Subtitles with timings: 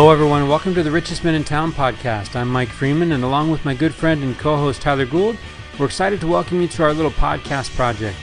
[0.00, 0.48] Hello, everyone.
[0.48, 2.34] Welcome to the Richest Men in Town podcast.
[2.34, 5.36] I'm Mike Freeman, and along with my good friend and co host Tyler Gould,
[5.78, 8.16] we're excited to welcome you to our little podcast project.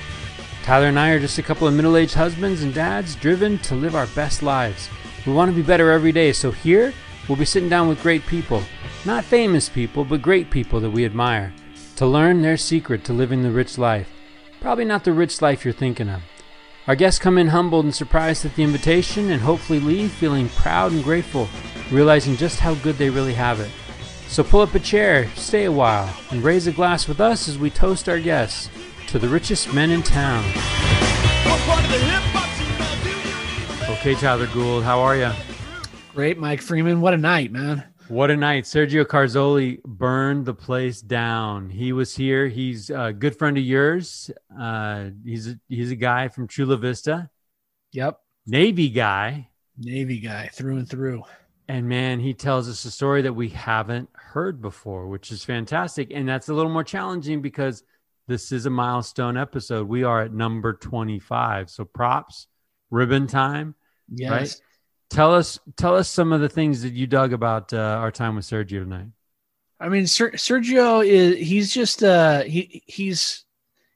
[0.63, 3.75] Tyler and I are just a couple of middle aged husbands and dads driven to
[3.75, 4.89] live our best lives.
[5.27, 6.95] We want to be better every day, so here
[7.29, 8.63] we'll be sitting down with great people.
[9.05, 11.53] Not famous people, but great people that we admire,
[11.97, 14.09] to learn their secret to living the rich life.
[14.61, 16.23] Probably not the rich life you're thinking of.
[16.87, 20.93] Our guests come in humbled and surprised at the invitation and hopefully leave feeling proud
[20.93, 21.49] and grateful,
[21.91, 23.69] realizing just how good they really have it.
[24.29, 27.57] So pull up a chair, stay a while, and raise a glass with us as
[27.57, 28.69] we toast our guests
[29.07, 30.45] to the richest men in town.
[33.89, 35.31] Okay, Tyler Gould, how are you?
[36.15, 37.01] Great, Mike Freeman.
[37.01, 37.83] What a night, man.
[38.09, 38.63] What a night.
[38.63, 41.69] Sergio Carzoli burned the place down.
[41.69, 42.47] He was here.
[42.47, 44.31] He's a good friend of yours.
[44.57, 47.29] Uh, he's, a, he's a guy from Chula Vista.
[47.91, 48.17] Yep.
[48.45, 49.49] Navy guy.
[49.77, 51.23] Navy guy through and through.
[51.67, 56.09] And man, he tells us a story that we haven't heard before, which is fantastic.
[56.13, 57.83] And that's a little more challenging because
[58.25, 59.85] this is a milestone episode.
[59.85, 61.69] We are at number 25.
[61.69, 62.47] So props,
[62.89, 63.75] ribbon time.
[64.09, 64.31] Yes.
[64.31, 64.61] Right?
[65.09, 68.35] Tell us, tell us some of the things that you dug about uh, our time
[68.35, 69.07] with Sergio tonight.
[69.79, 73.45] I mean, Ser- Sergio is he's just uh he he's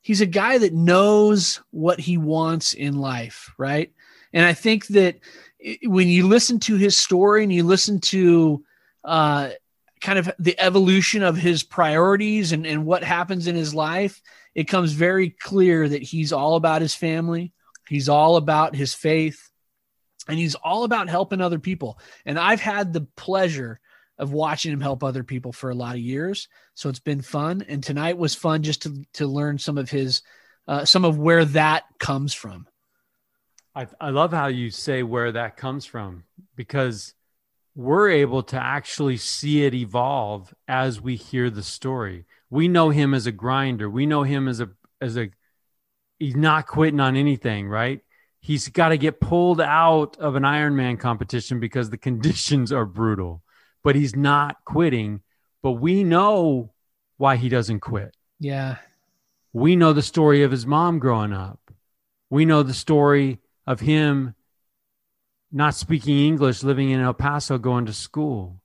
[0.01, 3.91] he's a guy that knows what he wants in life, right?
[4.33, 5.19] And I think that
[5.83, 8.63] when you listen to his story and you listen to
[9.03, 9.49] uh
[10.01, 14.21] kind of the evolution of his priorities and, and what happens in his life,
[14.55, 17.53] it comes very clear that he's all about his family.
[17.87, 19.50] He's all about his faith
[20.27, 21.99] and he's all about helping other people.
[22.25, 23.79] And I've had the pleasure
[24.17, 26.47] of watching him help other people for a lot of years.
[26.75, 27.65] So it's been fun.
[27.67, 30.21] And tonight was fun just to, to learn some of his,
[30.67, 32.67] uh, some of where that comes from.
[33.73, 36.25] I, I love how you say where that comes from
[36.55, 37.15] because
[37.73, 42.25] we're able to actually see it evolve as we hear the story.
[42.49, 43.89] We know him as a grinder.
[43.89, 44.69] We know him as a,
[44.99, 45.29] as a,
[46.19, 48.01] he's not quitting on anything, right?
[48.41, 53.43] He's got to get pulled out of an Ironman competition because the conditions are brutal.
[53.83, 55.21] But he's not quitting.
[55.63, 56.73] But we know
[57.17, 58.15] why he doesn't quit.
[58.39, 58.77] Yeah.
[59.53, 61.59] We know the story of his mom growing up.
[62.29, 64.35] We know the story of him
[65.51, 68.61] not speaking English, living in El Paso, going to school.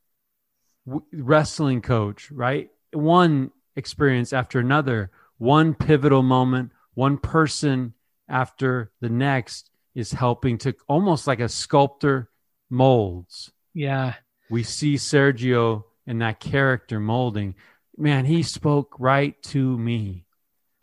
[0.87, 2.70] W- wrestling coach, right?
[2.93, 7.94] One experience after another, one pivotal moment, one person
[8.28, 12.31] after the next is helping to almost like a sculptor
[12.70, 13.53] molds.
[13.75, 14.14] Yeah.
[14.50, 17.54] We see Sergio in that character molding.
[17.97, 20.26] Man, he spoke right to me.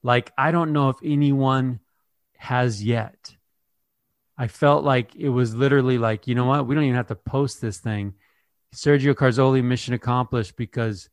[0.02, 1.80] Like, I don't know if anyone
[2.38, 3.36] has yet.
[4.38, 6.68] I felt like it was literally like, you know what?
[6.68, 8.16] We don't even have to post this thing.
[8.76, 11.10] Sergio Carzoli, mission accomplished because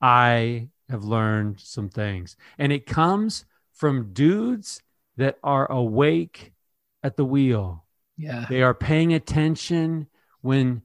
[0.00, 2.36] I have learned some things.
[2.58, 4.80] And it comes from dudes
[5.16, 6.52] that are awake
[7.02, 7.84] at the wheel.
[8.16, 8.46] Yeah.
[8.48, 10.06] They are paying attention
[10.40, 10.82] when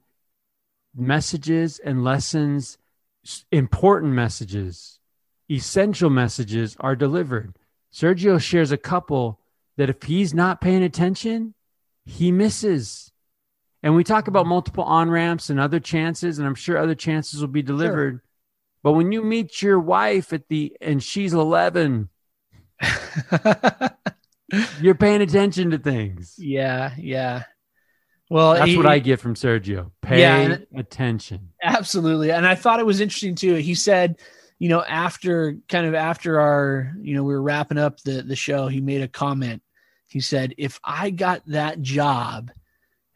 [0.94, 2.78] messages and lessons,
[3.52, 4.98] important messages,
[5.50, 7.54] essential messages are delivered.
[7.92, 9.40] Sergio shares a couple
[9.76, 11.54] that if he's not paying attention,
[12.04, 13.12] he misses.
[13.82, 17.40] And we talk about multiple on ramps and other chances, and I'm sure other chances
[17.40, 18.14] will be delivered.
[18.14, 18.22] Sure.
[18.82, 22.08] But when you meet your wife at the and she's 11,
[24.80, 26.34] You're paying attention to things.
[26.38, 27.44] Yeah, yeah.
[28.30, 29.90] Well, that's he, what I get from Sergio.
[30.02, 31.50] Pay yeah, attention.
[31.62, 32.30] Absolutely.
[32.30, 33.54] And I thought it was interesting too.
[33.54, 34.18] He said,
[34.58, 38.36] you know, after kind of after our, you know, we were wrapping up the the
[38.36, 39.62] show, he made a comment.
[40.08, 42.50] He said, "If I got that job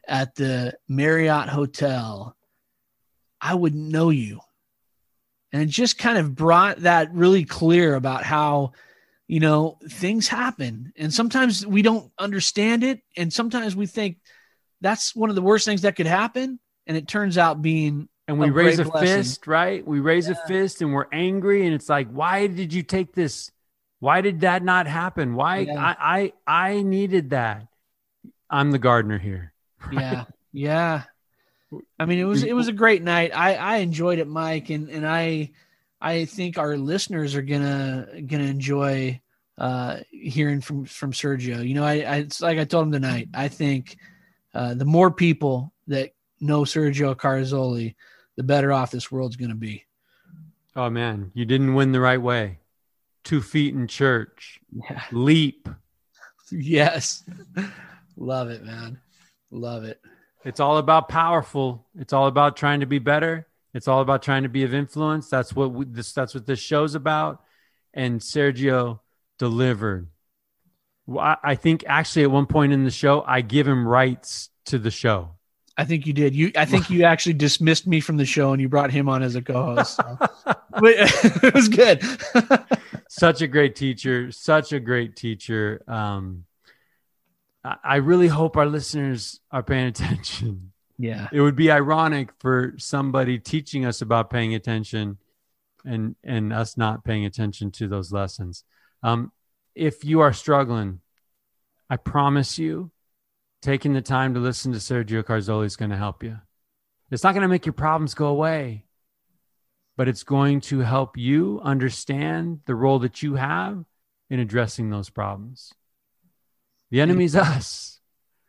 [0.07, 2.37] at the Marriott Hotel,
[3.41, 4.41] I wouldn't know you."
[5.53, 8.73] And it just kind of brought that really clear about how
[9.29, 10.93] you know, things happen.
[10.97, 13.01] And sometimes we don't understand it.
[13.17, 14.19] And sometimes we think
[14.81, 16.59] that's one of the worst things that could happen.
[16.87, 19.07] And it turns out being and we a raise a blessing.
[19.07, 19.87] fist, right?
[19.87, 20.35] We raise yeah.
[20.43, 23.51] a fist and we're angry, and it's like, why did you take this?
[24.01, 25.35] Why did that not happen?
[25.35, 25.79] Why yeah.
[25.79, 27.67] I, I I needed that.
[28.51, 29.53] I'm the gardener here.
[29.87, 29.93] Right?
[30.01, 31.03] Yeah, yeah.
[31.99, 33.35] I mean, it was it was a great night.
[33.35, 35.51] I I enjoyed it, Mike, and and I
[36.03, 39.21] I think our listeners are gonna gonna enjoy
[39.57, 41.67] uh, hearing from from Sergio.
[41.67, 43.29] You know, I, I it's like I told him tonight.
[43.33, 43.97] I think
[44.53, 46.11] uh, the more people that
[46.41, 47.95] know Sergio Carzoli,
[48.37, 49.85] the better off this world's going to be.
[50.75, 52.59] Oh man, you didn't win the right way.
[53.23, 54.61] Two feet in church.
[54.73, 55.03] Yeah.
[55.13, 55.69] Leap.
[56.51, 57.23] Yes.
[58.17, 59.01] Love it, man.
[59.53, 60.01] Love it.
[60.45, 61.87] It's all about powerful.
[61.97, 63.47] It's all about trying to be better.
[63.75, 65.29] It's all about trying to be of influence.
[65.29, 66.13] That's what we, this.
[66.13, 67.43] That's what this show's about.
[67.95, 69.01] And Sergio
[69.39, 70.09] delivered.
[71.19, 74.79] I, I think actually at one point in the show, I give him rights to
[74.79, 75.31] the show.
[75.77, 76.35] I think you did.
[76.35, 79.23] You, I think you actually dismissed me from the show and you brought him on
[79.23, 79.97] as a co-host.
[79.97, 80.19] So.
[80.83, 82.03] it was good.
[83.09, 84.31] such a great teacher.
[84.33, 85.83] Such a great teacher.
[85.89, 86.45] Um,
[87.65, 90.72] I, I really hope our listeners are paying attention.
[90.99, 95.19] Yeah, it would be ironic for somebody teaching us about paying attention,
[95.85, 98.65] and and us not paying attention to those lessons.
[99.03, 99.33] Um,
[99.75, 101.01] if you are struggling,
[101.89, 102.91] I promise you
[103.63, 106.39] taking the time to listen to Sergio Carzoli is going to help you.
[107.11, 108.85] It's not going to make your problems go away,
[109.97, 113.85] but it's going to help you understand the role that you have
[114.31, 115.73] in addressing those problems.
[116.91, 118.01] The enemy's us.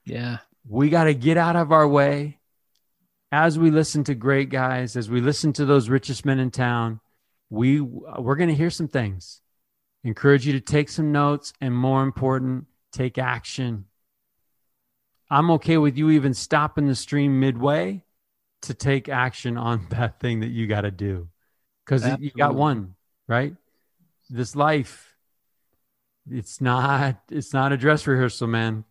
[0.06, 0.40] Yeah.
[0.68, 2.39] We got to get out of our way
[3.31, 7.00] as we listen to great guys, as we listen to those richest men in town.
[7.50, 9.42] We we're going to hear some things.
[10.04, 13.86] Encourage you to take some notes and more important, take action.
[15.30, 18.04] I'm okay with you even stopping the stream midway
[18.63, 21.30] to take action on that thing that you got to do.
[21.86, 22.95] Because you got one
[23.27, 23.56] right?
[24.30, 25.16] This life
[26.30, 28.86] it's not it's not a dress rehearsal man.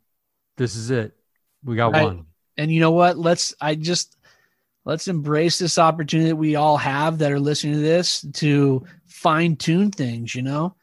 [0.56, 1.14] This is it
[1.64, 2.26] we got one.
[2.56, 3.18] And you know what?
[3.18, 4.16] Let's i just
[4.84, 9.56] let's embrace this opportunity that we all have that are listening to this to fine
[9.56, 10.74] tune things you know?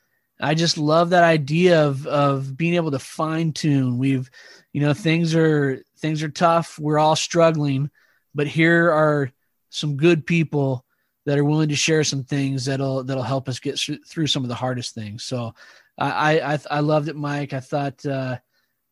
[0.41, 4.29] I just love that idea of of being able to fine tune we've
[4.73, 6.79] you know things are things are tough.
[6.79, 7.89] We're all struggling
[8.33, 9.31] but here are
[9.69, 10.85] some good people
[11.25, 14.49] that are willing to share some things that'll that'll help us get through some of
[14.49, 15.23] the hardest things.
[15.23, 15.53] So
[15.97, 17.53] i i i loved it mike.
[17.53, 18.37] I thought uh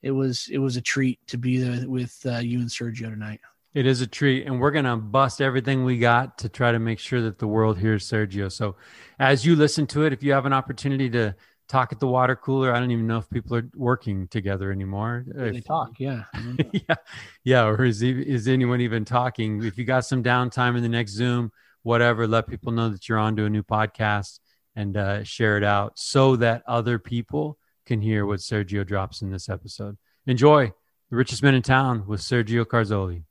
[0.08, 3.40] it was it was a treat to be there with uh, you and sergio tonight
[3.74, 6.80] it is a treat and we're going to bust everything we got to try to
[6.80, 8.76] make sure that the world hears sergio so
[9.20, 11.36] as you listen to it if you have an opportunity to
[11.68, 12.74] talk at the water cooler.
[12.74, 15.26] I don't even know if people are working together anymore.
[15.28, 16.24] They talk, yeah.
[16.72, 16.96] yeah.
[17.44, 17.66] Yeah.
[17.66, 19.64] Or is, is anyone even talking?
[19.64, 21.52] If you got some downtime in the next Zoom,
[21.84, 24.40] whatever, let people know that you're on to a new podcast
[24.76, 27.58] and uh, share it out so that other people
[27.88, 29.98] can hear what Sergio drops in this episode.
[30.28, 30.72] Enjoy
[31.10, 33.24] the richest man in town with Sergio Carzoli.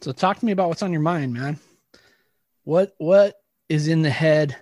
[0.00, 1.58] So talk to me about what's on your mind, man.
[2.64, 3.36] What what
[3.68, 4.56] is in the head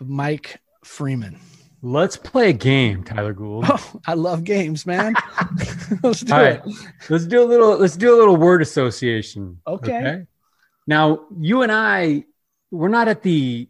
[0.00, 1.38] of Mike Freeman.
[1.82, 3.66] Let's play a game, Tyler Gould.
[3.68, 5.14] Oh, I love games, man.
[6.02, 6.60] let's do All it.
[6.64, 6.74] Right.
[7.08, 7.76] Let's do a little.
[7.78, 9.60] Let's do a little word association.
[9.66, 9.98] Okay.
[9.98, 10.26] okay.
[10.86, 12.24] Now, you and I,
[12.70, 13.68] we're not at the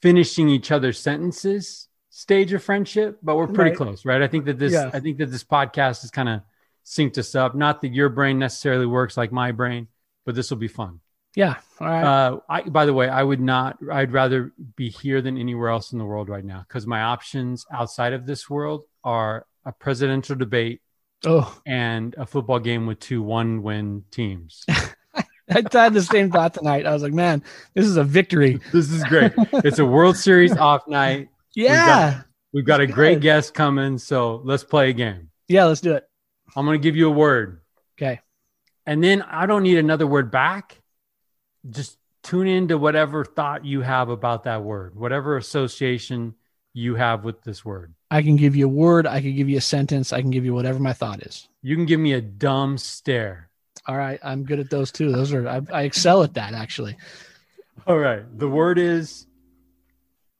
[0.00, 3.76] finishing each other's sentences stage of friendship, but we're pretty right.
[3.76, 4.22] close, right?
[4.22, 4.72] I think that this.
[4.72, 4.90] Yeah.
[4.92, 6.42] I think that this podcast has kind of
[6.84, 7.54] synced us up.
[7.54, 9.88] Not that your brain necessarily works like my brain,
[10.24, 11.00] but this will be fun.
[11.34, 11.56] Yeah.
[11.80, 12.04] All right.
[12.04, 15.92] Uh, I, by the way, I would not, I'd rather be here than anywhere else
[15.92, 20.36] in the world right now because my options outside of this world are a presidential
[20.36, 20.82] debate
[21.24, 21.58] oh.
[21.66, 24.66] and a football game with two one win teams.
[25.48, 26.86] I had the same thought tonight.
[26.86, 27.42] I was like, man,
[27.74, 28.60] this is a victory.
[28.72, 29.32] this is great.
[29.64, 31.28] It's a World Series off night.
[31.54, 31.74] Yeah.
[31.74, 33.98] We've got, we've got a great guest coming.
[33.98, 35.30] So let's play a game.
[35.48, 36.08] Yeah, let's do it.
[36.54, 37.60] I'm going to give you a word.
[37.96, 38.20] Okay.
[38.86, 40.82] And then I don't need another word back
[41.70, 46.34] just tune into whatever thought you have about that word, whatever association
[46.72, 47.94] you have with this word.
[48.10, 50.44] I can give you a word, I can give you a sentence, I can give
[50.44, 51.48] you whatever my thought is.
[51.62, 53.48] You can give me a dumb stare.
[53.86, 55.10] All right, I'm good at those too.
[55.10, 56.96] Those are I, I excel at that actually.
[57.86, 59.26] All right, the word is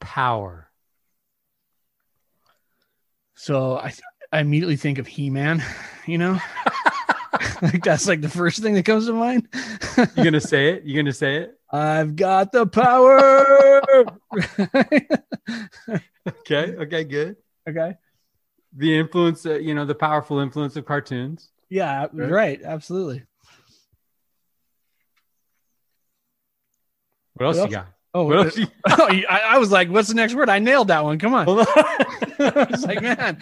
[0.00, 0.61] power.
[3.42, 3.92] So I
[4.30, 5.64] I immediately think of He-Man,
[6.06, 6.38] you know?
[7.62, 9.48] like that's like the first thing that comes to mind.
[10.16, 10.84] you gonna say it?
[10.84, 11.58] You gonna say it?
[11.68, 13.82] I've got the power.
[16.28, 16.76] okay.
[16.76, 17.02] Okay.
[17.02, 17.34] Good.
[17.68, 17.96] Okay.
[18.76, 21.50] The influence, uh, you know, the powerful influence of cartoons.
[21.68, 22.06] Yeah.
[22.12, 22.30] Right.
[22.30, 23.24] right absolutely.
[27.34, 27.70] What else, what else?
[27.70, 27.86] you got?
[28.14, 30.88] Oh, what else you- oh I, I, was like, "What's the next word?" I nailed
[30.88, 31.18] that one.
[31.18, 31.48] Come on.
[31.48, 33.38] I was like, "Man."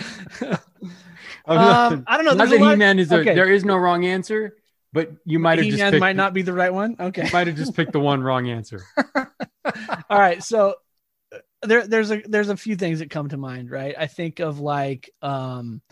[1.46, 2.34] Um, I don't know.
[2.34, 3.34] Not that He Man is okay.
[3.34, 4.56] there is no wrong answer,
[4.92, 6.96] but you might have just might not be the right one.
[7.00, 8.82] Okay, might have just picked the one wrong answer.
[10.08, 10.76] All right, so
[11.34, 13.94] uh, there there's a there's a few things that come to mind, right?
[13.98, 15.82] I think of like um,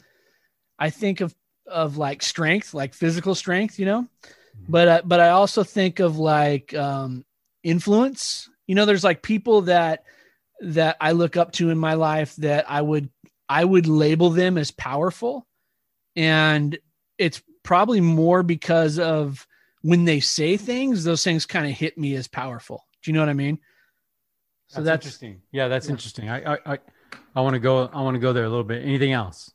[0.79, 1.35] I think of
[1.67, 4.65] of like strength, like physical strength, you know, mm-hmm.
[4.69, 7.25] but uh, but I also think of like um,
[7.65, 8.49] influence.
[8.69, 10.05] You know, there's like people that
[10.61, 13.11] that I look up to in my life that I would
[13.49, 15.47] I would label them as powerful.
[16.15, 16.79] And
[17.17, 19.47] it's probably more because of
[19.83, 22.85] when they say things, those things kind of hit me as powerful.
[23.03, 23.59] Do you know what I mean?
[24.69, 25.43] So that's, that's interesting.
[25.51, 25.93] Yeah, that's yeah.
[25.93, 26.29] interesting.
[26.29, 26.79] I I I,
[27.37, 27.89] I want to go.
[27.93, 28.85] I want to go there a little bit.
[28.85, 29.51] Anything else?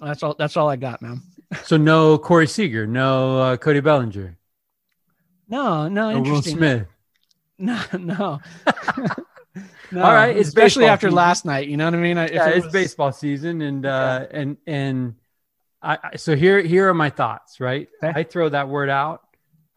[0.00, 0.34] That's all.
[0.38, 1.22] That's all I got, man.
[1.64, 4.36] so no Corey Seager, no uh, Cody Bellinger.
[5.48, 6.86] No, no, no Will Smith.
[7.58, 8.40] No, no.
[9.92, 10.02] no.
[10.02, 11.16] All right, it's especially after season.
[11.16, 11.68] last night.
[11.68, 12.16] You know what I mean?
[12.16, 12.72] yeah, it it's was...
[12.72, 14.40] baseball season, and uh, yeah.
[14.40, 15.14] and and
[15.80, 16.16] I.
[16.16, 17.60] So here, here are my thoughts.
[17.60, 18.18] Right, okay.
[18.18, 19.22] I throw that word out.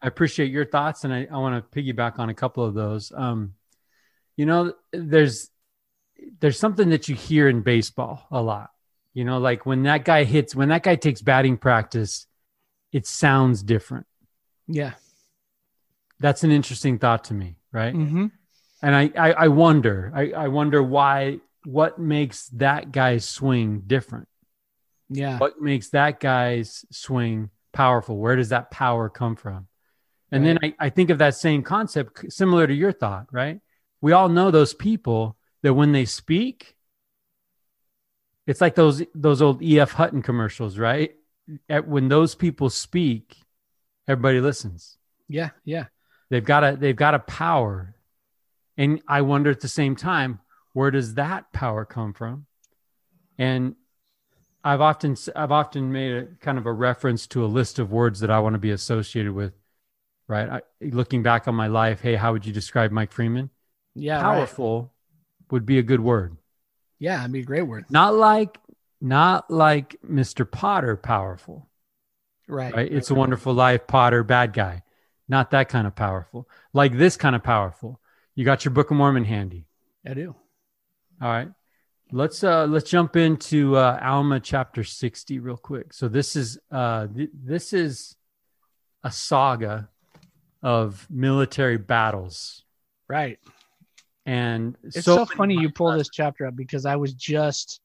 [0.02, 3.12] I appreciate your thoughts, and I, I want to piggyback on a couple of those.
[3.14, 3.54] Um,
[4.36, 5.48] you know, there's
[6.40, 8.70] there's something that you hear in baseball a lot.
[9.14, 12.26] You know, like when that guy hits, when that guy takes batting practice,
[12.92, 14.06] it sounds different.
[14.66, 14.92] Yeah.
[16.20, 17.94] That's an interesting thought to me, right?
[17.94, 18.26] Mm-hmm.
[18.82, 24.28] And I, I, I wonder, I, I wonder why, what makes that guy's swing different?
[25.10, 25.38] Yeah.
[25.38, 28.18] What makes that guy's swing powerful?
[28.18, 29.68] Where does that power come from?
[30.30, 30.58] And right.
[30.60, 33.60] then I, I think of that same concept similar to your thought, right?
[34.00, 36.76] We all know those people that when they speak,
[38.46, 41.12] it's like those those old EF Hutton commercials, right?
[41.68, 43.36] At, when those people speak,
[44.06, 44.96] everybody listens.
[45.28, 45.86] Yeah, yeah.
[46.30, 47.94] They've got a they've got a power.
[48.76, 50.40] And I wonder at the same time,
[50.72, 52.46] where does that power come from?
[53.36, 53.74] And
[54.62, 58.20] I've often I've often made a kind of a reference to a list of words
[58.20, 59.54] that I want to be associated with.
[60.26, 60.48] Right?
[60.48, 63.50] I, looking back on my life, hey, how would you describe Mike Freeman?
[63.94, 65.52] Yeah, powerful right.
[65.52, 66.36] would be a good word.
[66.98, 67.86] Yeah, it'd be a great word.
[67.88, 68.58] Not like
[69.00, 70.48] not like Mr.
[70.48, 71.68] Potter powerful.
[72.46, 72.74] Right.
[72.74, 72.92] Right.
[72.92, 74.82] It's a wonderful life, Potter, bad guy.
[75.28, 76.48] Not that kind of powerful.
[76.72, 78.00] Like this kind of powerful.
[78.34, 79.66] You got your Book of Mormon handy.
[80.06, 80.34] I do.
[81.20, 81.50] All right.
[82.10, 85.92] Let's uh let's jump into uh Alma chapter 60 real quick.
[85.92, 88.16] So this is uh th- this is
[89.04, 89.90] a saga
[90.62, 92.64] of military battles.
[93.08, 93.38] Right.
[94.24, 97.80] And it's so, so funny you pull this chapter up because I was just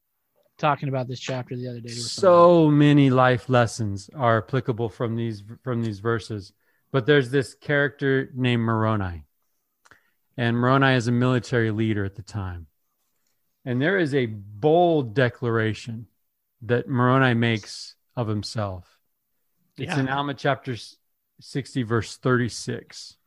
[0.58, 1.90] talking about this chapter the other day.
[1.90, 6.54] So many life lessons are applicable from these from these verses.
[6.94, 9.26] But there's this character named Moroni.
[10.38, 12.68] And Moroni is a military leader at the time.
[13.66, 16.06] And there is a bold declaration
[16.62, 19.00] that Moroni makes of himself.
[19.76, 20.02] It's yeah.
[20.02, 20.76] in Alma chapter
[21.42, 23.18] 60, verse 36.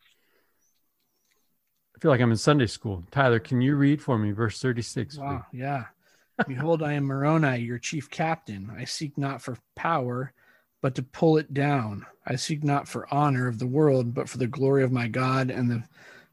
[1.97, 3.03] I feel like I'm in Sunday school.
[3.11, 5.19] Tyler, can you read for me verse 36?
[5.19, 5.87] Wow, yeah.
[6.47, 8.71] Behold, I am Moroni, your chief captain.
[8.77, 10.33] I seek not for power,
[10.81, 12.07] but to pull it down.
[12.27, 15.51] I seek not for honor of the world, but for the glory of my God
[15.51, 15.83] and the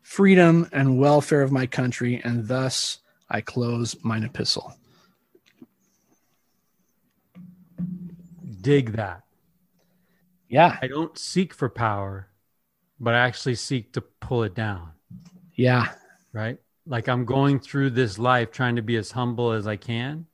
[0.02, 2.22] freedom and welfare of my country.
[2.24, 4.76] And thus I close mine epistle.
[8.62, 9.24] Dig that.
[10.48, 10.78] Yeah.
[10.82, 12.30] I don't seek for power,
[13.00, 14.92] but I actually seek to pull it down.
[15.54, 15.90] Yeah.
[16.32, 16.60] Right.
[16.86, 20.28] Like I'm going through this life trying to be as humble as I can.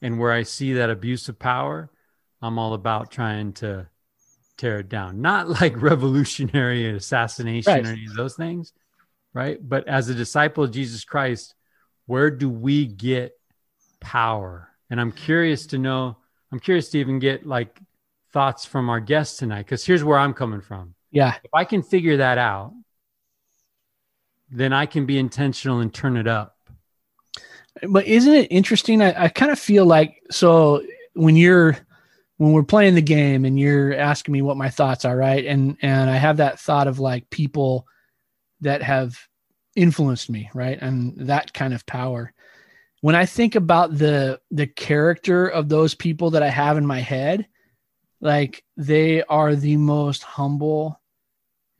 [0.00, 1.90] And where I see that abuse of power,
[2.40, 3.88] I'm all about trying to
[4.56, 5.22] tear it down.
[5.22, 7.86] Not like revolutionary assassination right.
[7.86, 8.72] or any of those things.
[9.32, 9.58] Right.
[9.66, 11.54] But as a disciple of Jesus Christ,
[12.06, 13.32] where do we get
[14.00, 14.68] power?
[14.90, 16.16] And I'm curious to know,
[16.50, 17.78] I'm curious to even get like
[18.32, 19.66] thoughts from our guests tonight.
[19.66, 20.94] Cause here's where I'm coming from.
[21.10, 21.34] Yeah.
[21.44, 22.72] If I can figure that out,
[24.50, 26.56] then I can be intentional and turn it up.
[27.86, 29.02] But isn't it interesting?
[29.02, 31.76] I, I kind of feel like so when you're
[32.38, 35.44] when we're playing the game and you're asking me what my thoughts are, right?
[35.44, 37.86] And and I have that thought of like people
[38.60, 39.18] that have
[39.76, 40.78] influenced me, right?
[40.80, 42.32] And that kind of power.
[43.00, 47.00] When I think about the the character of those people that I have in my
[47.00, 47.46] head,
[48.20, 51.00] like they are the most humble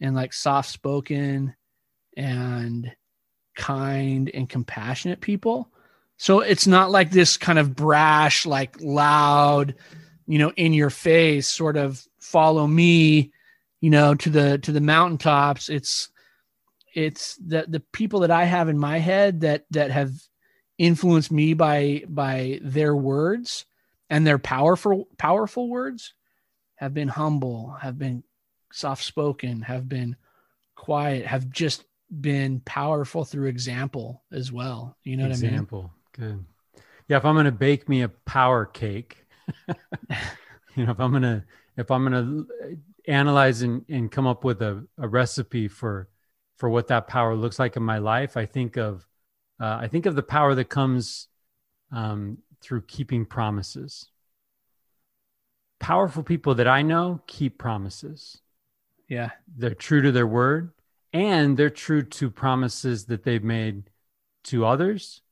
[0.01, 1.55] and like soft spoken
[2.17, 2.93] and
[3.57, 5.71] kind and compassionate people.
[6.17, 9.77] So it's not like this kind of brash, like loud,
[10.29, 13.33] you know, in your face sort of follow me,
[13.81, 15.71] you know, to the to the mountaintops.
[15.71, 16.11] It's
[16.95, 20.13] it's the the people that I have in my head that that have
[20.77, 23.65] influenced me by by their words
[24.11, 26.13] and their powerful powerful words
[26.77, 28.23] have been humble, have been
[28.71, 30.15] soft spoken, have been
[30.77, 31.85] quiet, have just
[32.21, 34.95] been powerful through example as well.
[35.05, 35.39] You know example.
[35.39, 35.55] what I mean?
[35.55, 35.93] Example.
[36.13, 36.45] Good.
[37.09, 37.17] Yeah.
[37.17, 39.25] If I'm going to bake me a power cake,
[40.77, 41.45] you know, if I'm going to,
[41.77, 46.09] if I'm to analyze and, and come up with a, a recipe for,
[46.57, 49.07] for what that power looks like in my life, I think of,
[49.61, 51.29] uh, I think of the power that comes
[51.93, 54.11] um, through keeping promises.
[55.81, 58.41] powerful people that I know keep promises.
[59.09, 59.31] Yeah.
[59.57, 60.73] They're true to their word
[61.13, 63.91] and they're true to promises that they've made
[64.45, 65.23] to others.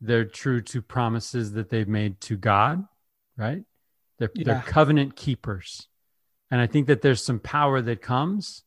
[0.00, 2.86] They're true to promises that they've made to God,
[3.40, 3.62] right?
[4.18, 4.44] They're, Yeah.
[4.44, 5.88] they're covenant keepers.
[6.50, 8.64] And I think that there's some power that comes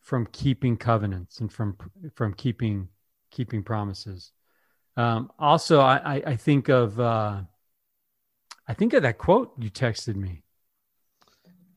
[0.00, 1.76] from keeping covenants and from
[2.14, 2.88] from keeping
[3.30, 4.32] keeping promises.
[4.96, 7.42] Um, also, I, I, I think of uh,
[8.68, 10.42] I think of that quote you texted me.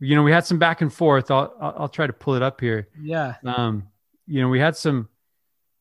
[0.00, 1.30] you know, we had some back and forth.
[1.30, 2.88] I'll, I'll I'll try to pull it up here.
[3.00, 3.34] Yeah.
[3.44, 3.88] Um,
[4.26, 5.08] you know, we had some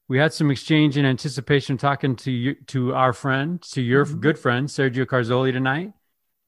[0.08, 4.20] we had some exchange in anticipation talking to you to our friend, to your Mhm.
[4.20, 5.94] good friend Sergio Carzoli tonight.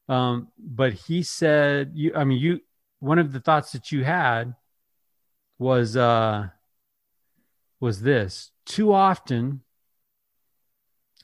[0.10, 2.62] Um, but he said you I mean you
[3.00, 4.56] one of the thoughts that you had
[5.60, 6.50] was uh
[7.80, 9.64] was this too often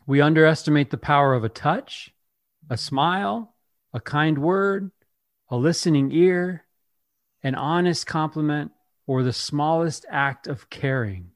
[0.06, 2.14] we underestimate the power of a touch,
[2.70, 3.56] a smile,
[3.94, 4.92] a kind word,
[5.50, 6.66] a listening ear,
[7.42, 8.72] an honest compliment,
[9.08, 11.32] or the smallest act of caring,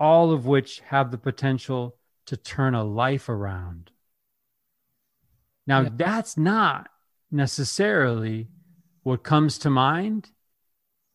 [0.00, 3.90] all of which have the potential to turn a life around.
[5.66, 5.90] Now, Yeah.
[5.92, 6.90] that's not
[7.30, 8.48] necessarily
[9.02, 10.30] what comes to mind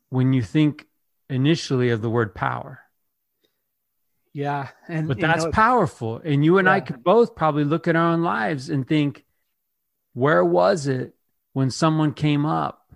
[0.10, 0.88] when you think
[1.30, 2.82] initially of the word power.
[4.34, 4.70] Yeah.
[4.88, 6.18] And But that's know, powerful.
[6.18, 9.26] And you and I could both probably look at our own lives and think,
[10.14, 11.16] where was it
[11.54, 12.94] when someone came up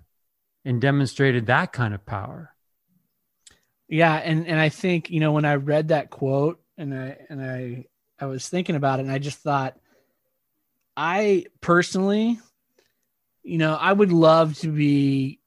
[0.64, 2.54] and demonstrated that kind of power?
[3.90, 7.42] Yeah and and i think you know when i read that quote and i and
[7.42, 7.84] i
[8.18, 9.76] i was thinking about it and i just thought
[10.96, 12.38] i personally
[13.42, 15.40] you know i would love to be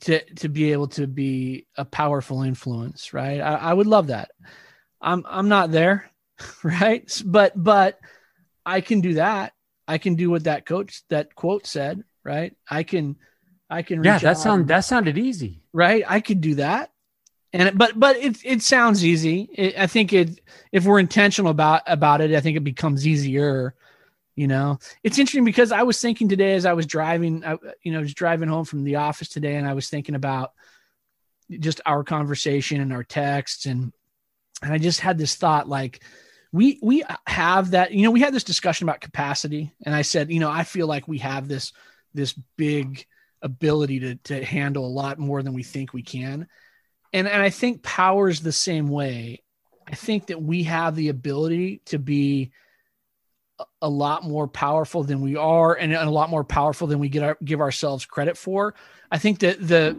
[0.00, 3.40] to to be able to be a powerful influence right?
[3.40, 4.30] I, I would love that.
[5.00, 6.10] I'm i'm not there
[6.62, 7.22] right?
[7.24, 8.00] But but
[8.66, 9.52] i can do that.
[9.86, 12.56] I can do what that coach that quote said right?
[12.68, 13.16] I can
[13.70, 15.62] i can Yeah, that out sound that sounded easy.
[15.72, 16.02] right?
[16.06, 16.90] I could do that
[17.54, 19.48] and but but it it sounds easy.
[19.54, 20.40] It, i think it
[20.72, 23.74] if we're intentional about about it i think it becomes easier
[24.36, 24.80] you know?
[25.04, 28.16] It's interesting because i was thinking today as i was driving I, you know just
[28.16, 30.52] driving home from the office today and i was thinking about
[31.60, 33.92] just our conversation and our texts and
[34.60, 36.02] and i just had this thought like
[36.52, 40.32] we we have that you know we had this discussion about capacity and i said
[40.32, 41.72] you know i feel like we have this
[42.12, 43.06] this big
[43.40, 46.48] ability to to handle a lot more than we think we can
[47.14, 49.42] and and I think power is the same way.
[49.86, 52.50] I think that we have the ability to be
[53.80, 57.22] a- lot more powerful than we are, and a lot more powerful than we get
[57.22, 58.74] our, give ourselves credit for.
[59.10, 59.96] I think that the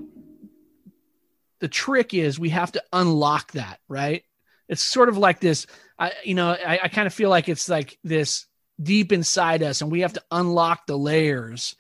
[1.60, 4.23] the trick is we have to unlock that, right?
[4.67, 5.67] It's sort of like this.
[5.97, 8.45] I you know I, I kind of feel like it's like this
[8.82, 11.78] deep inside us, and we have to unlock the layers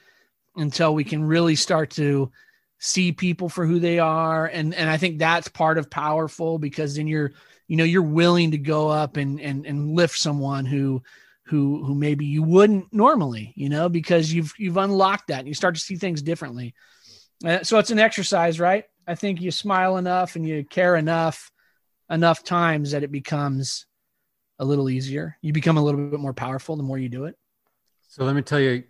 [0.55, 2.31] until we can really start to
[2.85, 4.45] see people for who they are.
[4.45, 7.31] And and I think that's part of powerful because then you're
[7.67, 11.01] you know you're willing to go up and and and lift someone who
[11.47, 15.53] who who maybe you wouldn't normally you know because you've you've unlocked that and you
[15.53, 16.73] start to see things differently.
[17.43, 18.85] Uh, so it's an exercise right?
[19.07, 21.51] I think you smile enough and you care enough
[22.09, 23.87] enough times that it becomes
[24.59, 25.37] a little easier.
[25.41, 27.35] You become a little bit more powerful the more you do it.
[28.07, 28.83] So let me tell you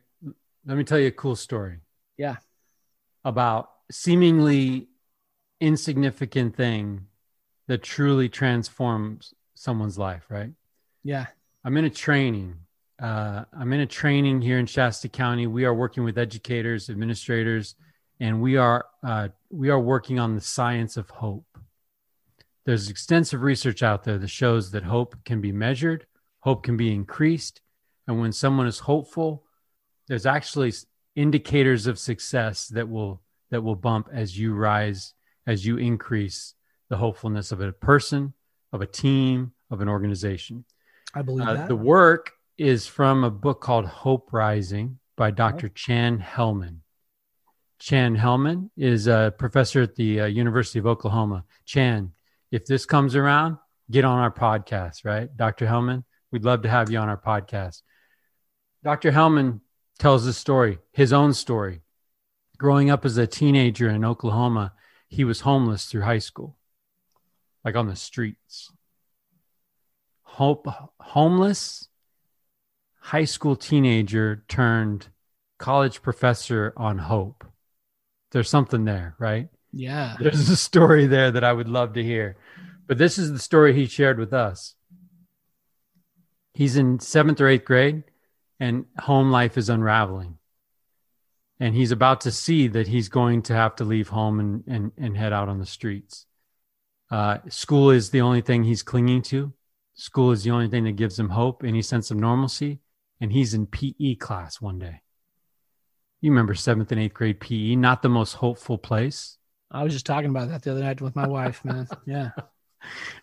[0.66, 1.80] let me tell you a cool story.
[2.18, 2.36] Yeah.
[3.24, 4.88] About seemingly
[5.60, 7.08] insignificant thing
[7.68, 10.52] that truly transforms someone's life, right?
[11.04, 11.28] yeah
[11.66, 12.58] I'm in a training.
[13.02, 15.48] Uh, I'm in a training here in Shasta County.
[15.48, 17.76] We are working with educators, administrators,
[18.20, 21.58] and we are uh, we are working on the science of hope.
[22.66, 26.06] There's extensive research out there that shows that hope can be measured,
[26.40, 27.62] hope can be increased,
[28.08, 29.44] and when someone is hopeful,
[30.08, 30.72] there's actually
[31.16, 35.14] indicators of success that will that will bump as you rise,
[35.48, 36.54] as you increase
[36.90, 38.34] the hopefulness of a person,
[38.72, 40.66] of a team, of an organization.
[41.14, 45.70] I believe Uh, that the work is from a book called Hope Rising by Dr.
[45.70, 46.80] Chan Hellman.
[47.80, 51.44] Chan Hellman is a professor at the uh, University of Oklahoma.
[51.66, 52.12] Chan,
[52.52, 53.58] if this comes around,
[53.92, 55.36] get on our podcast, right?
[55.36, 55.66] Dr.
[55.68, 57.82] Hellman, we'd love to have you on our podcast.
[58.84, 59.12] Dr.
[59.12, 59.62] Hellman
[60.00, 61.82] tells this story, his own story.
[62.58, 64.74] Growing up as a teenager in Oklahoma,
[65.08, 66.58] he was homeless through high school,
[67.64, 68.72] like on the streets.
[70.24, 70.68] Hope
[71.00, 71.88] homeless
[73.00, 75.08] high school teenager turned
[75.58, 77.46] college professor on hope.
[78.32, 79.50] There's something there right?
[79.72, 80.16] Yeah.
[80.20, 82.38] There's a story there that i would love to hear.
[82.88, 84.76] But this is the story he shared with us.
[86.54, 88.04] He's in seventh or eighth grade
[88.60, 90.38] and home life is unraveling
[91.60, 94.92] and he's about to see that he's going to have to leave home and and,
[94.98, 96.26] and head out on the streets.
[97.12, 99.54] Uh, school is the only thing he's clinging to.
[99.94, 102.80] School is the only thing that gives him hope, any sense of normalcy.
[103.22, 105.02] And he's in PE class one day.
[106.20, 109.38] You remember seventh and eighth grade PE, not the most hopeful place.
[109.72, 111.88] I was just talking about that the other night with my wife, man.
[112.06, 112.32] Yeah.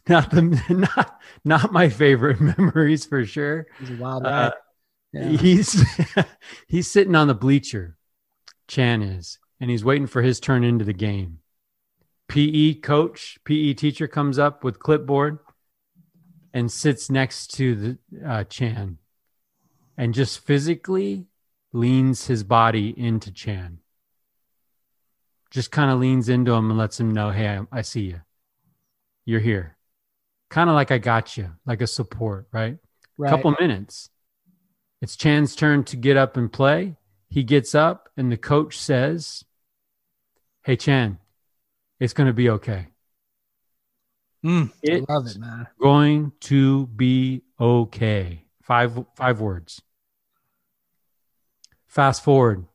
[0.08, 3.66] not the not not my favorite memories for sure.
[3.78, 4.46] He's a wild guy.
[4.46, 4.50] Uh,
[5.12, 5.28] yeah.
[5.28, 5.84] He's
[6.68, 7.96] he's sitting on the bleacher,
[8.72, 11.40] Chan is, and he's waiting for his turn into the game.
[12.28, 15.40] PE coach, PE teacher comes up with clipboard
[16.54, 18.96] and sits next to the uh, Chan
[19.98, 21.26] and just physically
[21.74, 23.78] leans his body into Chan.
[25.50, 28.22] Just kind of leans into him and lets him know, hey, I, I see you.
[29.26, 29.76] You're here.
[30.48, 32.78] Kind of like I got you, like a support, right?
[33.18, 33.28] right?
[33.28, 34.08] Couple minutes.
[35.02, 36.96] It's Chan's turn to get up and play.
[37.32, 39.42] He gets up, and the coach says,
[40.64, 41.18] Hey, Chan,
[41.98, 42.88] it's going to be okay.
[44.44, 45.66] Mm, I love it, man.
[45.80, 48.44] Going to be okay.
[48.62, 49.80] Five five words.
[51.86, 52.66] Fast forward,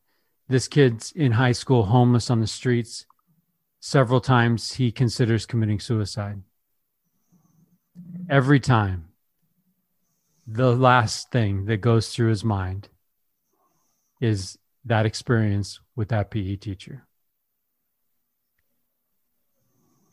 [0.48, 3.06] this kid's in high school, homeless on the streets.
[3.80, 6.42] Several times he considers committing suicide.
[8.28, 9.10] Every time,
[10.48, 12.90] the last thing that goes through his mind
[14.20, 17.06] is that experience with that PE teacher.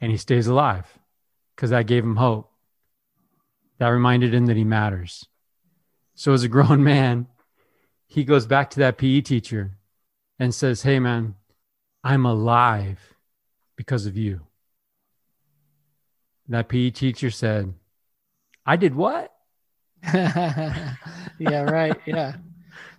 [0.01, 0.99] And he stays alive
[1.55, 2.51] because that gave him hope.
[3.79, 5.27] That reminded him that he matters.
[6.15, 7.27] So, as a grown man,
[8.07, 9.79] he goes back to that PE teacher
[10.39, 11.35] and says, Hey, man,
[12.03, 13.15] I'm alive
[13.77, 14.43] because of you.
[16.49, 17.73] That PE teacher said,
[18.67, 19.33] I did what?
[20.05, 20.97] yeah,
[21.63, 21.97] right.
[22.07, 22.35] Yeah.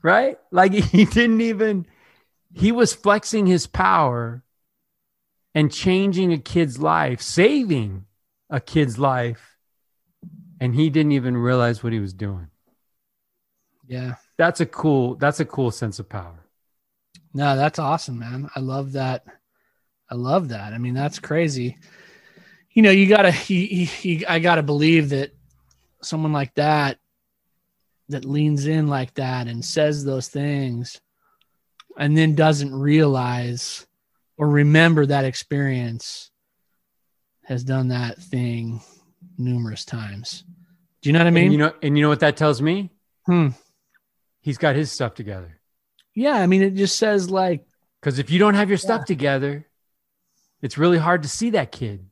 [0.06, 0.38] Right?
[0.52, 1.88] Like he didn't even,
[2.54, 4.44] he was flexing his power
[5.54, 8.06] and changing a kid's life, saving
[8.50, 9.58] a kid's life.
[10.62, 12.48] And he didn't even realize what he was doing.
[13.88, 14.16] Yeah.
[14.38, 16.40] That's a cool, that's a cool sense of power.
[17.34, 18.50] No, that's awesome, man.
[18.56, 19.26] I love that.
[20.10, 20.72] I love that.
[20.72, 21.78] I mean, that's crazy.
[22.72, 25.32] You know, you gotta, he, he, I gotta believe that
[26.02, 27.00] someone like that,
[28.10, 31.02] that leans in like that and says those things
[31.98, 33.86] and then doesn't realize
[34.38, 36.30] or remember that experience
[37.46, 38.82] has done that thing
[39.38, 40.44] numerous times.
[41.02, 41.46] Do you know what I mean?
[41.46, 42.92] And you know, and you know what that tells me?
[43.26, 43.50] Hmm.
[44.42, 45.60] He's got his stuff together.
[46.14, 47.66] Yeah, I mean, it just says like
[48.02, 49.06] because if you don't have your stuff yeah.
[49.06, 49.68] together,
[50.62, 52.10] it's really hard to see that kid.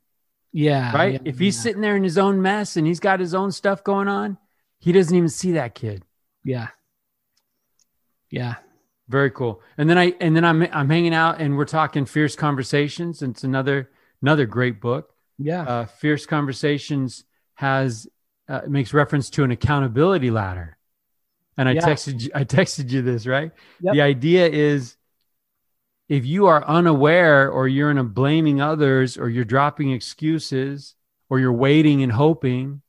[0.52, 0.94] Yeah.
[0.94, 1.14] Right.
[1.14, 1.62] Yeah, if he's yeah.
[1.62, 4.38] sitting there in his own mess and he's got his own stuff going on,
[4.84, 6.04] he doesn't even see that kid.
[6.44, 6.68] Yeah.
[8.28, 8.56] Yeah.
[9.08, 9.62] Very cool.
[9.78, 13.22] And then I and then I'm I'm hanging out and we're talking fierce conversations.
[13.22, 13.88] And it's another
[14.20, 15.14] another great book.
[15.38, 15.62] Yeah.
[15.62, 18.06] Uh, fierce conversations has
[18.46, 20.76] uh, makes reference to an accountability ladder.
[21.56, 21.80] And I yeah.
[21.80, 23.52] texted you, I texted you this, right?
[23.80, 23.94] Yep.
[23.94, 24.98] The idea is
[26.10, 30.94] if you are unaware or you're in a blaming others or you're dropping excuses
[31.30, 32.82] or you're waiting and hoping,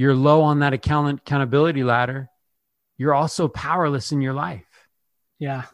[0.00, 2.30] you're low on that account- accountability ladder.
[2.96, 4.88] You're also powerless in your life.
[5.38, 5.64] Yeah.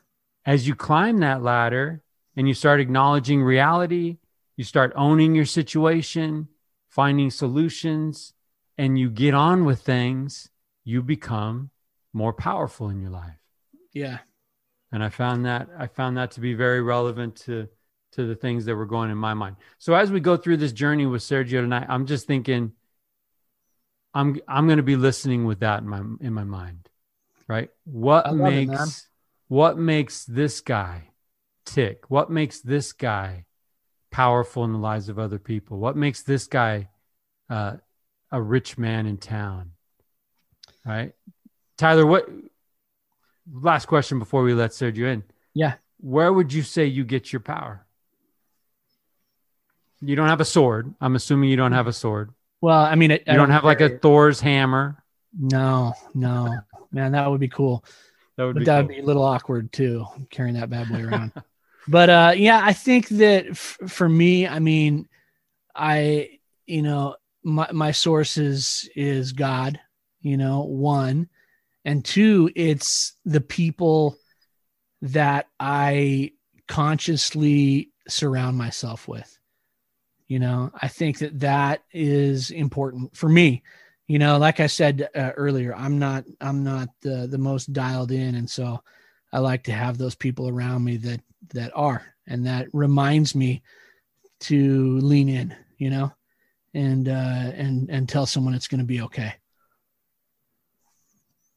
[0.44, 2.02] As you climb that ladder
[2.34, 4.18] and you start acknowledging reality,
[4.56, 6.48] you start owning your situation,
[6.88, 8.32] finding solutions,
[8.76, 10.50] and you get on with things,
[10.82, 11.70] you become
[12.12, 13.38] more powerful in your life.
[13.92, 14.18] Yeah.
[14.90, 17.68] And I found that I found that to be very relevant to
[18.14, 19.54] to the things that were going in my mind.
[19.78, 22.72] So as we go through this journey with Sergio tonight, I'm just thinking
[24.16, 26.88] I'm I'm going to be listening with that in my in my mind.
[27.46, 27.68] Right?
[27.84, 29.06] What makes it,
[29.48, 31.10] what makes this guy
[31.66, 32.04] tick?
[32.08, 33.44] What makes this guy
[34.10, 35.78] powerful in the lives of other people?
[35.78, 36.88] What makes this guy
[37.50, 37.76] uh,
[38.32, 39.72] a rich man in town?
[40.84, 41.12] Right?
[41.76, 42.26] Tyler, what
[43.52, 45.24] last question before we let Sergio in?
[45.52, 45.74] Yeah.
[46.00, 47.86] Where would you say you get your power?
[50.00, 50.94] You don't have a sword.
[51.02, 52.30] I'm assuming you don't have a sword.
[52.66, 55.00] Well, I mean, it, you don't, don't have like a Thor's hammer.
[55.38, 56.58] No, no,
[56.90, 57.84] man, that would be cool.
[58.36, 58.88] That would but be that cool.
[58.88, 61.30] be a little awkward too, carrying that bad boy around.
[61.88, 65.08] but uh, yeah, I think that f- for me, I mean,
[65.76, 69.78] I you know my my source is is God.
[70.20, 71.28] You know, one,
[71.84, 74.16] and two, it's the people
[75.02, 76.32] that I
[76.66, 79.38] consciously surround myself with.
[80.28, 83.62] You know, I think that that is important for me
[84.08, 88.12] you know like i said uh, earlier i'm not i'm not the the most dialed
[88.12, 88.80] in and so
[89.32, 91.20] I like to have those people around me that
[91.52, 93.62] that are, and that reminds me
[94.40, 96.10] to lean in, you know,
[96.72, 97.12] and uh,
[97.54, 99.34] and and tell someone it's going to be okay.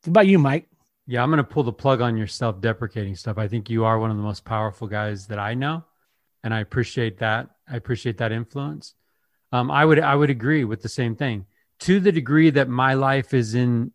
[0.03, 0.67] What about you, Mike?
[1.07, 3.37] Yeah, I'm going to pull the plug on your self deprecating stuff.
[3.37, 5.85] I think you are one of the most powerful guys that I know.
[6.43, 7.49] And I appreciate that.
[7.69, 8.95] I appreciate that influence.
[9.51, 11.45] Um, I would I would agree with the same thing
[11.79, 13.91] to the degree that my life is in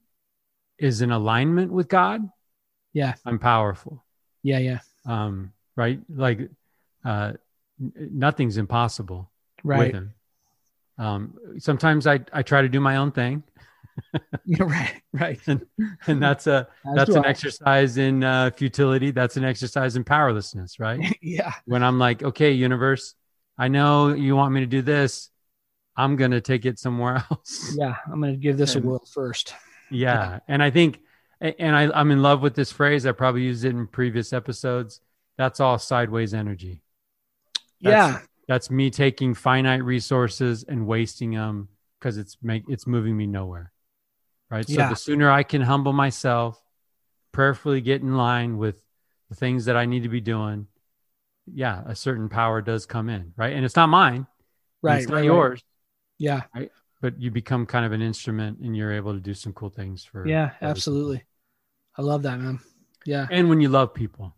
[0.78, 2.28] is in alignment with God.
[2.92, 4.04] Yeah, I'm powerful.
[4.42, 4.78] Yeah, yeah.
[5.06, 6.50] Um, right, like
[7.04, 7.32] uh,
[7.78, 9.30] nothing's impossible
[9.62, 9.78] right.
[9.78, 10.14] with Him.
[10.98, 13.42] Um, sometimes I I try to do my own thing.
[14.44, 15.40] Yeah, right, right.
[15.46, 15.64] And,
[16.06, 17.28] and that's a As that's an I.
[17.28, 19.10] exercise in uh, futility.
[19.10, 21.16] That's an exercise in powerlessness, right?
[21.22, 23.14] yeah, when I'm like, okay, universe,
[23.58, 25.30] I know you want me to do this.
[25.96, 27.74] I'm gonna take it somewhere else.
[27.78, 27.96] yeah.
[28.12, 29.54] I'm going to give this a whirl first.
[29.90, 30.40] yeah.
[30.48, 30.98] And I think,
[31.40, 33.06] and I, I'm in love with this phrase.
[33.06, 35.00] I probably used it in previous episodes.
[35.38, 36.80] That's all sideways energy.
[37.80, 41.68] That's- yeah, That's me taking finite resources and wasting them
[42.00, 43.70] because it's make it's moving me nowhere.
[44.50, 44.66] Right.
[44.66, 44.88] So Yeah.
[44.88, 46.62] the sooner I can humble myself,
[47.32, 48.80] prayerfully get in line with
[49.28, 50.68] the things that I need to be doing,
[51.46, 53.32] yeah, a certain power does come in.
[53.36, 53.52] Right.
[53.54, 54.26] And it's not mine.
[54.82, 54.98] right.
[54.98, 55.24] It's not right, right.
[55.26, 55.64] yours.
[56.18, 56.42] Yeah,
[57.00, 60.04] But you become kind of an instrument and you're able to do some cool things
[60.04, 60.44] for yeah.
[60.44, 60.68] other people.
[60.68, 61.24] Absolutely.
[61.96, 62.60] I love that, man.
[63.04, 64.34] Yeah, And when you love people.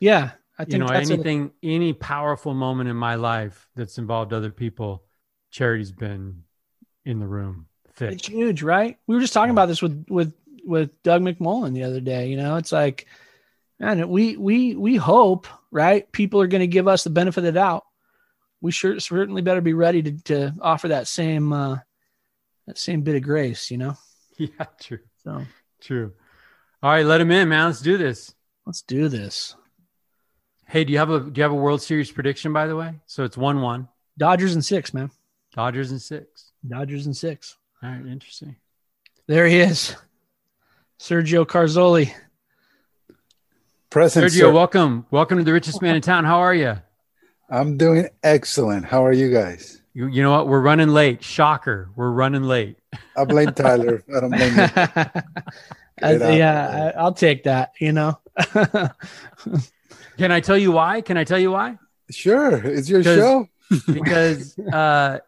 [0.00, 0.32] yeah.
[0.60, 4.32] I think you know that's a- anything any powerful moment in my life that's involved
[4.32, 5.04] other people
[5.52, 6.42] charity's been
[7.04, 7.66] in the room
[7.98, 8.96] thick It's huge, right?
[9.06, 10.34] We were just talking about this with with
[10.64, 12.28] with Doug McMullen the other day.
[12.28, 13.06] You know, it's like,
[13.80, 16.10] man, we we we hope, right?
[16.12, 17.84] People are going to give us the benefit of the doubt.
[18.60, 21.78] We sure certainly better be ready to to offer that same uh
[22.66, 23.70] that same bit of grace.
[23.70, 23.96] You know,
[24.38, 25.42] yeah true so
[25.80, 26.12] true
[26.82, 28.34] all right let him in man let's do this
[28.66, 29.56] let's do this.
[30.66, 32.94] hey do you have a do you have a world series prediction by the way
[33.06, 35.10] so it's one one Dodgers and six, man.
[35.52, 37.57] dodgers and six Dodgers and six.
[37.82, 38.56] All right interesting
[39.26, 39.94] There he is,
[41.00, 42.12] Sergio Carzoli.
[43.90, 44.52] Present, sergio sir.
[44.52, 46.76] welcome welcome to the richest man in town how are you
[47.50, 48.84] I'm doing excellent.
[48.84, 49.80] How are you guys?
[49.94, 52.76] you, you know what we're running late shocker we're running late
[53.16, 54.02] I blame Tyler.
[54.16, 54.62] I don't blame you.
[56.02, 56.92] I- yeah.
[56.94, 57.72] I, I'll take that.
[57.80, 58.18] You know.
[60.16, 61.78] can i tell you why can i tell you why
[62.10, 63.48] Sure, it's your show.
[63.92, 65.18] because uh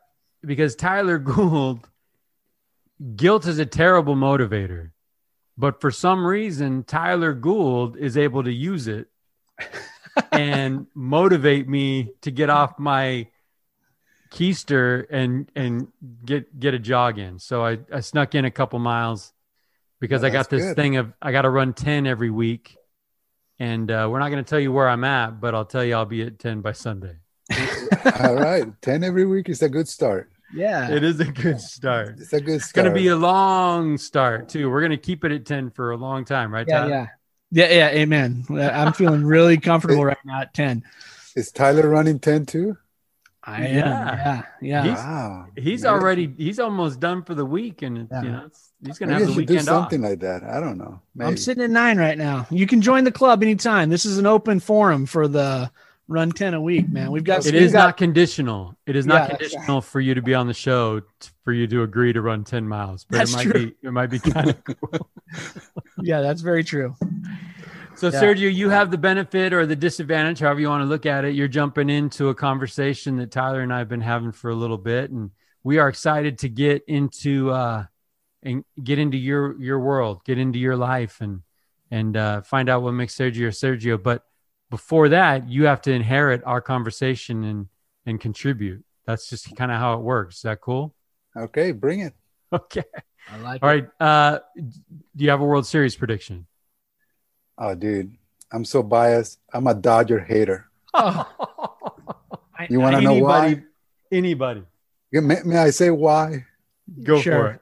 [0.44, 1.86] because Tyler Gould
[3.16, 4.90] guilt is a terrible motivator.
[5.56, 9.08] But for some reason Tyler Gould is able to use it
[10.32, 13.26] and motivate me to get off my
[14.30, 15.88] keister and and
[16.24, 17.38] get get a jog in.
[17.38, 19.32] So I, I snuck in a couple miles
[20.00, 20.76] because Oh, I got this good.
[20.76, 22.76] thing of I got to run 10 every week.
[23.58, 25.94] And uh, we're not going to tell you where I'm at, but I'll tell you
[25.94, 27.16] I'll be at 10 by Sunday.
[28.20, 30.30] All right, ten every week is a good start.
[30.54, 30.90] Yeah.
[30.90, 32.18] It is a good start.
[32.20, 32.62] It's a good start.
[32.62, 34.70] It's going to be a long start too.
[34.70, 36.66] We're going to keep it at 10 for a long time, right?
[36.68, 36.90] yeah, Tyler?
[36.90, 38.00] yeah, yeah, yeah.
[38.00, 38.44] Amen.
[38.50, 40.82] I'm feeling really comfortable right now at ten.
[41.36, 42.76] Is Tyler running ten too?
[43.42, 43.74] I am.
[43.74, 44.14] Yeah.
[44.14, 44.82] Yeah, yeah.
[44.84, 47.80] He's- wow, He's Maybe- already, he's almost done for the week.
[47.82, 48.22] And, it's, Yeah.
[48.22, 49.82] you know, it's, he's going to Maybe have the should do weekend off.
[49.84, 50.44] something like that.
[50.44, 51.00] I don't know.
[51.14, 51.28] Maybe.
[51.28, 52.46] I'm sitting at nine right now.
[52.50, 53.88] You can join the club anytime.
[53.88, 55.70] This is an open forum for the
[56.10, 57.10] run ten a week, man.
[57.12, 58.76] We've got It we've is got- not conditional.
[58.84, 61.06] It is Yeah, not conditional for you to be on the show t-
[61.44, 63.04] for you to agree to run 10 miles.
[63.08, 63.52] But That's it might true.
[63.68, 65.08] be, it might be kind of cool.
[66.02, 66.96] Yeah, that's very true.
[67.94, 68.20] So, Yeah.
[68.22, 71.34] Sergio, you have the benefit or the disadvantage, however you want to look at it.
[71.34, 74.78] You're jumping into a conversation that Tyler and I have been having for a little
[74.78, 75.30] bit, and
[75.62, 77.84] we are excited to get into uh,
[78.42, 81.42] and get into your your world, get into your life, and
[81.90, 84.02] and uh, find out what makes Sergio Sergio.
[84.02, 84.24] But
[84.70, 87.66] before that, you have to inherit our conversation and
[88.06, 88.82] and contribute.
[89.06, 90.36] That's just kind of how it works.
[90.36, 90.94] Is that cool?
[91.36, 92.14] Okay, bring it.
[92.52, 92.82] Okay.
[93.30, 93.86] I like All right.
[94.00, 96.46] Uh, do you have a World Series prediction?
[97.56, 98.16] Oh, dude,
[98.50, 99.38] I'm so biased.
[99.52, 100.68] I'm a Dodger hater.
[100.92, 101.28] Oh,
[102.68, 103.62] You want to know why?
[104.10, 104.64] Anybody.
[105.12, 106.44] May, may I say why?
[107.04, 107.32] Go Sure.
[107.32, 107.60] for it.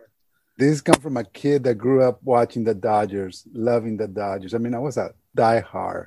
[0.56, 4.54] This comes from a kid that grew up watching the Dodgers, loving the Dodgers.
[4.54, 6.06] I mean, I was a diehard.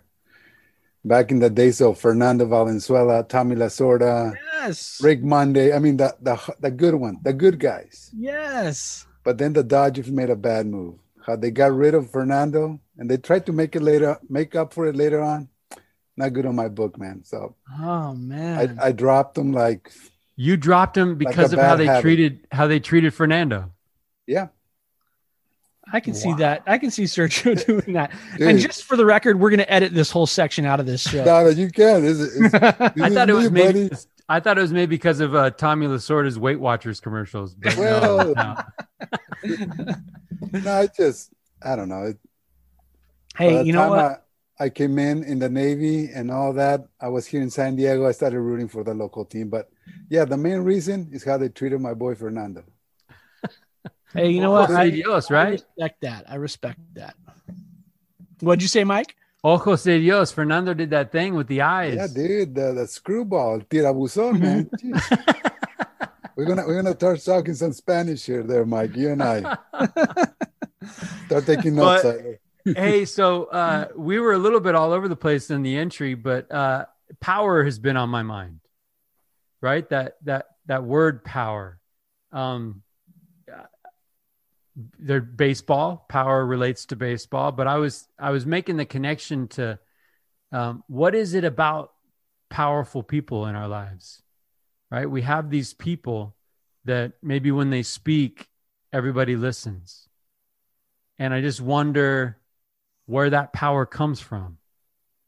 [1.04, 5.74] Back in the days of Fernando Valenzuela, Tommy Lasorda, yes, Rick Monday.
[5.74, 8.12] I mean, the, the the good one, the good guys.
[8.16, 9.08] yes.
[9.24, 10.96] But then the Dodgers made a bad move.
[11.26, 14.74] How they got rid of Fernando and they tried to make it later, make up
[14.74, 15.48] for it later on.
[16.18, 17.24] Not good on my book, man.
[17.24, 18.78] So Oh man.
[18.80, 19.92] I, I dropped them like,
[20.36, 22.02] You dropped him Like because a of how they habit.
[22.02, 23.72] treated how they treated Fernando.
[24.28, 24.48] yeah.
[25.93, 26.63] I can see that.
[26.67, 28.12] I can see Sergio doing that.
[28.38, 28.47] Dude.
[28.47, 31.01] And just for the record, we're going to edit this whole section out of this
[31.01, 31.23] show.
[31.25, 32.04] No, no, you can.
[32.06, 33.89] It's, it's, I this thought it is was me, maybe.
[33.89, 34.01] buddy.
[34.30, 37.54] I thought it was maybe because of uh, Tommy Lasorda's Weight Watchers commercials.
[37.56, 38.56] But no, Well- no.
[40.54, 41.32] No, I just,
[41.63, 42.04] I don't know.
[42.04, 42.17] It,
[43.36, 43.99] hey, you know what?
[43.99, 44.17] I,
[44.65, 46.82] I came in in the Navy and all that.
[46.99, 48.08] I was here in San Diego.
[48.08, 49.49] I started rooting for the local team.
[49.49, 49.69] But
[50.10, 52.63] yeah, the main reason is how they treated my boy Fernando.
[54.13, 54.80] Hey, you know Ojos what?
[54.80, 55.52] I, de Dios, I right?
[55.52, 56.26] respect that.
[56.30, 57.15] I respect that.
[58.41, 59.15] What'd you say, Mike?
[59.43, 60.32] Ojos de Dios.
[60.32, 61.95] Fernando did that thing with the eyes.
[61.95, 64.69] Yeah, dude, the, the screwball, tirabuzón, man.
[66.36, 68.95] We're gonna we're gonna start talking some Spanish here, there, Mike.
[68.95, 69.58] You and I
[71.26, 72.04] start taking notes.
[72.04, 75.62] But- uh, hey, so uh, we were a little bit all over the place in
[75.62, 76.86] the entry, but uh,
[77.19, 78.60] power has been on my mind,
[79.62, 79.88] right?
[79.89, 81.80] That that that word power.
[82.32, 82.82] Um,
[84.76, 89.80] their baseball power relates to baseball, but I was I was making the connection to
[90.52, 91.92] um, what is it about
[92.50, 94.22] powerful people in our lives,
[94.90, 95.10] right?
[95.10, 96.36] We have these people
[96.86, 98.48] that maybe when they speak,
[98.92, 100.08] everybody listens,
[101.20, 102.38] and I just wonder
[103.06, 104.58] where that power comes from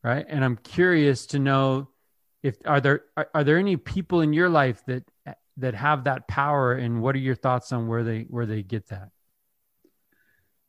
[0.03, 0.25] right?
[0.27, 1.89] And i'm curious to know
[2.43, 5.03] if are there are, are there any people in your life that
[5.57, 8.89] that have that power and what are your thoughts on where they where they get
[8.89, 9.09] that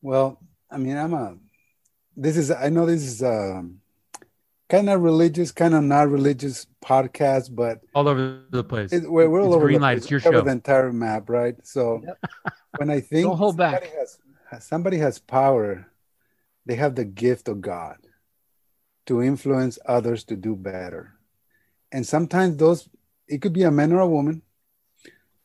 [0.04, 0.38] Well,
[0.70, 1.36] I mean, I'm a.
[2.14, 3.80] This is I know this is um
[4.68, 9.30] kind of religious, kind of not religious podcast, but all over the place it, we're,
[9.30, 10.02] we're all It's over green the light, place.
[10.04, 10.42] it's your show.
[10.42, 11.56] the entire map, right?
[11.64, 12.04] So
[12.76, 13.80] when I think Don't hold back.
[13.82, 13.96] somebody
[14.50, 15.88] Has, somebody has power,
[16.66, 17.96] they have the gift of God
[19.06, 21.14] to influence others to do better,
[21.92, 22.90] and sometimes those
[23.26, 24.42] it could be a man or a woman.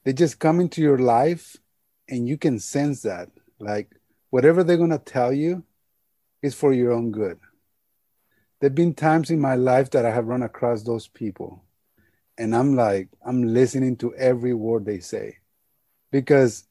[0.04, 1.56] They just come into your life,
[2.10, 3.95] and you can sense that, like
[4.30, 5.63] whatever they're gonna tell you
[6.42, 7.39] is for your own good.
[8.60, 11.63] There've been times in my life that I have run across those people,
[12.38, 15.38] and I'm like, I'm listening to every word they say.
[16.12, 16.65] Because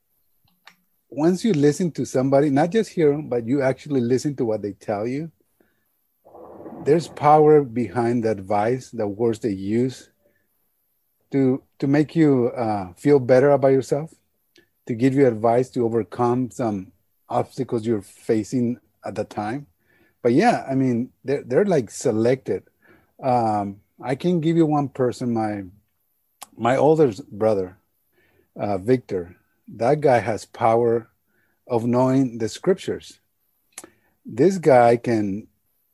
[1.09, 4.63] once you listen to somebody, not just hear them, but you actually listen to what
[4.63, 5.31] they tell you,
[6.85, 10.11] there's power behind the advice, the words they use
[11.33, 14.13] to, to make you uh, feel better about yourself,
[14.87, 16.93] to give you advice to overcome some
[17.29, 19.67] obstacles you're facing at the time.
[20.23, 22.65] But yeah, I mean, they're, they're like selected.
[23.23, 25.65] Um, I can give you one person, my
[26.57, 27.79] my older brother,
[28.57, 29.37] uh, Victor.
[29.69, 31.09] That guy has power
[31.67, 33.21] of knowing the scriptures.
[34.25, 35.47] This guy can,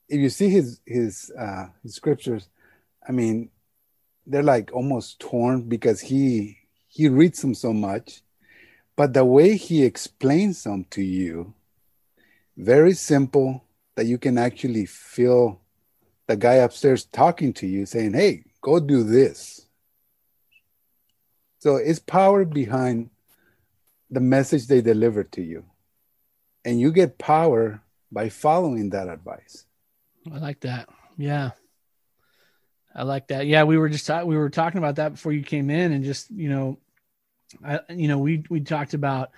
[0.08, 2.48] if you see his his uh, his scriptures,
[3.06, 3.50] I mean,
[4.26, 8.22] they're like almost torn because he he reads them so much,
[8.96, 11.54] but the way he explains them to you,
[12.57, 13.64] very simple
[13.96, 15.61] that you can actually feel
[16.26, 19.66] the guy upstairs talking to you saying, Hey, go do this.
[21.59, 23.11] So it's power behind
[24.11, 25.64] the message they deliver to you.
[26.64, 29.66] And you get power by following that advice.
[30.33, 30.88] I like that.
[31.16, 31.50] Yeah.
[32.94, 33.46] I like that.
[33.46, 36.30] Yeah, we were just we were talking about that before you came in, and just
[36.30, 36.78] you know,
[37.64, 39.30] I you know we we talked about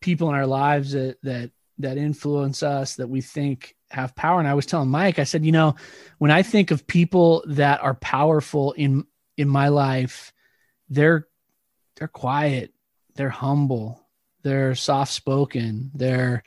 [0.00, 4.38] people in our lives that that that influence us that we think have power.
[4.38, 5.74] And I was telling Mike, I said, you know,
[6.18, 9.04] when I think of people that are powerful in
[9.36, 10.32] in my life,
[10.88, 11.26] they're
[11.96, 12.72] they're quiet,
[13.14, 14.06] they're humble,
[14.42, 16.42] they're soft spoken, they're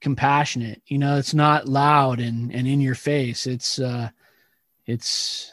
[0.00, 0.82] compassionate.
[0.86, 3.46] You know, it's not loud and and in your face.
[3.46, 4.10] It's uh
[4.86, 5.52] it's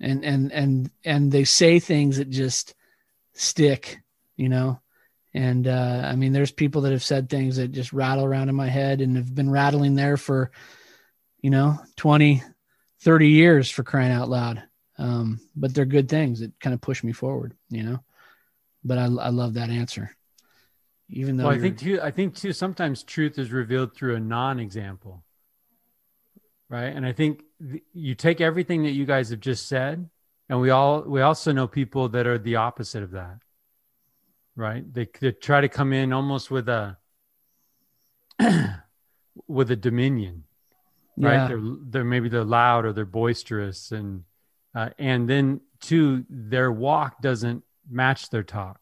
[0.00, 2.74] and and and and they say things that just
[3.34, 4.00] stick,
[4.36, 4.80] you know.
[5.34, 8.54] And uh, I mean, there's people that have said things that just rattle around in
[8.54, 10.50] my head and have been rattling there for,
[11.42, 12.42] you know, 20,
[13.00, 14.62] 30 years for crying out loud.
[14.98, 18.02] Um, but they're good things that kind of push me forward, you know.
[18.82, 20.10] But I, I love that answer.
[21.08, 24.20] Even though well i think too i think too sometimes truth is revealed through a
[24.20, 25.24] non-example
[26.68, 30.08] right and i think th- you take everything that you guys have just said
[30.48, 33.38] and we all we also know people that are the opposite of that
[34.56, 34.82] right?
[34.92, 36.96] They, they try to come in almost with a
[39.48, 40.44] with a dominion
[41.18, 41.32] right?
[41.34, 44.24] Yeah, they're they're maybe they're loud or they're boisterous and
[44.74, 48.80] uh, and then two their walk doesn't match their talk.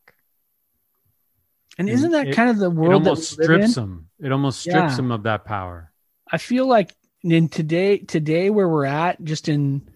[1.79, 3.69] And isn't that it- kind of the it world that almost we live in?
[3.69, 4.97] strips them it almost strips Yeah.
[4.97, 5.93] them of that power.
[6.31, 9.89] I feel like in today today where we're at just in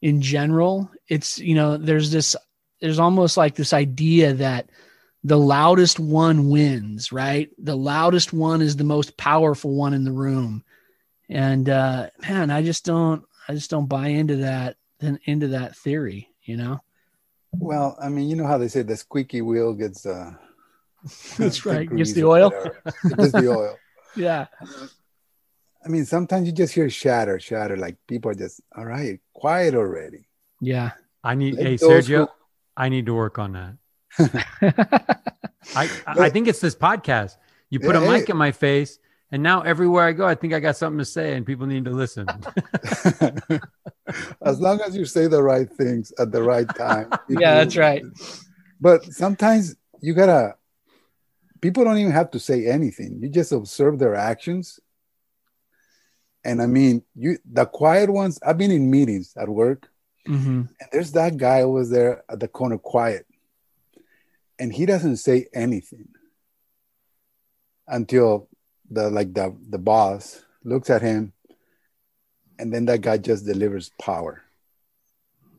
[0.00, 2.36] in general it's you know there's this
[2.80, 4.70] there's almost like this idea that
[5.24, 7.50] the loudest one wins, right?
[7.58, 10.64] The loudest one is the most powerful one in the room.
[11.28, 14.76] And uh, man, I just don't, I just don't buy into that,
[15.24, 16.80] into that theory, you know?
[17.52, 20.32] Well, I mean, you know how they say the squeaky wheel gets, uh,
[21.36, 21.94] that's right.
[21.94, 22.50] Gets the oil.
[23.16, 23.76] Gets the oil.
[24.16, 24.46] yeah.
[25.84, 27.76] I mean, sometimes you just hear shatter, shatter.
[27.76, 30.28] Like people are just, all right, quiet already.
[30.60, 30.92] Yeah.
[31.24, 32.28] I need, Let hey, Sergio, who...
[32.76, 33.76] I need to work on that.
[34.18, 37.36] I I think it's this podcast.
[37.68, 38.32] You put yeah, a mic hey.
[38.32, 38.98] in my face,
[39.30, 41.84] and now everywhere I go, I think I got something to say, and people need
[41.84, 42.26] to listen.
[44.44, 47.10] as long as you say the right things at the right time.
[47.28, 48.02] yeah, that's right.
[48.80, 50.56] But sometimes you gotta.
[51.60, 53.20] People don't even have to say anything.
[53.22, 54.80] You just observe their actions.
[56.42, 58.40] And I mean, you the quiet ones.
[58.44, 59.88] I've been in meetings at work,
[60.26, 60.62] mm-hmm.
[60.80, 63.26] and there's that guy over there at the corner, quiet
[64.60, 66.08] and he doesn't say anything
[67.88, 68.48] until
[68.90, 71.32] the like the the boss looks at him
[72.58, 74.42] and then that guy just delivers power.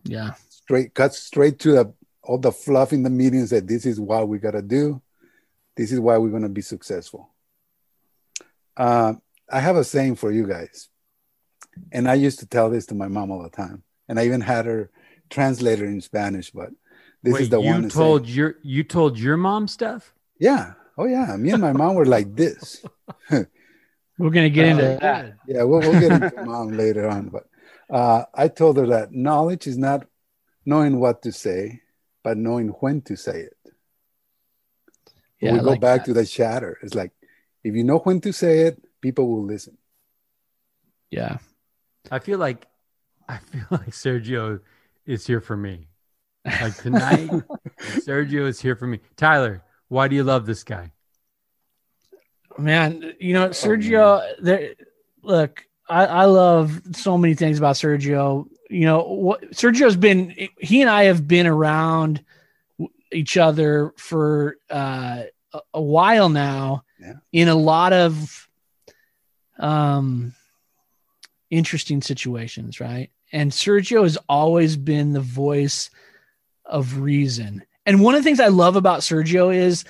[0.04, 0.36] Yeah.
[0.50, 1.94] Straight cuts straight to the
[2.24, 5.02] all the fluff in the meetings that this is what we got to do.
[5.76, 7.30] This is why we're going to be successful.
[8.78, 9.16] Uh,
[9.52, 10.88] i have a saying for you guys
[11.92, 14.42] and i used to tell this to my mom all the time and i even
[14.42, 14.90] had her
[15.30, 16.70] translator in spanish but
[17.24, 17.90] this Wait, is the you one.
[17.90, 20.14] told your you told your mom stuff.
[20.40, 20.74] Yeah.
[20.98, 21.36] Oh yeah.
[21.38, 22.84] Me and my mom were like this.
[23.30, 25.34] We're gonna get uh, into that.
[25.48, 27.30] Yeah, we'll, we'll get into mom later on.
[27.30, 27.48] But
[27.90, 30.08] uh, I told her that knowledge is not
[30.66, 31.82] knowing what to say,
[32.24, 33.58] but knowing when to say it.
[35.40, 36.06] Yeah, we I go like back that.
[36.08, 36.78] to the chatter.
[36.84, 37.12] It's like
[37.64, 39.78] if you know when to say it, people will listen.
[41.10, 41.38] Yeah.
[42.10, 42.68] I feel like
[43.28, 44.60] I feel like Sergio
[45.06, 45.88] is here for me.
[46.46, 47.30] Like tonight,
[47.80, 49.00] Sergio is here for me.
[49.16, 50.92] Tyler, why do you love this guy?
[52.58, 54.74] Man, you know, Sergio, oh, there
[55.22, 58.48] look, I, I love so many things about Sergio.
[58.70, 62.24] You know, what Sergio's been he and I have been around
[63.12, 65.24] each other for uh,
[65.54, 67.14] a, a while now yeah.
[67.32, 68.50] in a lot of
[69.60, 70.34] um
[71.50, 73.12] interesting situations, right?
[73.34, 75.90] And Sergio has always been the voice
[76.72, 77.64] of reason.
[77.86, 79.84] And one of the things I love about Sergio is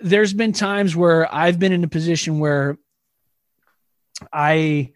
[0.00, 2.78] there's been times where I've been in a position where
[4.32, 4.92] I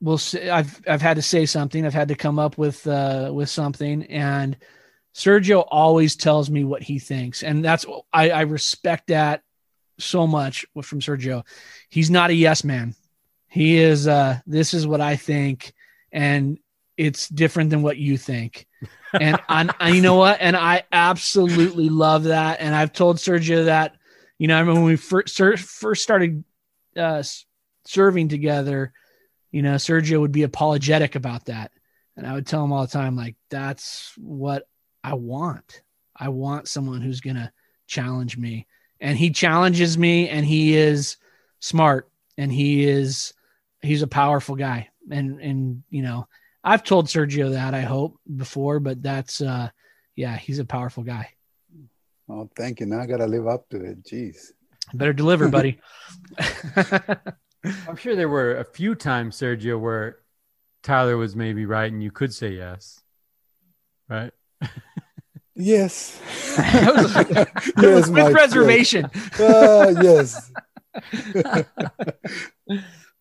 [0.00, 3.30] will say I've I've had to say something, I've had to come up with uh
[3.32, 4.56] with something and
[5.14, 7.42] Sergio always tells me what he thinks.
[7.42, 9.42] And that's I, I respect that
[9.98, 11.42] so much from Sergio.
[11.88, 12.94] He's not a yes man.
[13.48, 15.72] He is uh this is what I think
[16.12, 16.58] and
[16.96, 18.66] it's different than what you think
[19.20, 20.38] and I, you know what?
[20.40, 22.60] And I absolutely love that.
[22.60, 23.96] And I've told Sergio that,
[24.38, 26.44] you know, I mean, when we first first started
[26.96, 27.22] uh,
[27.86, 28.92] serving together,
[29.50, 31.72] you know, Sergio would be apologetic about that,
[32.16, 34.68] and I would tell him all the time, like, that's what
[35.02, 35.82] I want.
[36.14, 37.52] I want someone who's gonna
[37.86, 38.66] challenge me,
[39.00, 41.16] and he challenges me, and he is
[41.60, 43.32] smart, and he is
[43.80, 46.28] he's a powerful guy, and and you know
[46.66, 49.70] I've told Sergio that I hope before, but that's uh
[50.16, 51.30] yeah, he's a powerful guy.
[52.28, 52.86] Oh, thank you.
[52.86, 54.02] Now I gotta live up to it.
[54.02, 54.50] Jeez.
[54.92, 55.78] Better deliver, buddy.
[56.38, 60.18] I'm sure there were a few times, Sergio, where
[60.82, 63.00] Tyler was maybe right and you could say yes.
[64.08, 64.32] Right?
[65.58, 66.20] Yes.
[66.58, 69.06] yes, with reservation.
[69.40, 70.52] Uh, yes.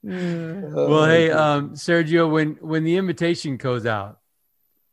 [0.05, 4.19] Well, hey, um, Sergio, when when the invitation goes out,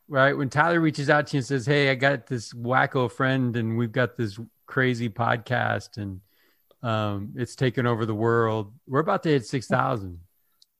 [0.09, 0.37] right?
[0.37, 3.77] When Tyler reaches out to you and says, "Hey, I got this wacko friend, and
[3.77, 6.21] we've got this crazy podcast, and
[6.83, 8.73] um, it's taken over the world.
[8.89, 10.21] We're about to hit six thousand.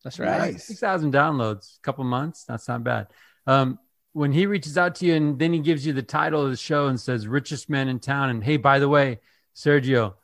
[0.03, 2.45] That's right, six thousand downloads, a couple months.
[2.45, 3.09] That's not bad.
[3.47, 3.78] Um,
[4.14, 6.57] when he reaches out to you and then he gives you the title of the
[6.57, 9.20] show and says "Richest Man in Town," and hey, by the way,
[9.55, 10.14] Sergio,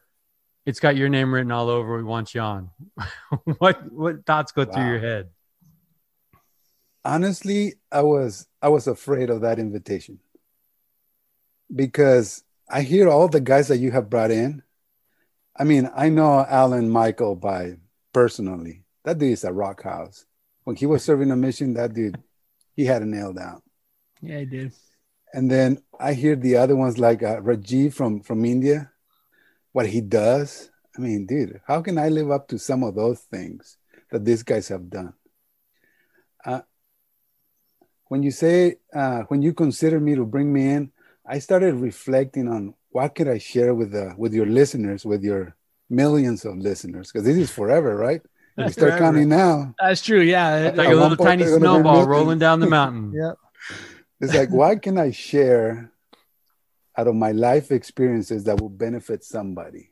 [0.69, 1.97] it's got your name written all over.
[1.97, 2.69] We want you on.
[3.59, 4.73] what what thoughts go wow.
[4.73, 5.31] through your head?
[7.03, 10.19] Honestly, I was I was afraid of that invitation
[11.75, 14.63] because I hear all the guys that you have brought in.
[15.59, 17.79] I mean, I know Alan Michael by
[18.13, 18.85] personally.
[19.05, 20.27] That dude is a rock house.
[20.65, 22.23] When he was serving a mission, that dude,
[22.77, 23.63] he had a nail down.
[24.21, 24.73] Yeah, he did.
[25.33, 28.93] And then I hear the other ones like uh, Rajiv from from India
[29.79, 30.73] what he does.
[30.97, 33.79] I mean, dude, how can I live up to some of those things
[34.11, 35.13] that these guys have done?
[36.45, 36.63] Uh,
[38.07, 40.91] when you say, uh, when you consider me to bring me in,
[41.25, 45.55] I started reflecting on what could I share with the with your listeners, with your
[45.89, 47.13] millions of listeners?
[47.13, 48.23] Because this is forever, right?
[48.57, 48.99] we start forever.
[48.99, 49.77] counting now.
[49.79, 50.23] That's true.
[50.23, 50.71] Yeah.
[50.71, 53.13] It's like a little tiny they're gonna be snowball rolling down the mountain.
[53.15, 53.35] yeah.
[54.21, 55.93] It's like, what can I share
[56.99, 59.91] out of my life experiences that will benefit somebody?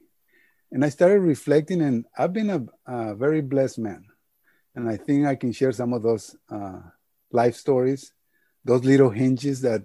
[0.72, 4.04] And I started reflecting, and I've been a, a very blessed man.
[4.74, 6.80] And I think I can share some of those uh,
[7.30, 8.12] life stories,
[8.64, 9.84] those little hinges that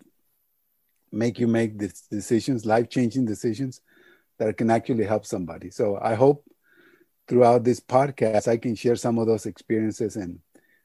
[1.12, 1.78] make you make
[2.10, 3.82] decisions, life changing decisions
[4.40, 5.70] that can actually help somebody.
[5.70, 6.44] So I hope
[7.28, 10.40] throughout this podcast, I can share some of those experiences and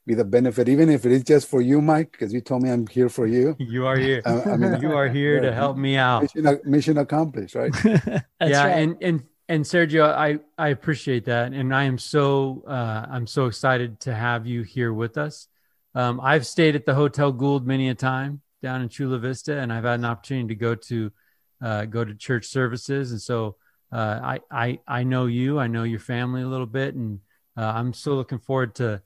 [0.06, 2.70] be the benefit, even if it is just for you, Mike, because you told me
[2.70, 3.56] I'm here for you.
[3.76, 4.22] You are here.
[4.24, 6.22] I, I mean, You are here to help me out.
[6.22, 7.72] mission, mission accomplished, right?
[7.82, 8.78] That's yeah, right.
[8.78, 13.46] and and and Sergio, I I appreciate that, and I am so uh, I'm so
[13.46, 15.48] excited to have you here with us.
[15.94, 19.72] Um, I've stayed at the Hotel Gould many a time down in Chula Vista, and
[19.72, 21.12] I've had an opportunity to go to
[21.62, 23.56] uh, go to church services, and so
[23.92, 27.20] uh, I I I know you, I know your family a little bit, and
[27.56, 29.02] uh, I'm so looking forward to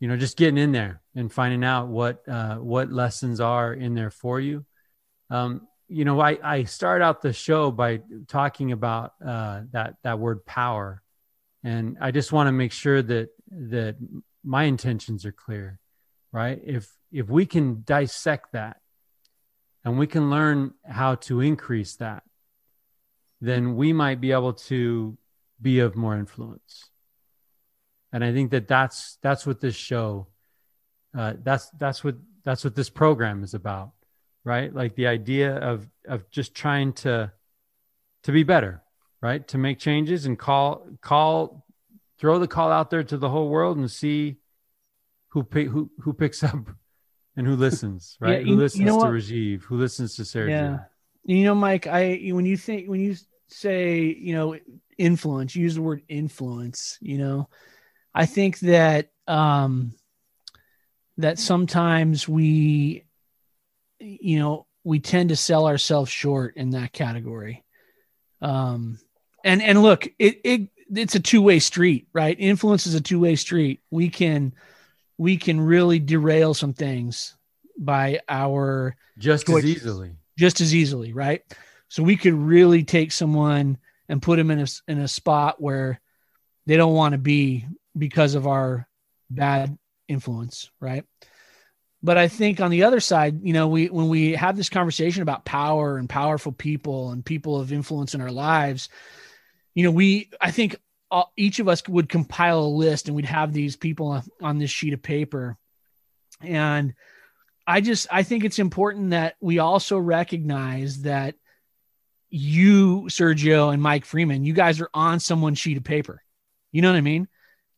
[0.00, 3.94] you know just getting in there and finding out what uh, what lessons are in
[3.94, 4.64] there for you.
[5.30, 10.18] Um, you know, I, I start out the show by talking about uh, that that
[10.18, 11.02] word power,
[11.64, 13.96] and I just want to make sure that that
[14.44, 15.80] my intentions are clear,
[16.30, 16.60] right?
[16.64, 18.80] If if we can dissect that,
[19.84, 22.22] and we can learn how to increase that,
[23.40, 25.16] then we might be able to
[25.60, 26.90] be of more influence.
[28.12, 30.28] And I think that that's that's what this show,
[31.16, 33.90] uh, that's that's what that's what this program is about
[34.44, 37.30] right like the idea of of just trying to
[38.22, 38.80] to be better
[39.20, 41.66] right to make changes and call call
[42.18, 44.36] throw the call out there to the whole world and see
[45.30, 46.70] who pick who who picks up
[47.36, 49.12] and who listens right Yeah, who you- you listens know to what?
[49.12, 50.78] Rajiv who listens to Sergio Yeah.
[51.24, 53.16] You know, Mike, I when you think when you
[53.48, 54.56] say, you know,
[54.96, 57.48] influence, you use the word influence, you know.
[58.14, 59.92] I think that um
[61.18, 63.04] that sometimes we
[64.00, 67.64] you know, we tend to sell ourselves short in that category.
[68.40, 68.98] Um
[69.44, 72.36] and and look, it it it's a two-way street, right?
[72.38, 73.80] Influence is a two-way street.
[73.90, 74.54] We can
[75.18, 77.36] we can really derail some things
[77.76, 81.42] by our just as easily just as easily, right?
[81.88, 83.78] So we could really take someone
[84.08, 86.00] and put them in a in a spot where
[86.66, 87.66] they don't want to be
[87.98, 88.88] because of our
[89.30, 89.76] bad
[90.08, 91.04] influence, right?
[92.02, 95.22] But I think on the other side, you know, we when we have this conversation
[95.22, 98.88] about power and powerful people and people of influence in our lives,
[99.74, 100.76] you know, we I think
[101.10, 104.70] all, each of us would compile a list and we'd have these people on this
[104.70, 105.56] sheet of paper,
[106.40, 106.94] and
[107.66, 111.34] I just I think it's important that we also recognize that
[112.30, 116.22] you, Sergio, and Mike Freeman, you guys are on someone's sheet of paper.
[116.70, 117.26] You know what I mean?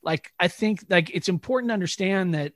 [0.03, 2.53] Like I think like it's important to understand that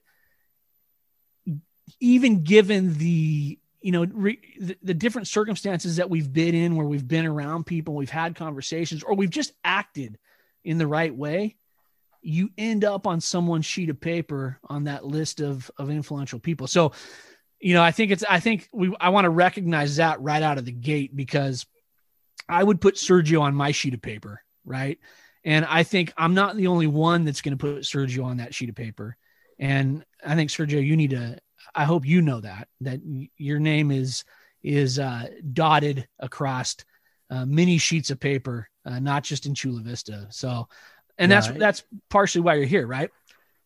[2.00, 6.86] even given the you know re, the, the different circumstances that we've been in where
[6.86, 10.18] we've been around people we've had conversations or we've just acted
[10.64, 11.56] in the right way
[12.22, 16.66] you end up on someone's sheet of paper on that list of of influential people.
[16.66, 16.92] So
[17.64, 20.58] you know i think it's i think we i want to recognize that right out
[20.58, 21.64] of the gate because
[22.46, 24.98] i would put sergio on my sheet of paper right
[25.44, 28.54] and i think i'm not the only one that's going to put sergio on that
[28.54, 29.16] sheet of paper
[29.58, 31.38] and i think sergio you need to
[31.74, 33.00] i hope you know that that
[33.36, 34.24] your name is
[34.62, 36.76] is uh, dotted across
[37.30, 40.68] uh, many sheets of paper uh, not just in chula vista so
[41.18, 43.10] and that's that's partially why you're here right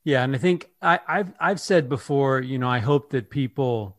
[0.04, 3.98] Yeah, and I think I, I've I've said before, you know, I hope that people,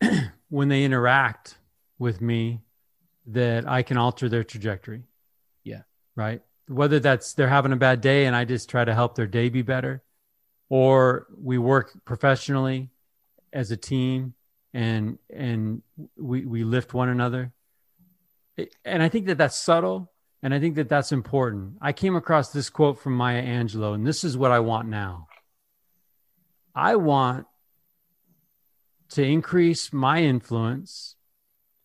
[0.48, 1.58] when they interact
[1.98, 2.62] with me,
[3.26, 5.04] that I can alter their trajectory.
[5.62, 5.82] Yeah.
[6.16, 6.42] Right.
[6.72, 9.48] Whether that's they're having a bad day and I just try to help their day
[9.48, 10.02] be better,
[10.68, 12.90] or we work professionally
[13.52, 14.34] as a team
[14.72, 15.82] and and
[16.16, 17.52] we we lift one another.
[18.84, 20.10] And I think that that's subtle
[20.42, 21.74] and I think that that's important.
[21.80, 25.28] I came across this quote from Maya Angelou, and this is what I want now.
[26.74, 27.46] I want
[29.10, 31.16] to increase my influence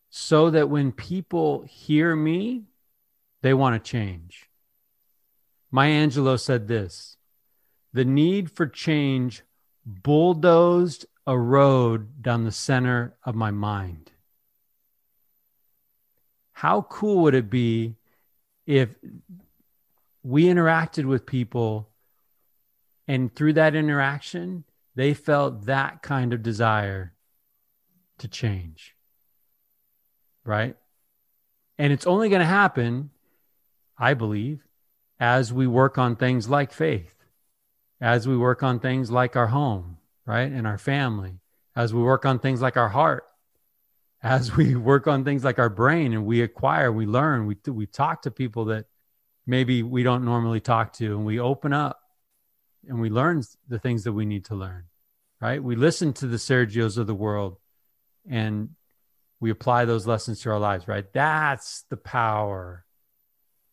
[0.10, 2.64] so that when people hear me,
[3.42, 4.47] they want to change.
[5.72, 7.18] Maya Angelou said this
[7.94, 9.44] The need for change
[9.86, 14.12] bulldozed a road down the center of my mind.
[16.54, 17.96] How cool would it be
[18.66, 18.90] if
[20.24, 21.90] we interacted with people
[23.08, 24.66] and through that interaction
[24.96, 27.14] they felt that kind of desire
[28.18, 28.96] to change
[30.44, 30.76] right
[31.78, 33.12] And it's only going to happen,
[33.98, 34.67] I believe,
[35.20, 37.14] as we work on things like faith,
[38.00, 40.52] as we work on things like our home, right?
[40.52, 41.40] And our family,
[41.76, 43.24] as we work on things like our heart,
[44.22, 47.86] as we work on things like our brain and we acquire, we learn, we, we
[47.86, 48.86] talk to people that
[49.46, 52.00] maybe we don't normally talk to, and we open up
[52.88, 54.86] and we learn the things that we need to learn,
[55.42, 55.62] right?
[55.62, 57.58] We listen to the Sergios of the world
[58.30, 58.70] and
[59.40, 61.06] we apply those lessons to our lives, right?
[61.14, 62.86] That's the power.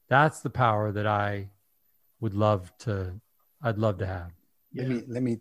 [0.09, 1.51] That's the power that I
[2.21, 3.21] would love to,
[3.63, 4.31] I'd love to have.
[4.75, 5.41] Let me let me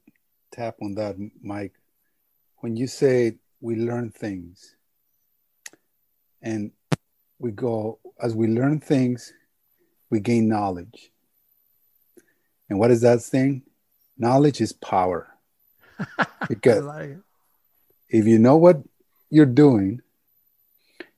[0.51, 1.73] tap on that, Mike.
[2.57, 4.75] When you say we learn things,
[6.41, 6.71] and
[7.39, 9.33] we go as we learn things,
[10.09, 11.11] we gain knowledge.
[12.69, 13.63] And what is that thing?
[14.17, 15.29] Knowledge is power.
[16.49, 17.17] Because like
[18.09, 18.83] if you know what
[19.29, 20.01] you're doing,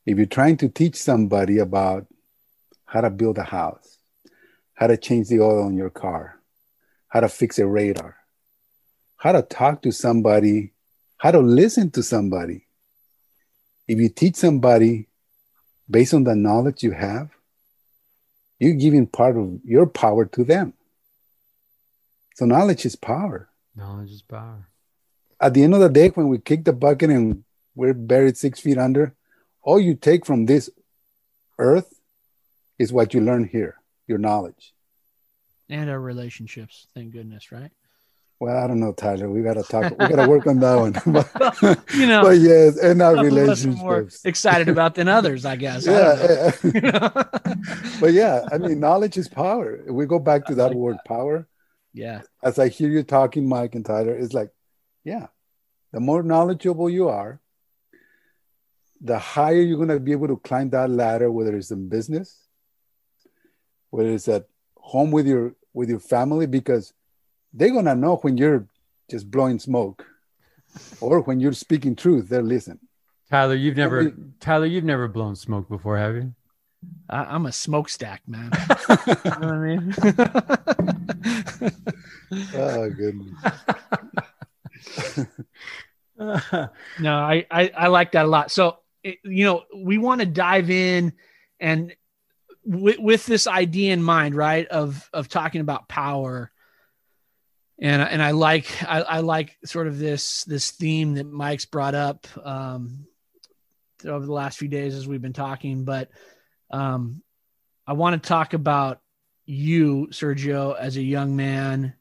[0.06, 2.06] if you're trying to teach somebody about
[2.96, 4.00] how to build a house,
[4.74, 6.40] how to change the oil in your car,
[7.10, 8.16] how to fix a radar,
[9.18, 10.72] how to talk to somebody,
[11.18, 12.66] how to listen to somebody.
[13.86, 15.10] If you teach somebody
[15.90, 17.32] based on the knowledge you have,
[18.60, 20.72] you're giving part of your power to them.
[22.36, 23.50] So knowledge is power.
[23.76, 24.70] Knowledge is power.
[25.42, 27.44] At the end of the day, when we kick the bucket and
[27.76, 29.14] we're buried six feet under,
[29.62, 30.70] all you take from this
[31.60, 31.95] earth
[32.78, 33.76] is what you learn here,
[34.08, 34.74] your knowledge.
[35.70, 37.72] And our relationships, thank goodness, right?
[38.40, 39.30] Well, I don't know, Tyler.
[39.30, 39.92] We gotta talk.
[39.92, 40.92] We gotta work on that one.
[41.62, 43.82] but, you know, but yes, and our relationships.
[43.82, 45.86] More excited about than others, I guess.
[45.86, 46.52] Yeah,
[47.24, 47.24] I
[48.02, 49.80] but yeah, I mean, knowledge is power.
[49.88, 51.06] We go back to that like word, that.
[51.06, 51.48] power.
[51.94, 52.24] Yeah.
[52.44, 54.50] As I hear you talking, Mike and Tyler, it's like,
[55.06, 55.28] yeah,
[55.94, 57.40] the more knowledgeable you are,
[59.00, 62.45] the higher you're going to be able to climb that ladder, whether it's in business,
[63.90, 66.94] whether it's at home with your with your family, because
[67.54, 68.68] they're going to know when you're
[69.10, 70.06] just blowing smoke
[71.02, 72.80] or when you're speaking truth, they're listening.
[73.30, 76.34] Tyler, you've never Tyler, you've never blown smoke before, have you?
[77.10, 78.52] I, am a smokestack, man.
[78.54, 79.94] you know what I mean?
[82.56, 83.34] oh goodness.
[87.00, 88.52] no, I, I, I like that a lot.
[88.52, 91.14] So you know, we want to dive in
[91.60, 91.96] and
[92.66, 94.68] with, with this idea in mind, right?
[94.68, 96.52] Of of talking about power.
[97.80, 101.96] And and I like I, I like sort of this this theme that Mike's brought
[101.96, 103.06] up um,
[104.06, 106.10] over the last few days as we've been talking, but
[106.72, 107.22] um,
[107.86, 109.02] I want to talk about
[109.46, 111.94] you, Sergio, as a young man.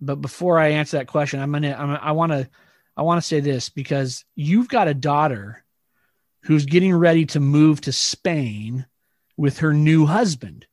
[0.00, 2.48] But before I answer that question, I'm gonna I'm, I want to
[2.96, 5.64] I want to say this because you've got a daughter
[6.42, 8.86] who's getting ready to move to Spain
[9.36, 10.66] with her new husband,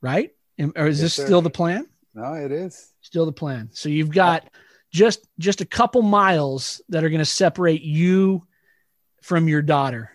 [0.00, 0.34] right?
[0.58, 1.26] Or is yes, this sir.
[1.26, 1.86] still the plan?
[2.14, 3.70] No, it is still the plan.
[3.72, 4.48] So you've got
[4.90, 8.46] just just a couple miles that are going to separate you
[9.22, 10.10] from your daughter.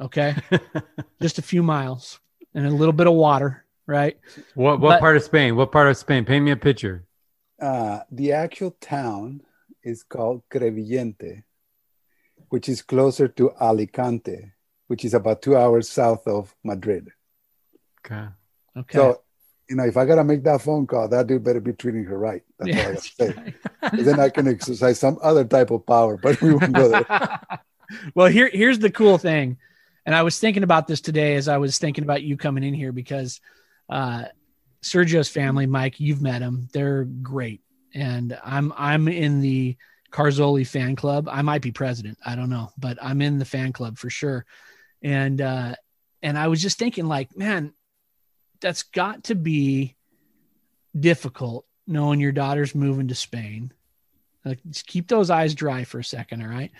[0.00, 0.34] Okay,
[1.22, 2.18] just a few miles
[2.54, 4.18] and a little bit of water, right?
[4.54, 5.56] What what but, part of Spain?
[5.56, 6.24] What part of Spain?
[6.24, 7.04] Paint me a picture.
[7.60, 9.42] Uh, the actual town
[9.82, 11.42] is called Crevillente
[12.54, 14.52] which is closer to Alicante,
[14.86, 17.08] which is about two hours south of Madrid.
[18.04, 18.26] Okay.
[18.76, 18.98] Okay.
[18.98, 19.22] So,
[19.68, 22.18] you know, if I gotta make that phone call, that dude better be treating her
[22.18, 22.42] right.
[22.58, 23.54] That's yeah, all I say.
[24.02, 27.40] then I can exercise some other type of power, but we won't go there.
[28.14, 29.56] well, here here's the cool thing.
[30.06, 32.74] And I was thinking about this today as I was thinking about you coming in
[32.74, 33.40] here because
[33.88, 34.24] uh,
[34.82, 36.68] Sergio's family, Mike, you've met them.
[36.72, 37.62] They're great.
[37.94, 39.76] And I'm I'm in the
[40.10, 41.28] Carzoli fan club.
[41.30, 42.18] I might be president.
[42.24, 44.44] I don't know, but I'm in the fan club for sure.
[45.04, 45.74] And, uh,
[46.22, 47.74] and I was just thinking like, man,
[48.60, 49.94] that's got to be
[50.98, 53.72] difficult knowing your daughter's moving to Spain.
[54.44, 56.42] Like, just keep those eyes dry for a second.
[56.42, 56.72] All right.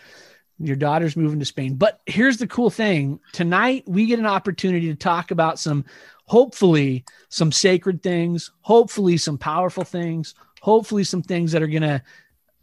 [0.59, 1.75] Your daughter's moving to Spain.
[1.75, 5.85] But here's the cool thing tonight, we get an opportunity to talk about some,
[6.27, 12.03] hopefully, some sacred things, hopefully, some powerful things, hopefully, some things that are going to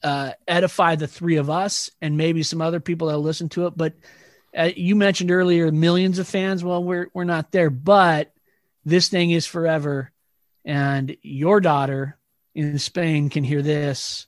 [0.04, 3.78] uh, edify the three of us and maybe some other people that listen to it.
[3.78, 3.94] But
[4.58, 6.64] uh, you mentioned earlier millions of fans.
[6.64, 8.32] Well, we're we're not there, but
[8.86, 10.12] this thing is forever,
[10.66, 12.18] and your daughter
[12.54, 14.28] in Spain can hear this,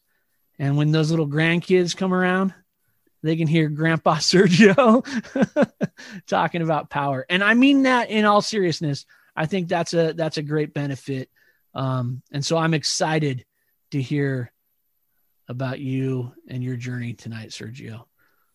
[0.58, 2.54] and when those little grandkids come around,
[3.22, 5.06] they can hear Grandpa Sergio
[6.28, 9.06] talking about power, and I mean that in all seriousness.
[9.36, 11.30] I think that's a that's a great benefit,
[11.74, 13.46] um, and so I'm excited
[13.92, 14.52] to hear
[15.50, 18.06] about you and your journey tonight, Sergio.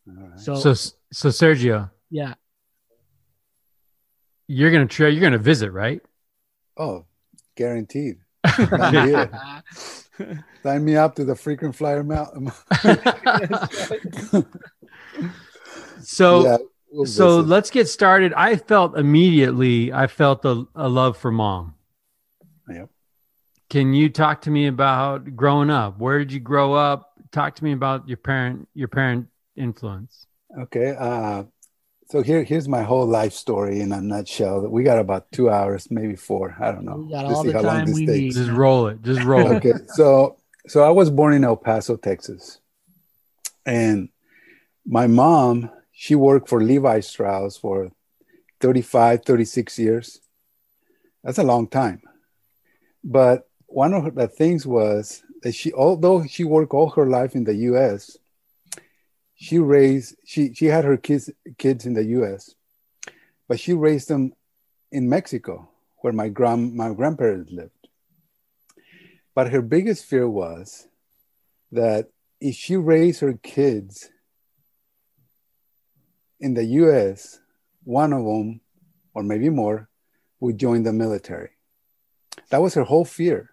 [0.09, 0.41] Right.
[0.41, 0.73] So, so,
[1.13, 1.91] so Sergio.
[2.11, 2.35] Yeah.
[4.47, 5.09] you're gonna try.
[5.09, 6.01] You're gonna visit, right?
[6.77, 7.05] Oh,
[7.57, 8.17] guaranteed.
[10.63, 12.51] Sign me, up to the frequent flyer mountain.
[16.03, 16.57] so Yeah,
[16.91, 17.49] we'll so visit.
[17.49, 18.33] let's get started.
[18.35, 19.93] I felt immediately.
[19.93, 21.75] I felt a, a love for mom.
[22.69, 22.91] Yep.
[23.71, 25.99] Can you talk to me about growing up?
[25.99, 27.13] Where did you grow up?
[27.33, 29.29] Talk to me about your parent your parent
[29.59, 30.27] influence.
[30.59, 30.95] Okay.
[30.99, 31.45] Uh,
[32.11, 34.67] so here, here's my whole life story in a nutshell.
[34.69, 36.57] We got about two hours, maybe four.
[36.59, 36.97] I don't know.
[36.97, 38.37] We got Let's all see the how long time this we takes.
[38.37, 38.41] need.
[38.47, 39.03] Just roll it.
[39.03, 39.57] Just roll it.
[39.57, 40.37] okay so
[40.67, 42.61] so i was born in el paso texas
[43.65, 44.09] and
[44.85, 47.91] my mom she worked for levi strauss for
[48.61, 50.21] 35 36 years
[51.25, 52.03] that's a long time
[53.03, 57.45] but one of the things was that she although she worked all her life in
[57.45, 58.19] the us
[59.41, 62.55] she raised she she had her kids kids in the us
[63.49, 64.33] but she raised them
[64.93, 65.69] in mexico
[65.99, 67.89] where my grand my grandparents lived
[69.35, 70.89] but her biggest fear was
[71.71, 72.09] that
[72.41, 74.11] if she raised her kids
[76.41, 77.41] in the US,
[77.85, 78.61] one of them,
[79.15, 79.89] or maybe more,
[80.41, 81.51] would join the military.
[82.51, 83.51] That was her whole fear.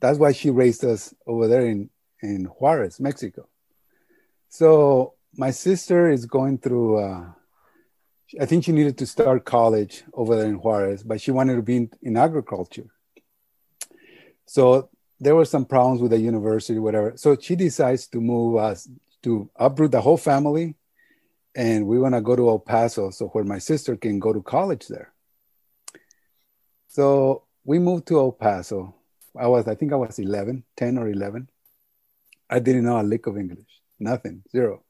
[0.00, 1.90] That's why she raised us over there in,
[2.22, 3.48] in Juarez, Mexico.
[4.48, 7.26] So my sister is going through, uh,
[8.40, 11.62] I think she needed to start college over there in Juarez, but she wanted to
[11.62, 12.86] be in, in agriculture.
[14.46, 14.88] So
[15.20, 17.14] there were some problems with the university, whatever.
[17.16, 18.88] So she decides to move us
[19.22, 20.76] to uproot the whole family,
[21.54, 24.40] and we want to go to El Paso, so where my sister can go to
[24.42, 25.12] college there.
[26.88, 28.94] So we moved to El Paso.
[29.36, 31.48] I was, I think I was 11, 10 or 11.
[32.48, 34.82] I didn't know a lick of English, nothing, zero.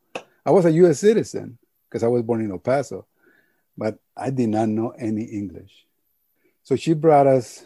[0.45, 1.01] I was a U.S.
[1.01, 3.07] citizen because I was born in El Paso,
[3.77, 5.87] but I did not know any English.
[6.63, 7.65] So she brought us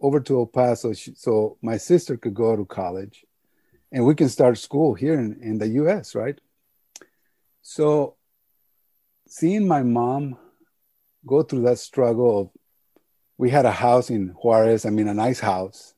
[0.00, 3.24] over to El Paso so my sister could go to college
[3.92, 6.38] and we can start school here in, in the US, right?
[7.62, 8.16] So
[9.26, 10.36] seeing my mom
[11.26, 12.50] go through that struggle of
[13.38, 15.94] we had a house in Juarez, I mean a nice house,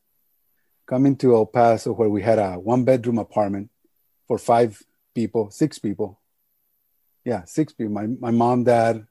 [0.86, 3.70] coming to El Paso where we had a one bedroom apartment
[4.26, 4.82] for five
[5.14, 6.20] people, six people.
[7.24, 7.92] Yeah, six people.
[7.92, 9.06] My, my mom, dad,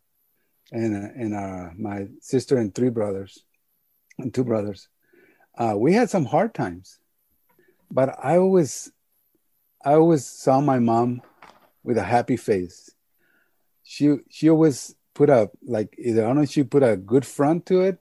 [0.71, 3.43] and, and uh, my sister and three brothers
[4.17, 4.87] and two brothers.
[5.57, 6.99] Uh, we had some hard times,
[7.89, 8.91] but I always,
[9.83, 11.21] I always saw my mom
[11.83, 12.89] with a happy face.
[13.83, 17.67] She she always put a like either I don't know she put a good front
[17.67, 17.99] to it.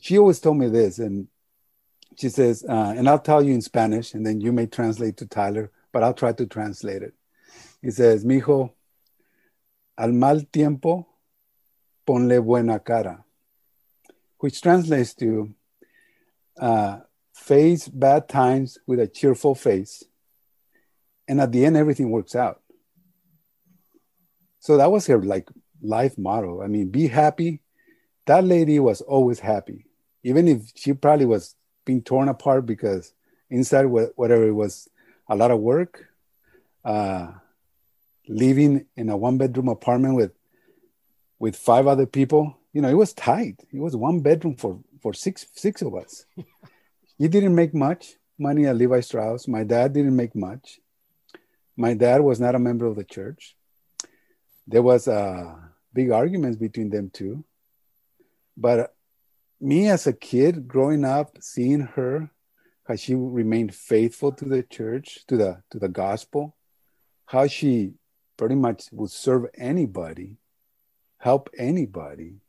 [0.00, 1.28] She always told me this, and
[2.18, 5.26] she says, uh, and I'll tell you in Spanish, and then you may translate to
[5.26, 7.14] Tyler, but I'll try to translate it.
[7.82, 8.72] He says, "Mijo,
[9.96, 11.06] al mal tiempo,
[12.06, 13.24] ponle buena cara."
[14.40, 15.54] which translates to
[16.58, 16.98] uh,
[17.34, 20.02] face bad times with a cheerful face.
[21.28, 22.60] And at the end, everything works out.
[24.58, 25.48] So that was her like
[25.80, 26.62] life motto.
[26.62, 27.60] I mean, be happy.
[28.26, 29.86] That lady was always happy,
[30.22, 33.14] even if she probably was being torn apart because
[33.48, 34.88] inside, whatever it was,
[35.30, 36.08] a lot of work,
[36.84, 37.28] uh,
[38.28, 40.32] living in a one bedroom apartment with
[41.38, 42.58] with five other people.
[42.72, 43.62] You know it was tight.
[43.72, 46.26] It was one bedroom for for six six of us.
[47.16, 49.46] He didn't make much money at levi strauss.
[49.46, 50.80] My dad didn't make much.
[51.76, 53.56] My dad was not a member of the church.
[54.66, 55.54] There was uh,
[55.92, 57.44] big arguments between them two.
[58.56, 58.94] But
[59.60, 62.30] me as a kid growing up seeing her
[62.90, 66.56] how she remained faithful to the church to the to the gospel
[67.26, 67.92] how she
[68.36, 70.36] pretty much would serve anybody
[71.20, 72.40] help anybody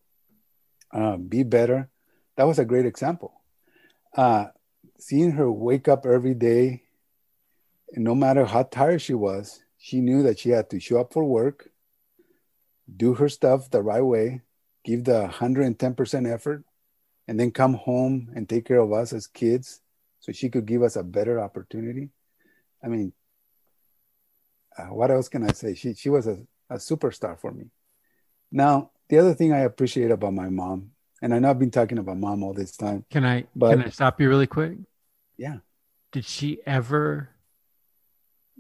[0.92, 1.90] uh, be better.
[2.38, 3.34] That was a great example.
[4.16, 4.48] Uh,
[4.98, 6.82] seeing her wake up every day,
[7.94, 11.24] no matter how tired she was, she knew that she had to show up for
[11.24, 11.70] work,
[12.98, 14.42] do her stuff the right way,
[14.84, 16.64] give the 110% effort,
[17.28, 19.82] and then come home and take care of us as kids
[20.22, 22.10] so she could give us a better opportunity.
[22.84, 23.14] I mean,
[24.78, 25.76] uh, what else can I say?
[25.76, 26.38] She, she was a,
[26.70, 27.66] a superstar for me.
[28.52, 30.92] Now, the other thing I appreciate about my mom,
[31.22, 33.06] and I know I've been talking about mom all this time.
[33.10, 34.78] Can I But- can I stop you really quick?
[35.38, 35.58] Yeah.
[36.12, 37.30] Did she ever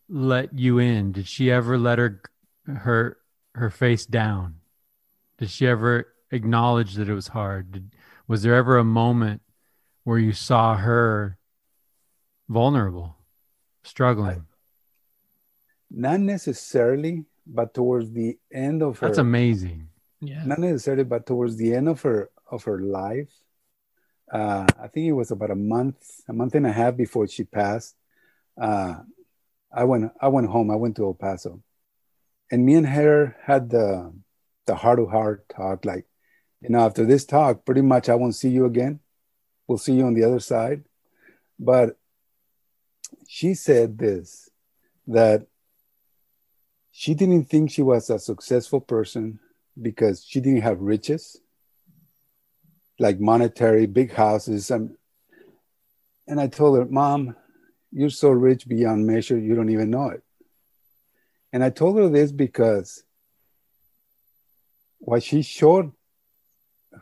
[0.09, 1.11] let you in?
[1.11, 2.21] Did she ever let her
[2.67, 3.17] her
[3.55, 4.55] her face down?
[5.37, 7.71] Did she ever acknowledge that it was hard?
[7.71, 7.95] Did,
[8.27, 9.41] was there ever a moment
[10.03, 11.37] where you saw her
[12.51, 13.15] vulnerable,
[13.83, 14.45] struggling?
[15.89, 19.87] Not necessarily, but towards the end of her That's amazing.
[20.19, 20.43] Yeah.
[20.45, 23.31] not necessarily, but towards the end of her of her life,
[24.31, 25.97] uh, I think it was about a month,
[26.27, 27.95] a month and a half before she passed.
[28.59, 28.95] Uh,
[29.73, 30.69] I went I went home.
[30.69, 31.61] I went to El Paso,
[32.51, 34.13] and me and her had the
[34.67, 35.85] the heart to heart talk.
[35.85, 36.05] Like,
[36.61, 38.99] you know, after this talk, pretty much I won't see you again.
[39.67, 40.83] We'll see you on the other side.
[41.57, 41.97] But
[43.33, 44.49] she said this
[45.07, 45.47] that
[46.91, 49.39] she didn't think she was a successful person
[49.81, 51.39] because she didn't have riches
[52.99, 54.69] like monetary big houses.
[54.69, 54.97] And
[56.27, 57.37] and i told her mom
[57.93, 60.23] you're so rich beyond measure you don't even know it.
[61.53, 63.05] And i told her this because
[64.99, 65.93] while she showed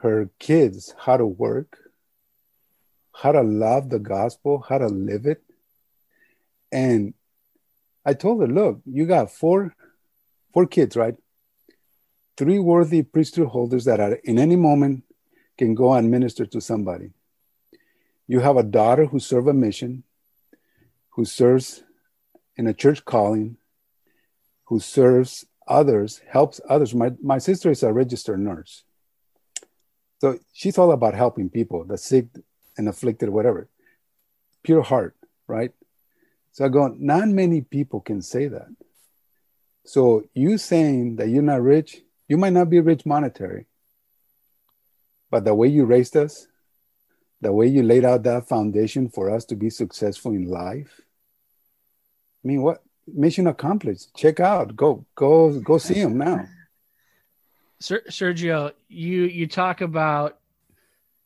[0.04, 1.76] her kids how to work
[3.16, 5.42] how to love the gospel how to live it
[6.72, 7.13] and
[8.05, 9.76] i told her look you got four
[10.53, 11.15] four kids right
[12.38, 15.03] three worthy priesthood holders that are in any moment
[15.59, 17.11] can go and minister to somebody.
[18.28, 20.03] You have a daughter who serves a mission,
[21.09, 21.84] who serves
[22.55, 23.57] in a church calling,
[24.67, 26.95] who serves others, helps others.
[26.95, 28.84] My, my sister is a registered nurse.
[30.22, 32.28] So she's all about helping people, the sick
[32.78, 33.67] and afflicted, whatever.
[34.63, 35.74] Pure heart, right?
[36.52, 38.68] So I go, not many people can say that.
[39.86, 43.66] So you saying that you're not rich, you might not be rich monetary,
[45.32, 46.47] but the way you raised us,
[47.41, 51.02] the way you laid out that foundation for us to be successful in life.
[52.43, 54.16] I mean, what mission accomplished?
[54.16, 56.45] Check out, go, go, go see him now.
[57.82, 60.39] Sergio, you you talk about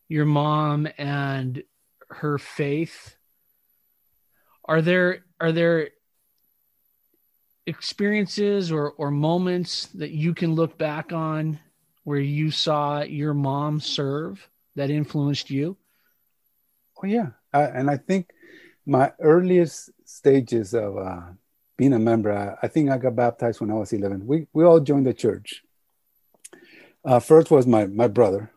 [0.08, 1.64] your mom and
[2.10, 3.18] her faith.
[4.66, 5.90] Are there are there
[7.66, 11.60] experiences or or moments that you can look back on
[12.04, 15.78] where you saw your mom serve that influenced you?
[17.02, 18.30] Oh yeah, and I think
[18.86, 21.22] my earliest stages of uh,
[21.78, 24.26] being a member, I, I, think I got baptized when I was 11.
[24.26, 25.64] We we all joined the church.
[27.04, 28.52] Uh, first was my my brother.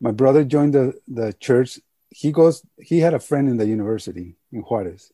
[0.00, 1.78] My brother joined the the church.
[2.10, 2.64] He goes.
[2.78, 5.12] He had a friend in the university in Juarez,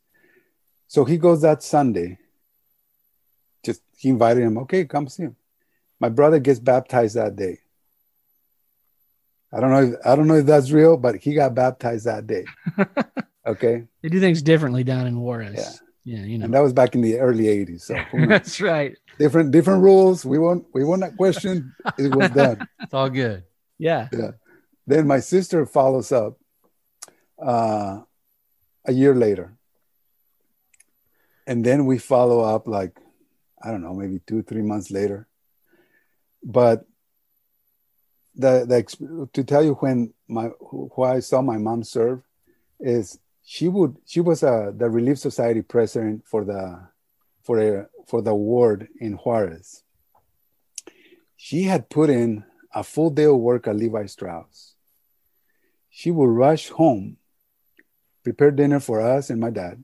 [0.87, 2.19] so he goes that Sunday.
[3.65, 4.59] Just he invited him.
[4.59, 5.37] Okay, come see him
[6.01, 7.59] my brother gets baptized that day.
[9.53, 9.83] I don't know.
[9.83, 12.47] If, I don't know if that's real, but he got baptized that day.
[13.47, 13.85] Okay.
[14.03, 15.55] they do things differently down in Juarez.
[16.05, 16.19] Yeah.
[16.19, 16.45] Yeah, you know.
[16.45, 17.81] And that was back in the early '80s.
[17.81, 17.97] So
[18.29, 18.97] that's right.
[19.19, 20.27] Different different rules.
[20.27, 21.75] We won't we won't not question.
[21.99, 22.69] It was done.
[22.81, 23.45] it's all good.
[23.79, 24.09] Yeah.
[24.13, 24.33] Yeah.
[24.87, 26.39] Then my sister follows up
[27.43, 28.01] uh,
[28.85, 29.57] a year later,
[31.47, 32.97] and then we follow up like
[33.63, 35.29] I don't know, maybe two three months later
[36.43, 36.85] but
[38.35, 42.23] the the to tell you when my why I saw my mom serve
[42.79, 46.89] is she would she was a the Relief Society president for the
[47.43, 49.83] for a, for the ward in Juarez.
[51.37, 54.75] She had put in a full day of work at Levi Strauss.
[55.89, 57.17] She would rush home,
[58.33, 59.83] prepare dinner for us and my dad,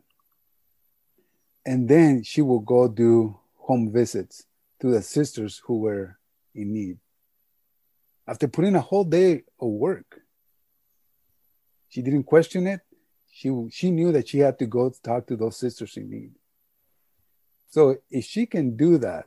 [1.64, 4.46] and then she would go do home visits
[4.80, 6.18] to the sisters who were
[6.54, 6.98] in need.
[8.26, 10.20] After putting a whole day of work,
[11.88, 12.80] she didn't question it.
[13.32, 16.32] She, she knew that she had to go talk to those sisters in need.
[17.68, 19.24] So if she can do that,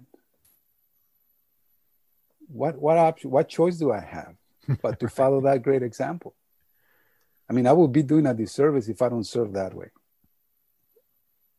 [2.47, 4.34] what what option what choice do I have
[4.82, 6.34] but to follow that great example?
[7.50, 9.89] I mean, I would be doing a disservice if I don't serve that way.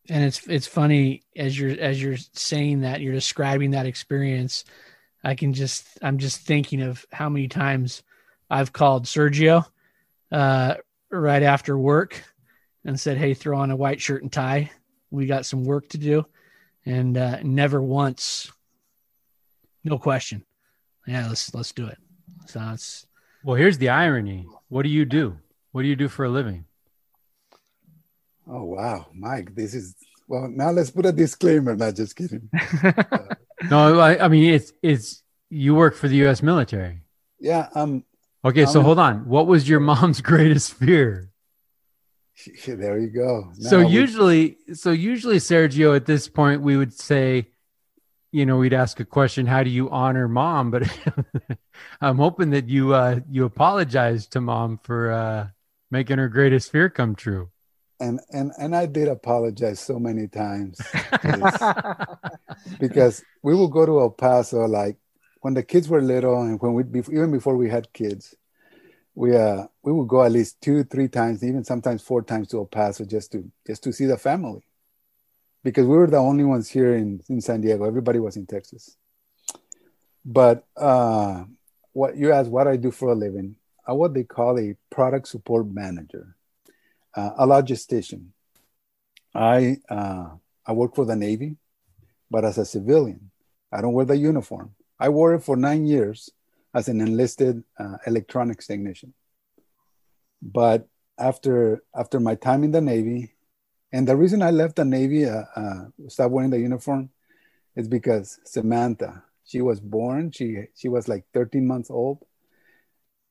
[0.08, 4.64] And it's it's funny as you're as you're saying that you're describing that experience.
[5.22, 8.02] I can just I'm just thinking of how many times
[8.48, 9.66] I've called Sergio
[10.32, 10.76] uh,
[11.10, 12.22] right after work
[12.84, 14.70] and said, "Hey, throw on a white shirt and tie.
[15.10, 16.26] We got some work to do,"
[16.86, 18.50] and uh, never once,
[19.84, 20.44] no question.
[21.06, 21.98] Yeah, let's let's do it.
[22.46, 23.06] So it's
[23.44, 23.56] well.
[23.56, 24.46] Here's the irony.
[24.68, 25.36] What do you do?
[25.72, 26.64] What do you do for a living?
[28.48, 29.94] Oh wow, Mike, this is
[30.26, 30.48] well.
[30.48, 31.76] Now let's put a disclaimer.
[31.76, 32.48] Not just kidding.
[32.82, 32.92] Uh,
[33.70, 36.42] no, I, I, mean it's it's you work for the U.S.
[36.42, 37.02] military.
[37.38, 37.68] Yeah.
[37.74, 38.04] Um.
[38.44, 39.28] Okay, so hold on.
[39.28, 41.26] What was your mom's greatest fear?
[42.66, 43.52] There you go.
[43.58, 47.48] Now so usually, so usually, Sergio, at this point, we would say,
[48.32, 50.70] you know, we'd ask a question: How do you honor mom?
[50.70, 50.84] But
[52.00, 55.48] I'm hoping that you uh, you apologize to mom for uh,
[55.90, 57.50] making her greatest fear come true
[58.00, 60.80] and and and I did apologize so many times
[62.80, 64.96] because we will go to El Paso like
[65.40, 68.34] when the kids were little and when we even before we had kids,
[69.14, 72.58] we uh we would go at least two, three times, even sometimes four times to
[72.58, 74.62] El Paso just to just to see the family.
[75.62, 77.84] Because we were the only ones here in, in San Diego.
[77.84, 78.96] Everybody was in Texas.
[80.24, 81.44] But uh
[81.92, 83.56] what you asked what I do for a living,
[83.86, 86.36] I'm what they call a product support manager,
[87.16, 88.28] uh, a logistician.
[89.34, 90.30] I uh,
[90.66, 91.56] I work for the Navy,
[92.30, 93.30] but as a civilian,
[93.72, 94.74] I don't wear the uniform.
[94.98, 96.30] I wore it for nine years
[96.74, 99.14] as an enlisted uh, electronics technician.
[100.42, 103.34] But after after my time in the Navy,
[103.92, 107.10] and the reason I left the Navy, uh, uh, stopped wearing the uniform,
[107.76, 112.24] is because Samantha, she was born, she she was like 13 months old,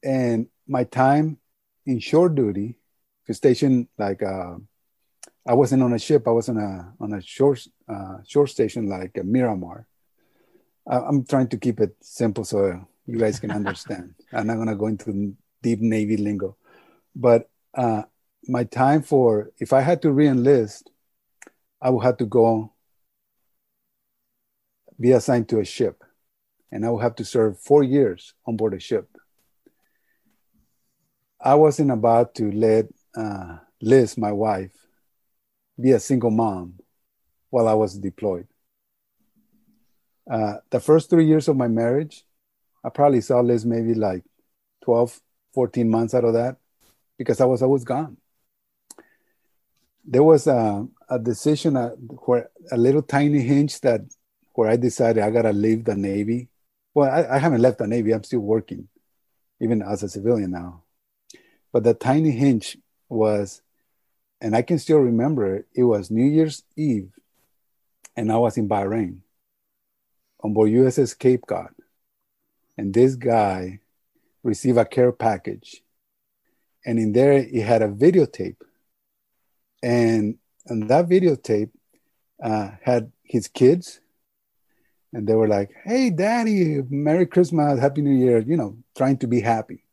[0.03, 1.37] and my time
[1.85, 2.79] in shore duty,
[3.29, 4.55] to station like uh,
[5.47, 8.89] I wasn't on a ship, I was on a on a shore uh, shore station
[8.89, 9.85] like a Miramar.
[10.87, 14.15] I'm trying to keep it simple so you guys can understand.
[14.33, 16.57] I'm not gonna go into deep Navy lingo,
[17.15, 18.03] but uh,
[18.47, 20.89] my time for if I had to re-enlist,
[21.79, 22.73] I would have to go
[24.99, 26.03] be assigned to a ship,
[26.71, 29.07] and I would have to serve four years on board a ship.
[31.41, 34.71] I wasn't about to let uh, Liz, my wife,
[35.79, 36.75] be a single mom
[37.49, 38.47] while I was deployed.
[40.29, 42.25] Uh, the first three years of my marriage,
[42.83, 44.23] I probably saw Liz maybe like
[44.83, 45.19] 12,
[45.53, 46.57] 14 months out of that
[47.17, 48.17] because I was always gone.
[50.05, 54.01] There was a, a decision uh, where a little tiny hinge that
[54.53, 56.49] where I decided I gotta leave the Navy.
[56.93, 58.11] Well, I, I haven't left the Navy.
[58.11, 58.89] I'm still working,
[59.61, 60.83] even as a civilian now.
[61.71, 63.61] But the tiny hinge was,
[64.41, 67.11] and I can still remember it, it was New Year's Eve,
[68.15, 69.19] and I was in Bahrain
[70.43, 71.69] on board USS Cape Cod.
[72.77, 73.79] And this guy
[74.43, 75.83] received a care package.
[76.85, 78.55] And in there, he had a videotape.
[79.83, 81.71] And, and that videotape
[82.41, 83.99] uh, had his kids.
[85.11, 89.27] And they were like, hey, daddy, Merry Christmas, Happy New Year, you know, trying to
[89.27, 89.83] be happy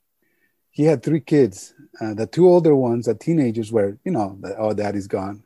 [0.77, 1.73] he had three kids.
[1.99, 5.43] Uh, the two older ones, the teenagers, were you know, the, oh, daddy's gone.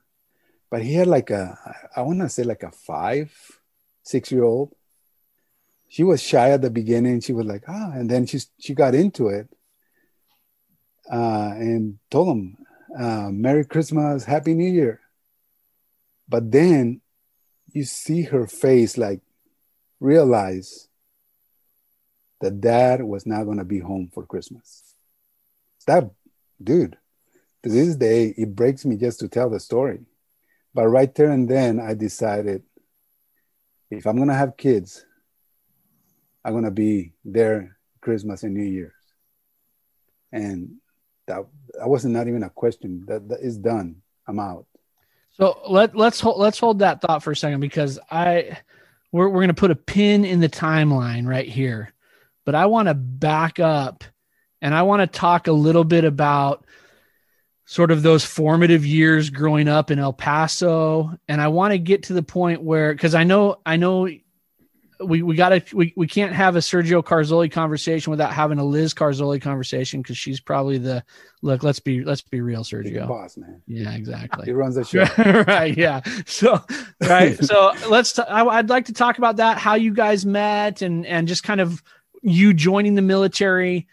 [0.68, 1.56] But he had like a,
[1.94, 3.32] I want to say like a five,
[4.02, 4.74] six year old.
[5.88, 7.20] She was shy at the beginning.
[7.20, 9.48] She was like, ah, and then she she got into it,
[11.08, 12.56] uh, and told him,
[12.98, 15.00] uh, "Merry Christmas, Happy New Year."
[16.28, 17.02] But then
[17.70, 19.20] you see her face like
[20.00, 20.88] realize
[22.40, 24.89] that dad was not going to be home for Christmas
[25.90, 26.10] that
[26.62, 26.96] dude
[27.62, 30.00] to this day it breaks me just to tell the story.
[30.72, 32.62] But right there and then i decided
[33.90, 35.04] if i'm gonna have kids
[36.44, 38.92] i'm gonna be there christmas and new year's.
[40.32, 40.76] And
[41.26, 43.04] that that wasn't not even a question.
[43.08, 43.96] That, that is done.
[44.28, 44.66] I'm out.
[45.32, 48.58] So let let's hold let's hold that thought for a second because i
[49.12, 51.92] we're, we're gonna put a pin in the timeline right here.
[52.46, 54.04] But i want to back up
[54.62, 56.64] and I want to talk a little bit about
[57.64, 61.16] sort of those formative years growing up in El Paso.
[61.28, 64.08] And I want to get to the point where, because I know, I know
[65.02, 68.92] we, we gotta we, we can't have a Sergio Carzoli conversation without having a Liz
[68.92, 71.02] Carzoli conversation because she's probably the
[71.42, 71.62] look.
[71.62, 73.08] Let's be let's be real, Sergio.
[73.08, 73.62] boss man.
[73.66, 74.44] Yeah, exactly.
[74.46, 75.04] he runs the show.
[75.44, 75.76] right.
[75.76, 76.02] Yeah.
[76.26, 76.60] So
[77.00, 77.42] right.
[77.42, 78.12] so let's.
[78.12, 79.58] T- I, I'd like to talk about that.
[79.58, 81.82] How you guys met and and just kind of
[82.22, 83.88] you joining the military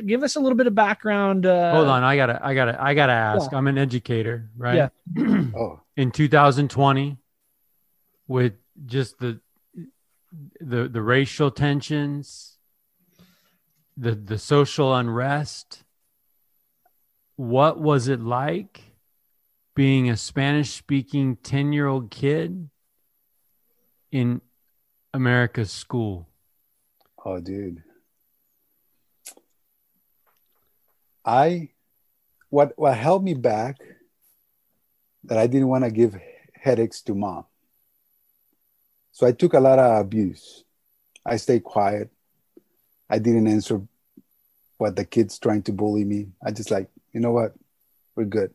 [0.00, 1.46] give us a little bit of background.
[1.46, 3.50] Uh, Hold on, I gotta, I gotta, I gotta ask.
[3.50, 3.58] Yeah.
[3.58, 4.76] I'm an educator, right?
[4.76, 4.88] Yeah.
[5.56, 5.80] oh.
[5.96, 7.18] In 2020,
[8.26, 8.54] with
[8.86, 9.40] just the
[10.60, 12.56] the the racial tensions,
[13.96, 15.84] the the social unrest,
[17.36, 18.80] what was it like
[19.74, 22.68] being a Spanish speaking 10 year old kid
[24.10, 24.40] in
[25.12, 26.28] America's school?
[27.24, 27.82] Oh, dude.
[31.24, 31.70] I
[32.50, 33.76] what what held me back
[35.24, 36.16] that I didn't want to give
[36.54, 37.44] headaches to mom.
[39.12, 40.64] So I took a lot of abuse.
[41.24, 42.10] I stayed quiet.
[43.08, 43.82] I didn't answer
[44.78, 46.28] what the kids trying to bully me.
[46.44, 47.54] I just like, you know what?
[48.16, 48.52] We're good.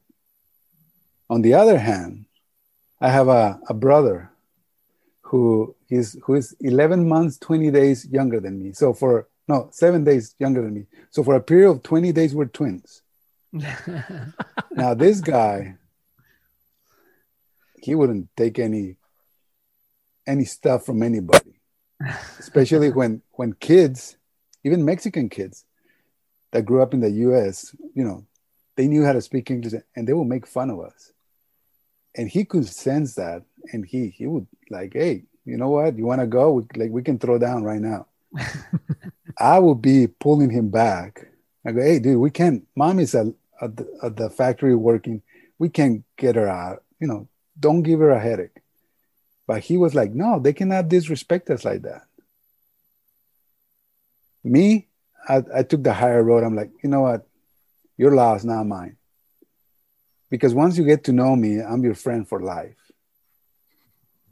[1.30, 2.26] On the other hand,
[3.00, 4.32] I have a, a brother
[5.22, 8.74] who is who is 11 months, 20 days younger than me.
[8.74, 10.86] So for no, seven days younger than me.
[11.10, 13.02] So for a period of 20 days, we're twins.
[14.72, 15.76] now, this guy,
[17.82, 18.98] he wouldn't take any
[20.28, 21.62] any stuff from anybody.
[22.40, 24.18] especially when when kids,
[24.64, 25.66] even Mexican kids
[26.52, 28.26] that grew up in the U.S., you know,
[28.76, 31.14] they knew how to speak English and they would make fun of us.
[32.16, 35.98] And he could sense that, and he he would like, hey, you know what?
[35.98, 36.52] You want to go?
[36.52, 38.08] We, like we can throw down right now.
[39.38, 41.28] I would be pulling him back.
[41.66, 42.66] I go, hey, dude, we can't.
[42.76, 43.28] Mom is at,
[43.62, 45.22] at, the, at the factory working.
[45.60, 46.84] We can't get her out.
[47.00, 47.28] You know,
[47.60, 48.62] don't give her a headache.
[49.46, 52.04] But he was like, no, they cannot disrespect us like that.
[54.44, 54.88] Me,
[55.28, 56.44] I, I took the higher road.
[56.44, 57.28] I'm like, you know what?
[57.98, 58.98] Your loss, not mine.
[60.30, 62.76] Because once you get to know me, I'm your friend for life.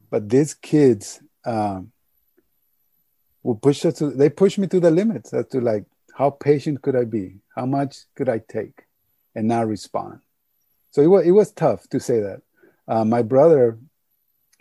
[0.09, 1.91] But these kids um,
[3.45, 5.85] will push us to, they push me to the limits as to like,
[6.15, 7.41] how patient could I be?
[7.55, 8.85] How much could I take
[9.35, 10.21] and not respond?
[10.89, 12.41] So it was, it was tough to say that.
[12.87, 13.77] Uh, my brother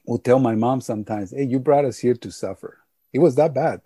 [0.04, 2.78] will tell my mom sometimes, "Hey, you brought us here to suffer."
[3.12, 3.80] It was that bad,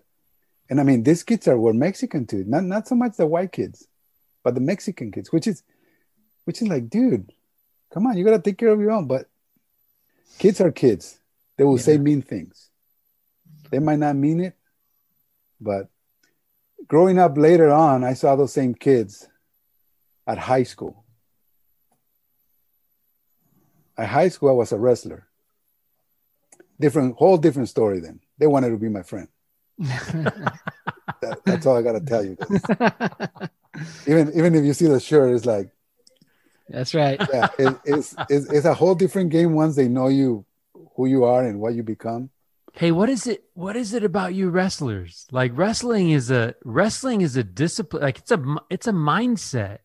[0.70, 2.44] and I mean, these kids are were Mexican too.
[2.46, 3.86] Not not so much the white kids,
[4.42, 5.62] but the Mexican kids, which is,
[6.44, 7.32] which is like, dude,
[7.92, 9.06] come on, you gotta take care of your own.
[9.06, 9.28] But
[10.38, 11.18] kids are kids.
[11.56, 11.82] They will yeah.
[11.82, 12.70] say mean things.
[13.70, 14.57] They might not mean it,
[15.60, 15.88] but
[16.86, 19.28] growing up later on, I saw those same kids
[20.26, 21.04] at high school
[23.98, 25.26] at high school, I was a wrestler.
[26.80, 27.98] Different, whole different story.
[27.98, 29.28] Then they wanted to be my friend.
[29.78, 32.36] that, that's all I got to tell you.
[34.06, 35.70] even even if you see the shirt, it's like.
[36.68, 37.20] That's right.
[37.32, 40.44] Yeah, it, it's, it's it's a whole different game once they know you,
[40.96, 42.30] who you are, and what you become.
[42.78, 43.42] Hey, what is it?
[43.54, 45.26] What is it about you wrestlers?
[45.32, 48.02] Like wrestling is a wrestling is a discipline.
[48.02, 49.78] Like it's a it's a mindset.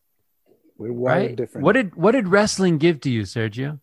[0.78, 1.36] We're right?
[1.36, 1.66] different.
[1.66, 3.80] What did what did wrestling give to you, Sergio?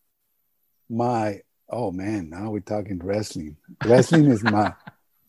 [0.88, 3.56] my oh man, now we're talking wrestling.
[3.84, 4.74] Wrestling is my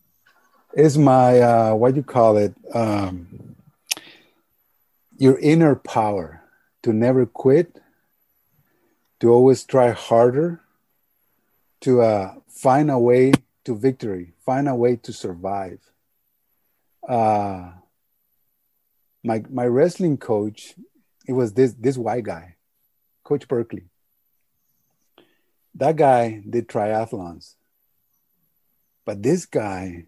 [0.76, 2.54] is my uh what do you call it?
[2.76, 3.56] Um
[5.18, 6.44] your inner power
[6.84, 7.80] to never quit,
[9.22, 10.62] to always try harder,
[11.82, 13.34] to uh find a way
[13.66, 15.80] to victory, find a way to survive.
[17.07, 17.72] Uh
[19.24, 20.76] my my wrestling coach,
[21.28, 22.55] it was this this white guy,
[23.24, 23.91] Coach Berkeley
[25.76, 27.55] that guy did triathlons.
[29.05, 30.05] But this guy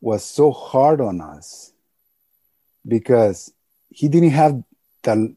[0.00, 1.72] was so hard on us
[2.86, 3.52] because
[3.90, 4.62] he didn't have
[5.02, 5.34] the,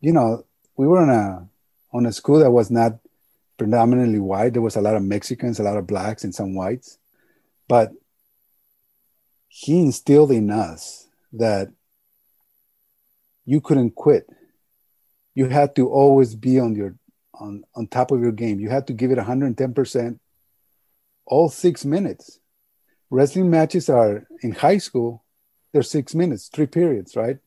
[0.00, 0.44] you know,
[0.76, 1.48] we were on a
[1.92, 2.98] on a school that was not
[3.56, 4.52] predominantly white.
[4.52, 6.98] There was a lot of Mexicans, a lot of blacks, and some whites.
[7.68, 7.92] But
[9.48, 11.68] he instilled in us that
[13.44, 14.28] you couldn't quit.
[15.34, 16.96] You had to always be on your
[17.34, 18.60] on, on top of your game.
[18.60, 20.18] You had to give it 110%
[21.26, 22.40] all six minutes.
[23.10, 25.24] Wrestling matches are in high school,
[25.72, 27.38] they're six minutes, three periods, right?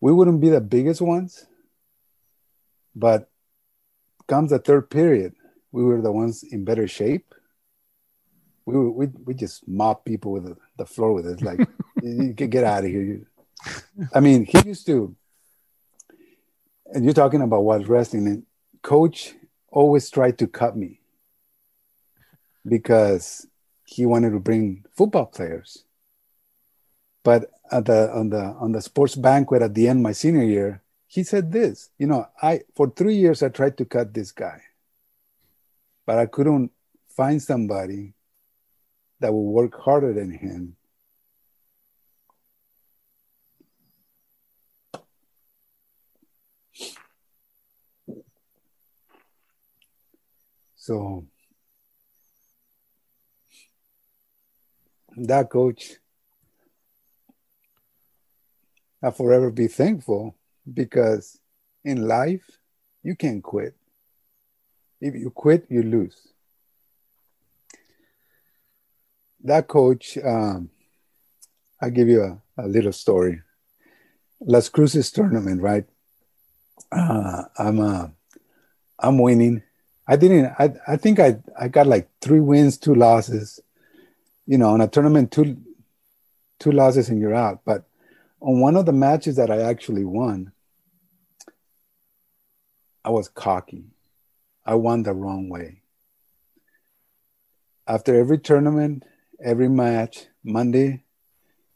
[0.00, 1.46] We wouldn't be the biggest ones,
[2.94, 3.30] but
[4.28, 5.34] comes the third period,
[5.72, 7.34] we were the ones in better shape.
[8.66, 11.42] We were, we, we just mop people with the, the floor with it.
[11.42, 11.60] Like,
[12.02, 13.26] you can get out of here.
[14.14, 15.16] I mean, he used to
[16.92, 18.46] and you're talking about what wrestling and
[18.82, 19.34] coach
[19.70, 21.00] always tried to cut me
[22.66, 23.46] because
[23.84, 25.84] he wanted to bring football players
[27.24, 30.82] but at the on the on the sports banquet at the end my senior year
[31.08, 34.60] he said this you know i for three years i tried to cut this guy
[36.06, 36.70] but i couldn't
[37.18, 38.14] find somebody
[39.20, 40.76] that would work harder than him.
[50.76, 51.26] So
[55.16, 55.96] that coach,
[59.02, 60.36] I forever be thankful
[60.74, 61.38] because
[61.84, 62.44] in life
[63.02, 63.74] you can't quit.
[65.00, 66.16] If you quit, you lose.
[69.44, 70.70] That coach, um,
[71.80, 73.42] I'll give you a, a little story.
[74.40, 75.84] Las Cruces tournament, right?
[76.90, 78.08] Uh, I'm uh,
[78.98, 79.62] I'm winning
[80.08, 80.46] I didn't.
[80.58, 83.60] I I think I I got like three wins, two losses.
[84.46, 85.58] You know, in a tournament, two
[86.58, 87.60] two losses and you're out.
[87.66, 87.84] But
[88.40, 90.50] on one of the matches that I actually won,
[93.08, 93.86] I was cocky.
[94.66, 95.80] I won the wrong way.
[97.86, 99.02] After every tournament,
[99.42, 101.04] every match, Monday,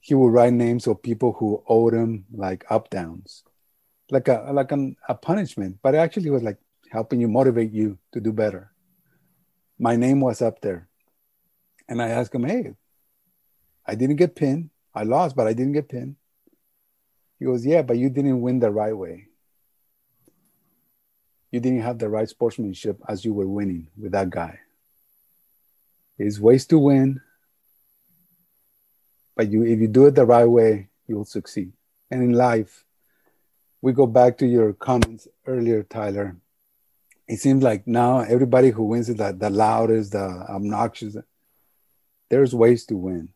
[0.00, 3.44] he would write names of people who owed him like up downs,
[4.10, 5.78] like a like an, a punishment.
[5.82, 6.58] But actually was like
[6.90, 8.70] helping you motivate you to do better.
[9.78, 10.90] My name was up there.
[11.88, 12.74] And I asked him, Hey,
[13.86, 14.68] I didn't get pinned.
[14.94, 16.16] I lost, but I didn't get pinned.
[17.38, 19.28] He goes, Yeah, but you didn't win the right way.
[21.52, 24.58] You didn't have the right sportsmanship as you were winning with that guy.
[26.18, 27.20] There's ways to win,
[29.36, 31.72] but you if you do it the right way, you will succeed.
[32.10, 32.84] And in life,
[33.82, 36.36] we go back to your comments earlier, Tyler.
[37.28, 41.16] It seems like now everybody who wins is the, the loudest, the obnoxious.
[42.30, 43.28] There's ways to win.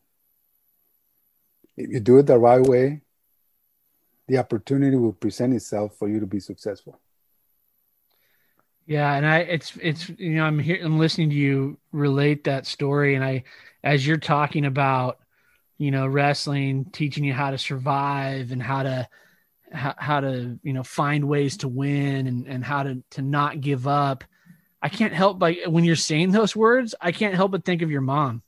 [1.75, 3.01] If you do it the right way,
[4.27, 6.99] the opportunity will present itself for you to be successful.
[8.87, 12.65] Yeah, and I it's it's you know I'm here I'm listening to you relate that
[12.65, 13.43] story and I
[13.83, 15.19] as you're talking about
[15.77, 19.09] you know wrestling teaching you how to survive and how to
[19.73, 23.59] how, how to you know find ways to win and and how to to not
[23.59, 24.23] give up.
[24.81, 27.91] I can't help but when you're saying those words, I can't help but think of
[27.91, 28.41] your mom.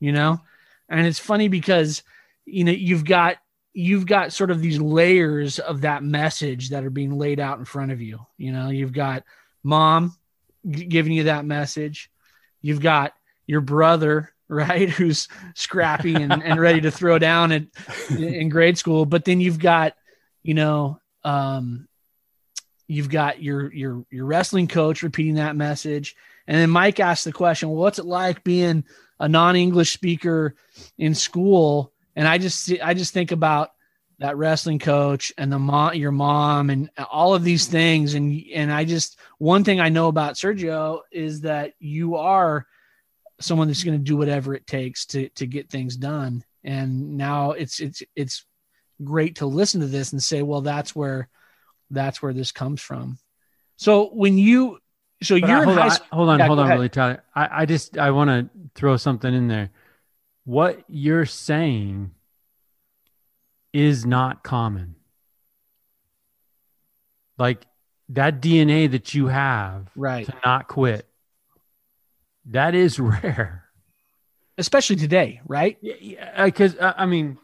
[0.00, 0.40] You know?
[0.88, 2.02] And it's funny because
[2.44, 3.36] you know you've got
[3.72, 7.64] you've got sort of these layers of that message that are being laid out in
[7.64, 8.18] front of you.
[8.36, 9.22] You know, you've got
[9.62, 10.16] mom
[10.68, 12.10] giving you that message.
[12.60, 13.12] You've got
[13.46, 17.62] your brother, right, who's scrappy and, and ready to throw down at,
[18.10, 19.06] in grade school.
[19.06, 19.94] But then you've got,
[20.42, 21.88] you know, um,
[22.86, 26.16] you've got your your your wrestling coach repeating that message.
[26.48, 28.84] And then Mike asked the question, well, what's it like being
[29.20, 30.56] a non-English speaker
[30.98, 31.92] in school?
[32.16, 33.70] And I just I just think about
[34.20, 38.14] that wrestling coach and the mom, your mom, and all of these things.
[38.14, 42.66] And and I just one thing I know about Sergio is that you are
[43.40, 46.44] someone that's going to do whatever it takes to to get things done.
[46.62, 48.44] And now it's it's it's
[49.02, 51.28] great to listen to this and say, well, that's where
[51.90, 53.18] that's where this comes from.
[53.76, 54.78] So when you
[55.22, 56.76] so but you're I, hold, in high on, hold on, Yeah, hold on, ahead.
[56.76, 57.22] really, Tyler.
[57.34, 59.70] I, I just I want to throw something in there.
[60.44, 62.10] What you're saying
[63.72, 64.96] is not common.
[67.38, 67.66] Like
[68.10, 70.26] that DNA that you have Right.
[70.26, 71.06] to not quit.
[72.46, 73.64] That is rare.
[74.58, 75.78] Especially today, right?
[75.80, 77.38] Yeah, because uh, I mean,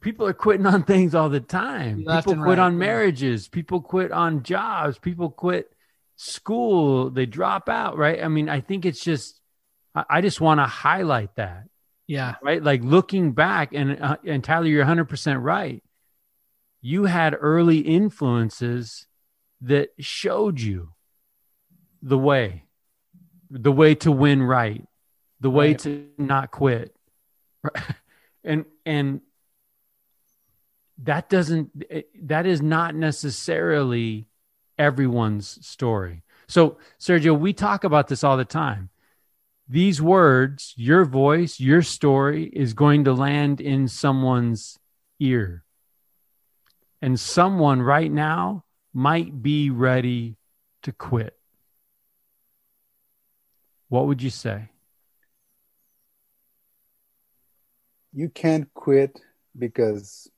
[0.00, 2.02] people are quitting on things all the time.
[2.04, 2.78] Left people quit right, on yeah.
[2.78, 3.46] marriages.
[3.48, 4.98] People quit on jobs.
[4.98, 5.72] People quit
[6.16, 7.10] school.
[7.10, 7.96] They drop out.
[7.96, 8.22] Right.
[8.22, 9.40] I mean, I think it's just.
[9.94, 11.68] I, I just want to highlight that.
[12.06, 12.34] Yeah.
[12.42, 12.62] Right.
[12.62, 15.82] Like looking back, and uh, and Tyler, you're 100 percent right.
[16.80, 19.06] You had early influences
[19.60, 20.94] that showed you
[22.02, 22.64] the way,
[23.50, 24.84] the way to win right,
[25.40, 25.78] the way Right.
[25.80, 26.94] to not quit,
[28.44, 29.20] and and
[31.04, 31.70] that doesn't
[32.24, 34.28] that is not necessarily
[34.78, 36.22] everyone's story.
[36.48, 38.90] So Sergio, we talk about this all the time.
[39.72, 44.78] These words, your voice, your story is going to land in someone's
[45.18, 45.64] ear.
[47.00, 50.36] And someone right now might be ready
[50.82, 51.34] to quit.
[53.88, 54.68] What would you say?
[58.12, 59.18] You can't quit
[59.58, 60.30] because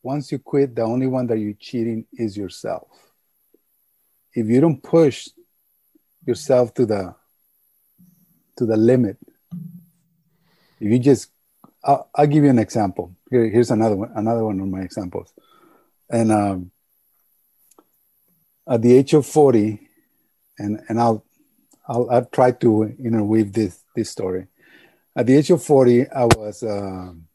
[0.00, 2.86] once you quit, the only one that you're cheating is yourself.
[4.32, 5.28] If you don't push
[6.24, 7.16] yourself to the
[8.56, 9.18] to the limit,
[10.80, 11.30] if you just,
[11.84, 13.14] I'll, I'll give you an example.
[13.30, 14.12] Here, here's another one.
[14.14, 15.32] Another one of my examples.
[16.10, 16.70] And um,
[18.68, 19.88] at the age of forty,
[20.58, 21.24] and and I'll
[21.88, 24.46] I'll, I'll try to interweave this this story.
[25.14, 27.26] At the age of forty, I was um,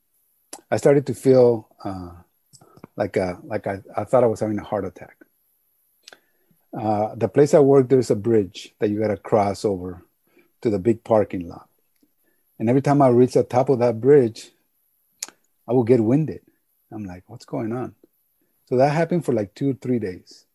[0.69, 2.11] I started to feel uh,
[2.95, 5.17] like a like I, I thought I was having a heart attack.
[6.77, 10.05] Uh, the place I work, there's a bridge that you got to cross over
[10.61, 11.67] to the big parking lot.
[12.59, 14.51] And every time I reach the top of that bridge,
[15.67, 16.41] I will get winded.
[16.91, 17.95] I'm like, what's going on?
[18.65, 20.45] So that happened for like two, three days.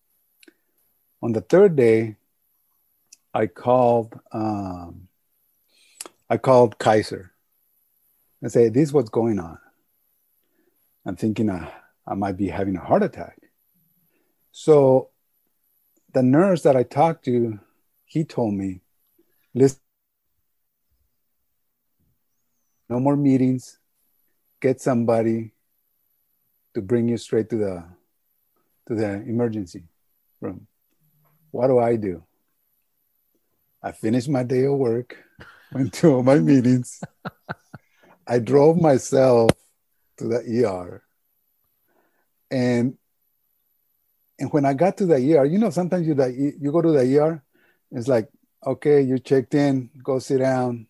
[1.23, 2.17] On the third day,
[3.35, 5.09] I called um,
[6.29, 7.33] I called Kaiser
[8.43, 9.59] and said, This is what's going on.
[11.05, 11.73] I'm thinking I,
[12.07, 13.39] I might be having a heart attack.
[14.51, 15.11] So
[16.13, 17.61] the nurse that I talked to,
[18.05, 18.81] he told me,
[19.55, 19.81] listen,
[22.89, 23.79] no more meetings.
[24.61, 25.53] Get somebody
[26.75, 27.85] to bring you straight to the
[28.89, 29.85] to the emergency
[30.41, 30.67] room.
[31.51, 32.23] What do I do?
[33.83, 35.17] I finished my day of work,
[35.73, 37.03] went to all my meetings.
[38.27, 39.51] I drove myself
[40.19, 41.03] to the ER.
[42.51, 42.97] And
[44.39, 46.93] and when I got to the ER, you know, sometimes you the, you go to
[46.93, 47.43] the ER,
[47.93, 48.29] it's like,
[48.67, 50.87] okay, you checked in, go sit down.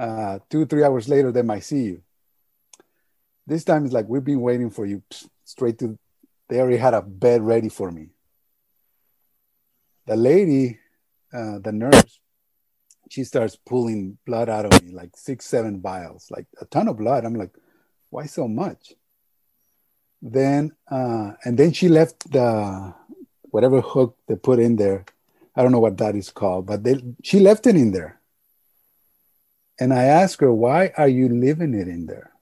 [0.00, 2.02] Uh, two, three hours later, they might see you.
[3.46, 5.02] This time it's like, we've been waiting for you
[5.44, 5.98] straight to,
[6.48, 8.08] they already had a bed ready for me.
[10.06, 10.78] The lady,
[11.32, 12.18] uh, the nurse,
[13.10, 16.96] she starts pulling blood out of me, like six, seven vials, like a ton of
[16.96, 17.24] blood.
[17.24, 17.52] I'm like,
[18.08, 18.94] why so much?
[20.22, 22.94] Then, uh, and then she left the,
[23.42, 25.04] whatever hook they put in there.
[25.54, 28.19] I don't know what that is called, but they, she left it in there.
[29.80, 32.32] And I asked her, why are you living it in there?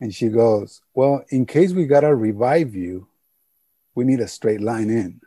[0.00, 3.06] And she goes, well, in case we got to revive you,
[3.94, 5.20] we need a straight line in.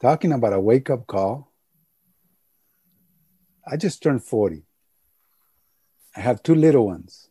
[0.00, 1.52] Talking about a wake up call,
[3.66, 4.62] I just turned 40.
[6.16, 7.28] I have two little ones.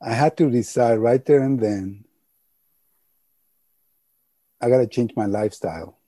[0.00, 2.06] I had to decide right there and then
[4.60, 5.98] I got to change my lifestyle.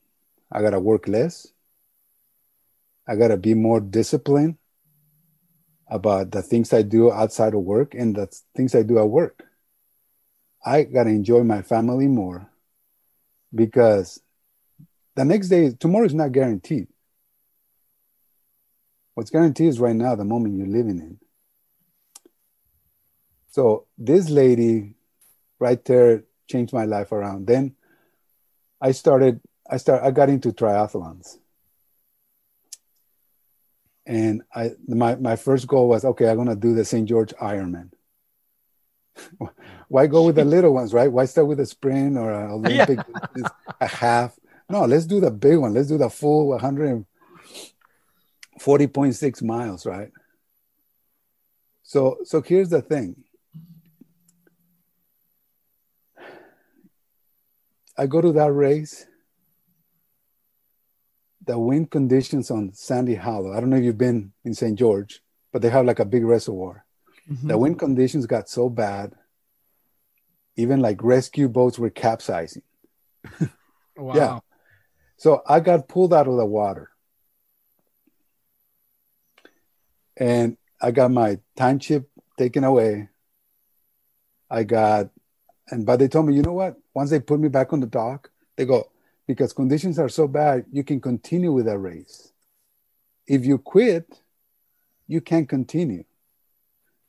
[0.51, 1.53] I got to work less.
[3.07, 4.59] I got to be more disciplined
[5.89, 8.27] about the things I do outside of work and the
[8.57, 9.45] things I do at work.
[10.65, 12.49] I got to enjoy my family more
[13.55, 14.21] because
[15.15, 16.89] the next day, tomorrow is not guaranteed.
[19.15, 21.19] What's guaranteed is right now, the moment you're living in.
[23.51, 24.95] So this lady
[25.59, 27.47] right there changed my life around.
[27.47, 27.75] Then
[28.81, 31.37] I started, I start, I got into triathlons.
[34.05, 37.09] And I my, my first goal was okay, I'm gonna do the St.
[37.09, 37.93] George Ironman.
[39.89, 41.11] Why go with the little ones, right?
[41.11, 42.99] Why start with a sprint or an Olympic
[43.37, 43.49] yeah.
[43.81, 44.37] a half?
[44.69, 45.75] No, let's do the big one.
[45.75, 50.11] Let's do the full 140.6 miles, right?
[51.83, 53.23] So so here's the thing.
[57.97, 59.07] I go to that race.
[61.45, 63.53] The wind conditions on Sand Hollow.
[63.53, 64.79] I don't know if you've been in St.
[64.79, 65.21] George,
[65.53, 66.85] but they have like a big reservoir.
[67.31, 67.49] Mm-hmm.
[67.49, 69.15] The wind conditions got so bad,
[70.57, 72.63] even like rescue boats were capsizing.
[73.97, 74.15] wow.
[74.15, 74.39] Yeah.
[75.17, 76.91] So I got pulled out of the water.
[80.17, 83.09] And I got my time chip taken away.
[84.51, 85.11] I got,
[85.71, 86.77] and but they told me, you know what?
[86.93, 88.91] Once they put me back on the dock, they go,
[89.27, 92.33] because conditions are so bad, you can continue with that race.
[93.27, 94.21] If you quit,
[95.07, 96.05] you can't continue.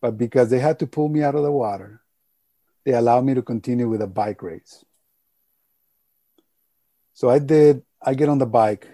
[0.02, 2.02] But because they had to pull me out of the water,
[2.86, 4.84] they allowed me to continue with a bike race.
[7.14, 8.88] So I did, I get on the bike.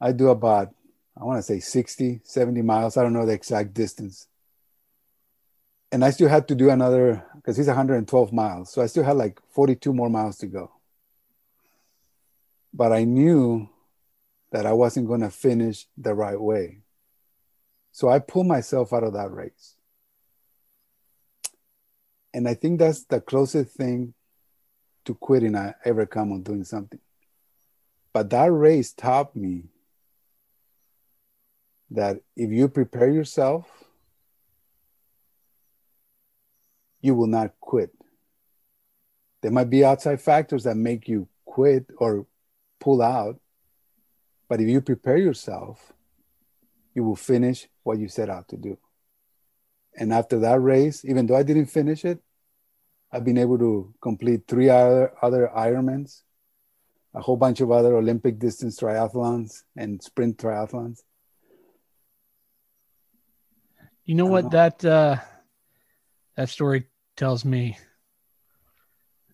[0.00, 0.74] I do about,
[1.20, 2.96] I want to say 60, 70 miles.
[2.96, 4.28] I don't know the exact distance
[5.90, 8.72] and I still had to do another because he's 112 miles.
[8.72, 10.70] So I still had like 42 more miles to go.
[12.72, 13.68] But I knew
[14.52, 16.80] that I wasn't going to finish the right way.
[17.92, 19.74] So I pulled myself out of that race.
[22.32, 24.14] And I think that's the closest thing
[25.04, 27.00] to quitting I ever come on doing something.
[28.12, 29.64] But that race taught me
[31.90, 33.66] that if you prepare yourself
[37.00, 37.90] you will not quit.
[39.40, 42.26] There might be outside factors that make you quit or
[42.80, 43.40] pull out,
[44.48, 45.92] but if you prepare yourself,
[46.94, 48.78] you will finish what you set out to do.
[49.96, 52.20] And after that race, even though I didn't finish it,
[53.12, 56.22] I've been able to complete three other, other Ironmans,
[57.14, 61.00] a whole bunch of other Olympic distance triathlons and sprint triathlons.
[64.04, 65.16] You know what that uh,
[66.36, 66.86] that story
[67.16, 67.76] tells me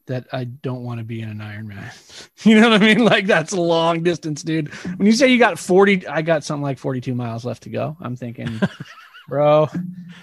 [0.07, 1.91] that I don't want to be in an Ironman.
[2.45, 3.05] you know what I mean?
[3.05, 4.73] Like that's a long distance, dude.
[4.97, 7.97] When you say you got 40, I got something like 42 miles left to go.
[8.01, 8.61] I'm thinking,
[9.29, 9.69] bro,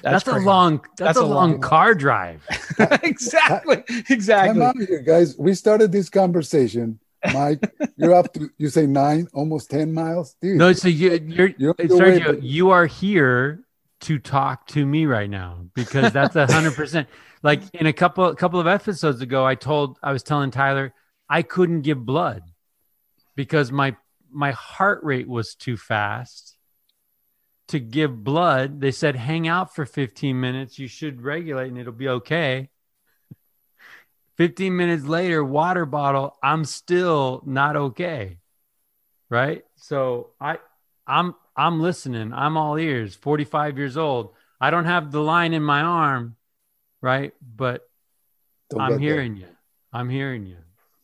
[0.04, 2.46] that's, that's a long, that's, that's a, a, long, long car drive.
[3.04, 3.84] exactly.
[4.10, 4.64] Exactly.
[4.64, 5.38] I'm here, guys.
[5.38, 7.00] We started this conversation.
[7.34, 10.36] Mike, you're up to you say nine, almost 10 miles.
[10.42, 10.58] Dude.
[10.58, 13.64] No, so you, you're, you're Sergio, you are here
[14.02, 17.08] to talk to me right now because that's a hundred percent.
[17.44, 20.94] Like in a couple a couple of episodes ago, I told I was telling Tyler
[21.28, 22.44] I couldn't give blood
[23.36, 23.96] because my
[24.30, 26.58] my heart rate was too fast
[27.70, 28.80] to give blood.
[28.82, 30.78] They said hang out for 15 minutes.
[30.78, 32.70] You should regulate and it'll be okay.
[34.38, 38.38] 15 minutes later, water bottle, I'm still not okay.
[39.30, 39.64] Right?
[39.76, 40.58] So I
[41.08, 42.34] I'm I'm listening.
[42.34, 43.16] I'm all ears.
[43.16, 44.34] 45 years old.
[44.60, 46.36] I don't have the line in my arm,
[47.02, 47.34] right?
[47.56, 47.88] But
[48.70, 49.48] don't I'm hearing there.
[49.48, 49.56] you.
[49.94, 50.58] I'm hearing you.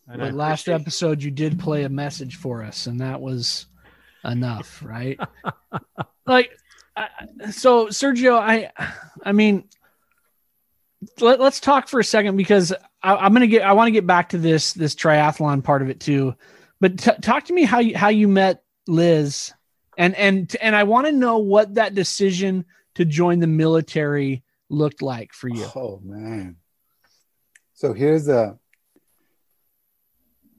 [0.10, 3.66] And last episode, you did play a message for us, and that was
[4.24, 5.20] enough, right?
[6.26, 6.58] like,
[6.96, 7.10] I,
[7.52, 8.72] so Sergio, I,
[9.22, 9.66] I mean,
[11.20, 12.72] let, us talk for a second because
[13.04, 15.90] I, am gonna get, I want to get back to this this triathlon part of
[15.90, 16.36] it too,
[16.80, 19.54] but t- talk to me how you how you met Liz,
[19.98, 22.66] and and and I want to know what that decision
[22.96, 25.66] to join the military looked like for you.
[25.76, 26.58] Oh man.
[27.74, 28.58] So here's a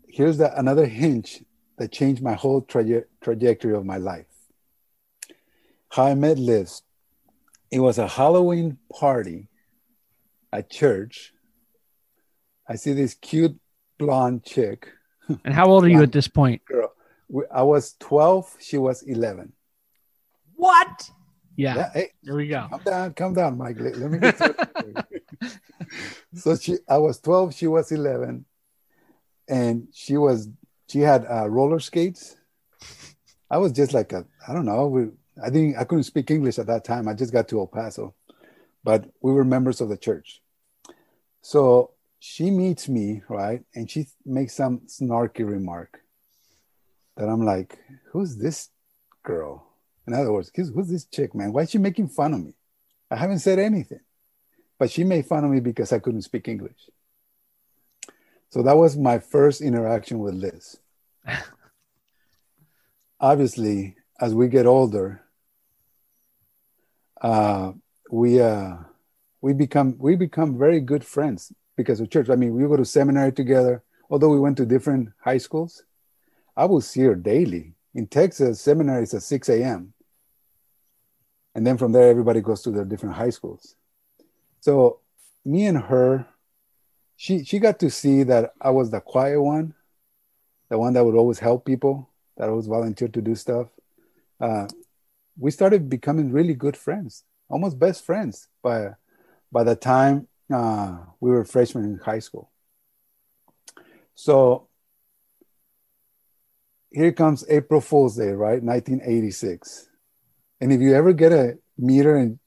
[0.08, 1.44] here's the another hinge
[1.78, 4.26] that changed my whole traje- trajectory of my life.
[5.90, 6.82] How I met Liz.
[7.70, 9.48] It was a Halloween party
[10.52, 11.32] at church.
[12.68, 13.58] I see this cute
[13.98, 14.88] blonde chick.
[15.44, 16.64] And how old are you at this point?
[16.64, 16.90] Girl.
[17.52, 19.52] I was 12, she was 11.
[20.56, 21.10] What?
[21.58, 21.74] Yeah.
[21.74, 22.68] yeah hey, there we go.
[22.70, 23.80] Calm down, calm down, Mike.
[23.80, 25.04] Let, let me get to
[26.34, 28.44] so she I was 12, she was 11.
[29.48, 30.48] And she was
[30.88, 32.36] she had uh, roller skates.
[33.50, 35.08] I was just like a I don't know, we,
[35.44, 37.08] I didn't I couldn't speak English at that time.
[37.08, 38.14] I just got to El Paso.
[38.84, 40.40] But we were members of the church.
[41.42, 41.90] So
[42.20, 43.64] she meets me, right?
[43.74, 46.02] And she makes some snarky remark
[47.16, 47.80] that I'm like,
[48.12, 48.68] who's this
[49.24, 49.67] girl?
[50.08, 51.52] In other words, who's this chick, man?
[51.52, 52.54] Why is she making fun of me?
[53.10, 54.00] I haven't said anything.
[54.78, 56.88] But she made fun of me because I couldn't speak English.
[58.48, 60.78] So that was my first interaction with Liz.
[63.20, 65.20] Obviously, as we get older,
[67.20, 67.72] uh,
[68.10, 68.76] we uh,
[69.42, 72.30] we become we become very good friends because of church.
[72.30, 73.82] I mean, we go to seminary together.
[74.08, 75.82] Although we went to different high schools,
[76.56, 77.74] I will see her daily.
[77.94, 79.92] In Texas, seminary is at 6 a.m.
[81.58, 83.74] And then from there, everybody goes to their different high schools.
[84.60, 85.00] So
[85.44, 86.24] me and her,
[87.16, 89.74] she she got to see that I was the quiet one,
[90.68, 93.70] the one that would always help people, that always volunteered to do stuff.
[94.40, 94.68] Uh,
[95.36, 98.94] we started becoming really good friends, almost best friends by
[99.50, 102.52] by the time uh, we were freshmen in high school.
[104.14, 104.68] So
[106.92, 108.62] here comes April Fool's Day, right?
[108.62, 109.87] 1986.
[110.60, 112.38] And if you ever get a meter and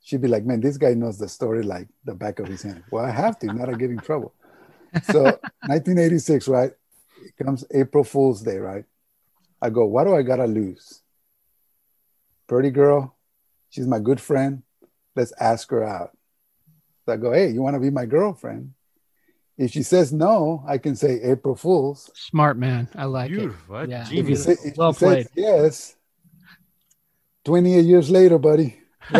[0.00, 2.84] she'd be like, man, this guy knows the story like the back of his hand.
[2.90, 4.34] Well, I have to, not to get in trouble.
[5.04, 5.22] So
[5.66, 6.72] 1986, right?
[7.24, 8.84] It comes April Fool's Day, right?
[9.60, 11.02] I go, what do I gotta lose?
[12.48, 13.16] Pretty girl,
[13.70, 14.62] she's my good friend.
[15.14, 16.10] Let's ask her out.
[17.06, 18.74] So I go, hey, you want to be my girlfriend?
[19.58, 22.10] If she says no, I can say April Fools.
[22.14, 22.88] Smart man.
[22.96, 23.76] I like Beautiful.
[23.80, 23.90] it.
[23.90, 24.06] Yeah.
[24.10, 25.28] If, say, if well played.
[25.36, 25.94] yes,
[27.44, 28.78] 28 years later, buddy.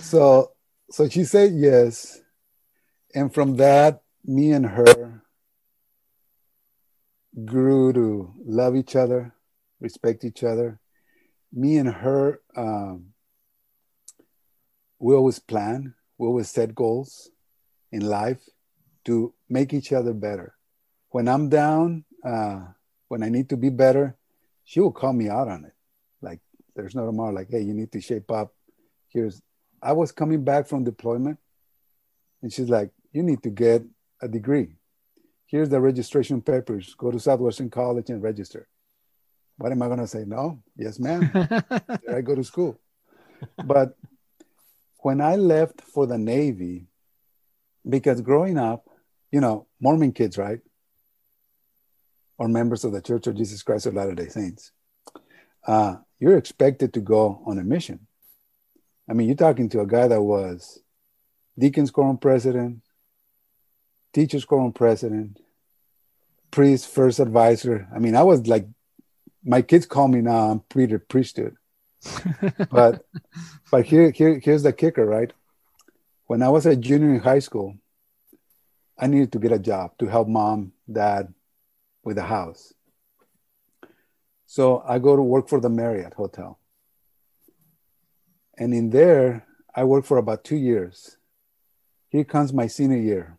[0.00, 0.52] so
[0.90, 2.20] so she said yes.
[3.14, 5.22] And from that, me and her
[7.44, 9.34] grew to love each other,
[9.80, 10.80] respect each other.
[11.52, 13.14] Me and her, um,
[14.98, 17.30] we always plan, we always set goals
[17.92, 18.42] in life
[19.04, 20.54] to make each other better.
[21.10, 22.66] When I'm down, uh,
[23.08, 24.16] when I need to be better,
[24.64, 25.72] she will call me out on it.
[26.20, 26.40] Like,
[26.74, 28.54] there's no tomorrow, like, hey, you need to shape up.
[29.08, 29.40] Here's,
[29.82, 31.38] I was coming back from deployment,
[32.42, 33.82] and she's like, you need to get
[34.20, 34.76] a degree.
[35.46, 36.94] Here's the registration papers.
[36.94, 38.68] Go to Southwestern College and register.
[39.56, 40.24] What am I going to say?
[40.26, 40.60] No.
[40.76, 41.30] Yes, ma'am.
[42.12, 42.80] I go to school.
[43.64, 43.96] But
[44.98, 46.86] when I left for the Navy,
[47.88, 48.88] because growing up,
[49.30, 50.60] you know, Mormon kids, right?
[52.38, 54.72] Or members of the Church of Jesus Christ of Latter day Saints,
[55.66, 58.06] uh, you're expected to go on a mission.
[59.08, 60.80] I mean, you're talking to a guy that was
[61.58, 62.82] Deacons Quorum president,
[64.12, 65.38] Teachers Quorum president,
[66.50, 67.88] priest, first advisor.
[67.94, 68.66] I mean, I was like,
[69.44, 71.56] my kids call me now, I'm Peter priesthood.
[72.70, 73.04] but
[73.70, 75.32] but here, here here's the kicker, right?
[76.26, 77.76] when I was a junior in high school,
[78.98, 81.33] I needed to get a job to help mom, dad
[82.04, 82.72] with the house.
[84.46, 86.58] So I go to work for the Marriott Hotel.
[88.56, 91.16] And in there, I worked for about two years.
[92.08, 93.38] Here comes my senior year.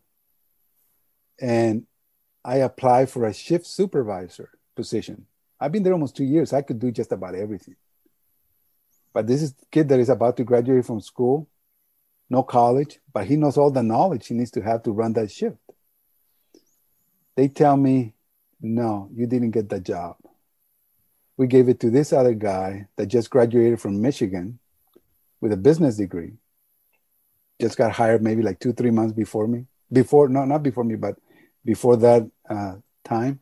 [1.40, 1.86] And
[2.44, 5.28] I apply for a shift supervisor position.
[5.60, 6.52] I've been there almost two years.
[6.52, 7.76] I could do just about everything.
[9.14, 11.48] But this is kid that is about to graduate from school
[12.30, 15.32] no college, but he knows all the knowledge he needs to have to run that
[15.32, 15.58] shift.
[17.36, 18.15] They tell me,
[18.62, 20.18] no, you didn't get the job.
[21.38, 24.60] We gave it to this other guy that just graduated from Michigan
[25.42, 26.34] with a business degree.
[27.60, 29.66] Just got hired maybe like two, three months before me.
[29.92, 31.16] Before, no, not before me, but
[31.64, 33.42] before that uh, time.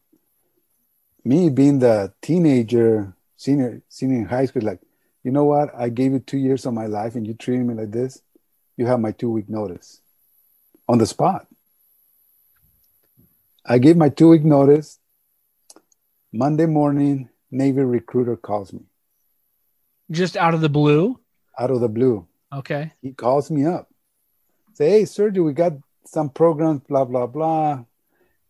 [1.24, 4.80] me being the teenager, senior, senior in high school, like,
[5.24, 5.74] you know what?
[5.76, 8.22] I gave you two years of my life and you treated me like this.
[8.76, 10.02] You have my two week notice
[10.88, 11.48] on the spot.
[13.66, 15.00] I gave my two week notice.
[16.34, 18.82] Monday morning, Navy recruiter calls me
[20.10, 21.20] Just out of the blue.
[21.60, 22.28] out of the blue.
[22.52, 22.92] Okay.
[23.02, 23.88] He calls me up.
[24.74, 25.74] Say, hey, Sergio, we got
[26.06, 27.86] some programs, blah, blah, blah.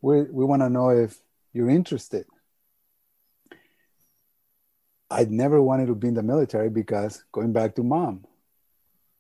[0.02, 1.18] We, we want to know if
[1.52, 2.26] you're interested.
[5.10, 8.26] I'd never wanted to be in the military because going back to mom,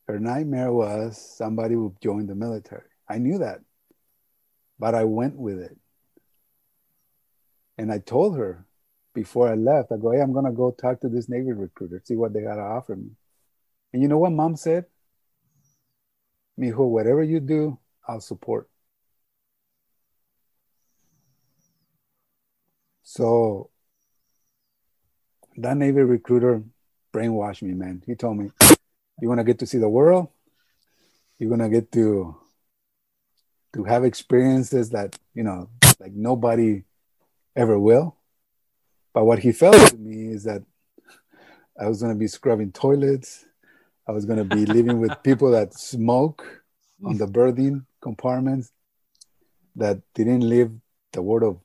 [0.07, 2.87] her nightmare was somebody would join the military.
[3.07, 3.59] I knew that,
[4.79, 5.77] but I went with it.
[7.77, 8.65] And I told her
[9.13, 12.01] before I left, I go, hey, I'm going to go talk to this Navy recruiter,
[12.03, 13.11] see what they got to offer me.
[13.91, 14.85] And you know what mom said?
[16.59, 18.69] Mijo, whatever you do, I'll support.
[23.03, 23.69] So
[25.57, 26.63] that Navy recruiter
[27.13, 28.01] brainwashed me, man.
[28.05, 28.49] He told me,
[29.21, 30.29] you want to get to see the world?
[31.37, 32.37] You're going to get to
[33.73, 35.69] to have experiences that, you know,
[35.99, 36.83] like nobody
[37.55, 38.17] ever will.
[39.13, 40.63] But what he felt to me is that
[41.79, 43.45] I was going to be scrubbing toilets.
[44.07, 46.63] I was going to be living with people that smoke
[47.03, 48.71] on the berthing compartments
[49.75, 50.71] that didn't live
[51.11, 51.59] the word of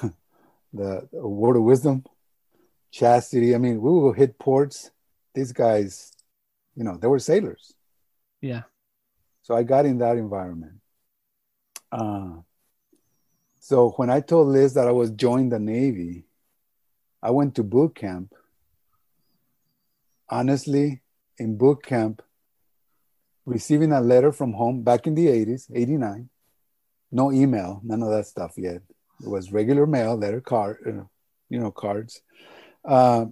[0.00, 0.12] the,
[1.12, 2.04] the word of wisdom,
[2.90, 3.54] chastity.
[3.54, 4.90] I mean, we will hit ports.
[5.34, 6.12] These guys,
[6.74, 7.74] you know, they were sailors.
[8.40, 8.62] Yeah.
[9.42, 10.80] So I got in that environment.
[11.90, 12.42] Uh,
[13.68, 16.24] so when I told Liz that I was joining the Navy,
[17.22, 18.32] I went to boot camp.
[20.30, 21.02] Honestly,
[21.36, 22.22] in boot camp,
[23.44, 26.30] receiving a letter from home back in the 80s, 89,
[27.12, 28.80] no email, none of that stuff yet.
[29.22, 30.78] It was regular mail, letter card,
[31.50, 32.22] you know, cards.
[32.86, 33.26] Uh,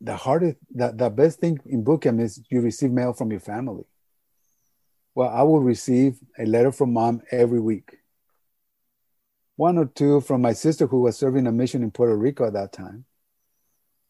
[0.00, 3.40] the hardest, the, the best thing in boot camp is you receive mail from your
[3.40, 3.84] family.
[5.14, 7.98] Well, I will receive a letter from mom every week.
[9.56, 12.54] One or two from my sister who was serving a mission in Puerto Rico at
[12.54, 13.04] that time.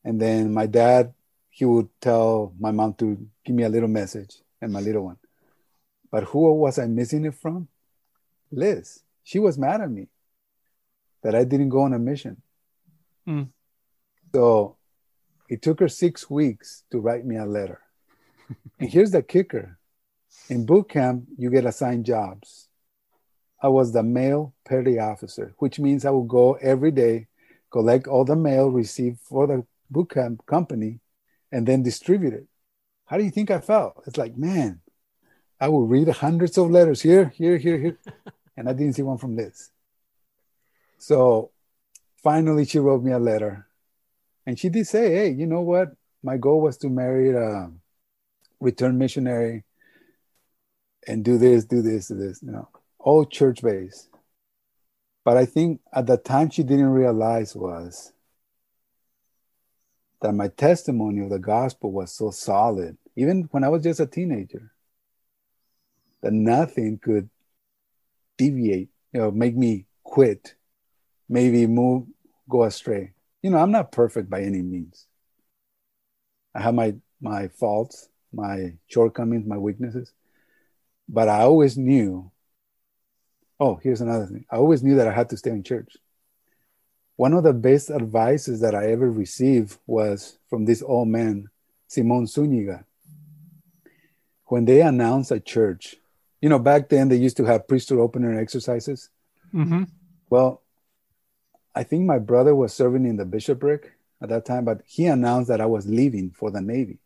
[0.03, 1.13] And then my dad,
[1.51, 5.19] he would tell my mom to give me a little message and my little one.
[6.11, 7.69] But who was I missing it from?
[8.51, 9.03] Liz.
[9.23, 10.09] She was mad at me
[11.23, 12.41] that I didn't go on a mission.
[13.29, 13.49] Mm.
[14.35, 14.77] So
[15.49, 17.81] it took her six weeks to write me a letter.
[18.79, 19.79] and here's the kicker
[20.49, 22.69] in boot camp, you get assigned jobs.
[23.63, 27.29] I was the mail petty officer, which means I would go every day,
[27.71, 31.01] collect all the mail received for the boot camp company,
[31.51, 32.47] and then distribute it.
[33.07, 34.03] How do you think I felt?
[34.07, 34.81] It's like, man,
[35.61, 37.99] I would read hundreds of letters here, here, here, here,
[38.57, 39.71] and I didn't see one from Liz.
[40.99, 41.51] So
[42.23, 43.67] finally, she wrote me a letter,
[44.47, 45.89] and she did say, "Hey, you know what?
[46.23, 47.71] My goal was to marry a
[48.61, 49.65] return missionary
[51.07, 52.69] and do this, do this, do this, you know,
[52.99, 54.09] all church based.
[55.25, 58.13] But I think at the time she didn't realize was
[60.21, 64.07] that my testimony of the gospel was so solid, even when I was just a
[64.07, 64.73] teenager,
[66.23, 67.29] that nothing could
[68.39, 70.55] deviate, you know, make me quit,
[71.29, 72.07] maybe move,
[72.49, 73.13] go astray.
[73.43, 75.07] You know, I'm not perfect by any means.
[76.55, 80.13] I have my my faults, my shortcomings, my weaknesses
[81.09, 82.31] but I always knew.
[83.61, 84.45] Oh, here's another thing.
[84.51, 85.97] I always knew that I had to stay in church.
[87.17, 91.49] One of the best advices that I ever received was from this old man,
[91.87, 92.85] Simon Zuniga.
[94.47, 95.97] When they announced a church,
[96.41, 99.11] you know, back then they used to have priesthood opener exercises.
[99.55, 99.85] Mm-hmm.
[100.29, 100.63] Well,
[101.75, 105.49] I think my brother was serving in the bishopric at that time, but he announced
[105.49, 106.99] that I was leaving for the Navy.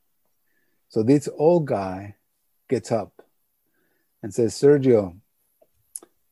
[0.89, 2.17] So this old guy
[2.69, 3.23] gets up
[4.23, 5.17] and says, Sergio,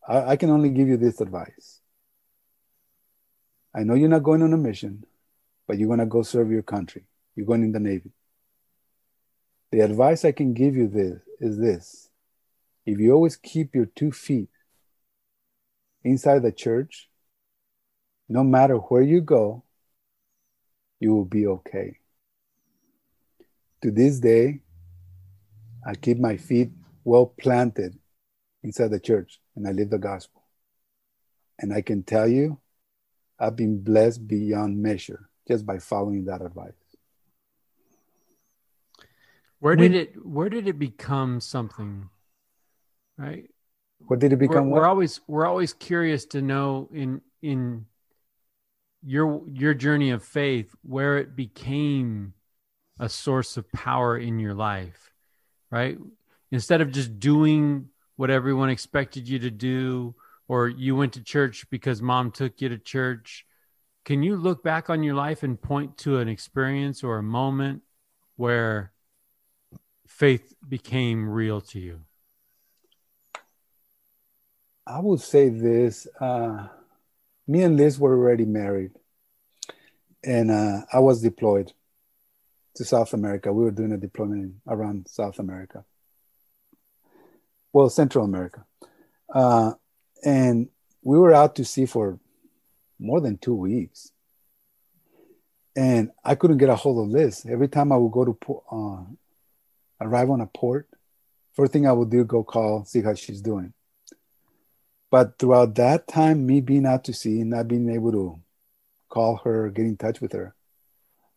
[0.06, 1.80] I, I, can only give you this advice.
[3.74, 5.04] I know you're not going on a mission,
[5.66, 7.04] but you're going to go serve your country.
[7.34, 8.10] You're going in the Navy.
[9.70, 12.08] The advice I can give you this is this.
[12.86, 14.48] If you always keep your two feet
[16.04, 17.08] inside the church,
[18.28, 19.64] no matter where you go,
[21.00, 21.98] you will be okay.
[23.82, 24.60] To this day,
[25.84, 26.70] I keep my feet
[27.06, 27.96] well planted
[28.64, 30.42] inside the church and I live the gospel.
[31.58, 32.58] And I can tell you,
[33.38, 36.72] I've been blessed beyond measure just by following that advice.
[39.60, 42.10] Where did it where did it become something?
[43.16, 43.48] Right?
[44.00, 44.68] What did it become?
[44.68, 47.86] We're, we're always we're always curious to know in in
[49.02, 52.34] your your journey of faith where it became
[52.98, 55.12] a source of power in your life,
[55.70, 55.98] right?
[56.50, 60.14] Instead of just doing what everyone expected you to do,
[60.48, 63.44] or you went to church because mom took you to church.
[64.04, 67.82] Can you look back on your life and point to an experience or a moment
[68.36, 68.92] where
[70.06, 72.00] faith became real to you?
[74.86, 76.06] I would say this.
[76.20, 76.68] Uh,
[77.48, 78.92] me and Liz were already married,
[80.22, 81.72] and uh, I was deployed
[82.76, 83.52] to South America.
[83.52, 85.84] We were doing a deployment around South America,
[87.76, 88.64] well, Central America,
[89.34, 89.74] uh,
[90.24, 90.68] and
[91.02, 92.18] we were out to sea for
[92.98, 94.12] more than two weeks.
[95.76, 97.44] And I couldn't get a hold of Liz.
[97.46, 99.04] Every time I would go to uh,
[100.00, 100.88] arrive on a port,
[101.52, 103.74] first thing I would do go call, see how she's doing.
[105.10, 108.40] But throughout that time, me being out to sea, and not being able to
[109.10, 110.54] call her, get in touch with her,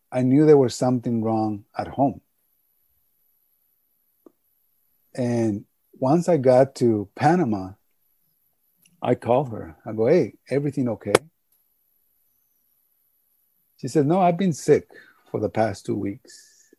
[0.09, 2.21] I knew there was something wrong at home.
[5.13, 5.65] And
[5.99, 7.73] once I got to Panama,
[9.01, 9.75] I called her.
[9.85, 11.13] I go, hey, everything okay?
[13.77, 14.89] She said, no, I've been sick
[15.31, 16.73] for the past two weeks.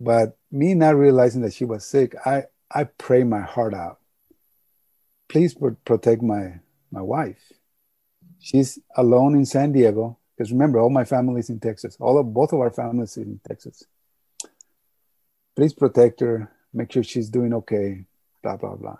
[0.00, 3.98] But me not realizing that she was sick, I, I pray my heart out.
[5.28, 5.54] Please
[5.84, 7.52] protect my, my wife.
[8.38, 11.98] She's alone in San Diego because remember, all my family's in Texas.
[12.00, 13.84] All of both of our families in Texas.
[15.54, 16.50] Please protect her.
[16.72, 18.04] Make sure she's doing okay.
[18.42, 18.98] Blah blah blah.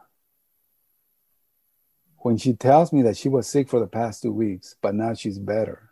[2.18, 5.14] When she tells me that she was sick for the past two weeks, but now
[5.14, 5.90] she's better,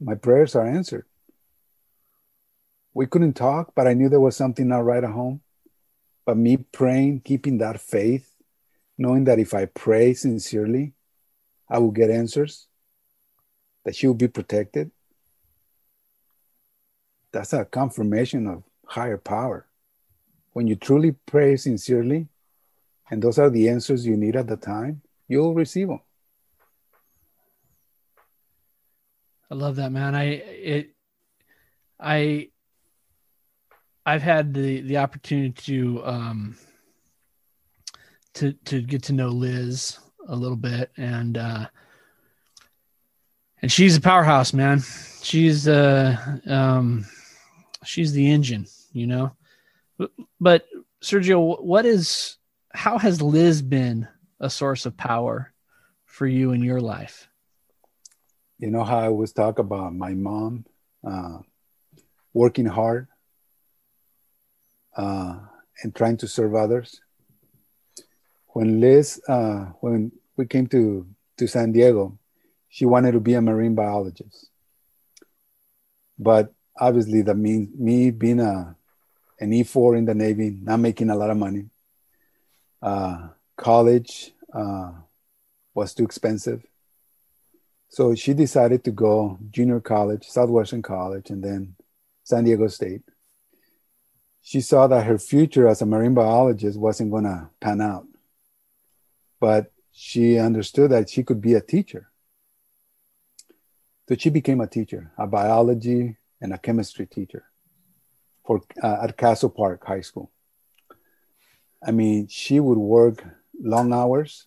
[0.00, 1.06] my prayers are answered.
[2.92, 5.40] We couldn't talk, but I knew there was something not right at home.
[6.26, 8.34] But me praying, keeping that faith,
[8.96, 10.94] knowing that if I pray sincerely,
[11.68, 12.68] I will get answers,
[13.84, 14.90] that she will be protected.
[17.32, 18.62] That's a confirmation of
[18.94, 19.66] higher power.
[20.52, 22.28] When you truly pray sincerely,
[23.10, 26.00] and those are the answers you need at the time, you'll receive them.
[29.50, 30.14] I love that, man.
[30.14, 30.94] I it
[32.00, 32.48] I
[34.06, 36.56] I've had the the opportunity to um
[38.34, 39.98] to to get to know Liz
[40.28, 41.66] a little bit and uh
[43.60, 44.80] and she's a powerhouse man
[45.22, 46.16] she's uh
[46.46, 47.04] um
[47.84, 49.32] she's the engine you know?
[50.40, 50.66] But
[51.02, 52.38] sergio what is
[52.72, 54.08] how has liz been
[54.40, 55.52] a source of power
[56.06, 57.28] for you in your life?
[58.58, 60.64] You know how i always talk about my mom
[61.06, 61.38] uh,
[62.32, 63.08] working hard
[64.96, 65.40] uh,
[65.82, 67.00] and trying to serve others?
[68.48, 71.06] When Liz, uh, when we came to,
[71.38, 72.18] to San Diego,
[72.68, 74.48] she wanted to be a marine biologist.
[76.18, 78.76] But obviously, that means me being a,
[79.40, 81.66] an E4 in the Navy, not making a lot of money.
[82.80, 84.92] Uh, college uh,
[85.74, 86.64] was too expensive.
[87.88, 91.76] So she decided to go junior college, Southwestern College, and then
[92.24, 93.02] San Diego State.
[94.42, 98.06] She saw that her future as a marine biologist wasn't going to pan out
[99.44, 102.10] but she understood that she could be a teacher.
[104.08, 107.44] So she became a teacher, a biology and a chemistry teacher
[108.44, 110.30] for uh, at Castle Park High School.
[111.86, 113.24] I mean, she would work
[113.60, 114.46] long hours.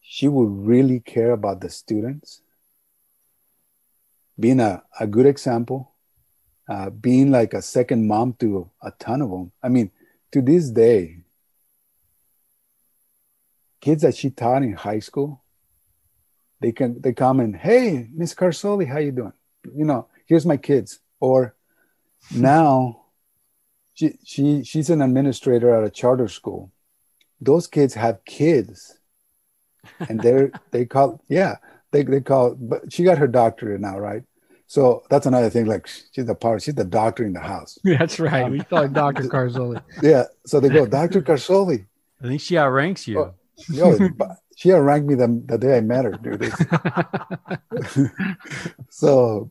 [0.00, 2.40] She would really care about the students,
[4.40, 5.92] being a, a good example,
[6.68, 9.52] uh, being like a second mom to a ton of them.
[9.62, 9.90] I mean,
[10.32, 11.18] to this day,
[13.80, 15.42] kids that she taught in high school,
[16.60, 19.34] they can they come and hey, Miss Carsoli, how you doing?
[19.64, 21.00] You know, here's my kids.
[21.20, 21.54] Or
[22.34, 23.04] now
[23.94, 26.72] she, she she's an administrator at a charter school.
[27.40, 28.98] Those kids have kids.
[30.08, 31.56] And they're they call yeah,
[31.90, 34.22] they they call but she got her doctorate now, right?
[34.68, 35.64] So that's another thing.
[35.64, 37.78] Like she's the part, she's the doctor in the house.
[37.84, 38.44] That's right.
[38.44, 39.22] Um, we call her Dr.
[39.34, 40.24] carzoli Yeah.
[40.44, 41.22] So they go, Dr.
[41.22, 41.86] carzoli
[42.22, 43.18] I think she outranks you.
[43.20, 43.34] Oh,
[43.68, 43.96] Yo,
[44.56, 46.52] she outranked me the, the day I met her, dude.
[48.90, 49.50] so,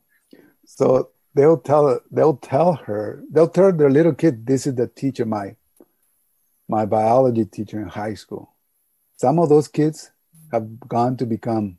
[0.66, 5.26] so they'll tell they'll tell her they'll tell their little kid this is the teacher
[5.26, 5.56] my
[6.68, 8.54] my biology teacher in high school.
[9.16, 10.12] Some of those kids
[10.52, 11.78] have gone to become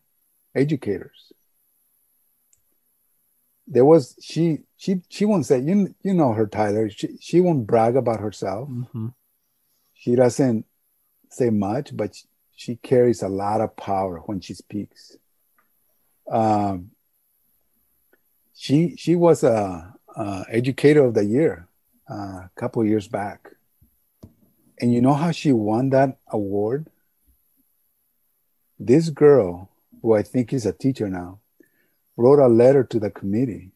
[0.55, 1.33] educators.
[3.67, 7.67] There was she she she won't say you you know her Tyler she she won't
[7.67, 8.71] brag about herself.
[8.71, 9.09] Mm-hmm
[9.99, 10.65] she doesn't
[11.29, 12.17] say much, but
[12.55, 15.17] she carries a lot of power when she speaks.
[16.31, 16.93] Um,
[18.59, 21.69] she she was a, a, educator of the year
[22.11, 23.53] uh, a couple years back,
[24.81, 26.91] and you know how she won that award?
[28.77, 29.71] This girl,
[30.03, 31.39] who I think is a teacher now,
[32.17, 33.71] wrote a letter to the committee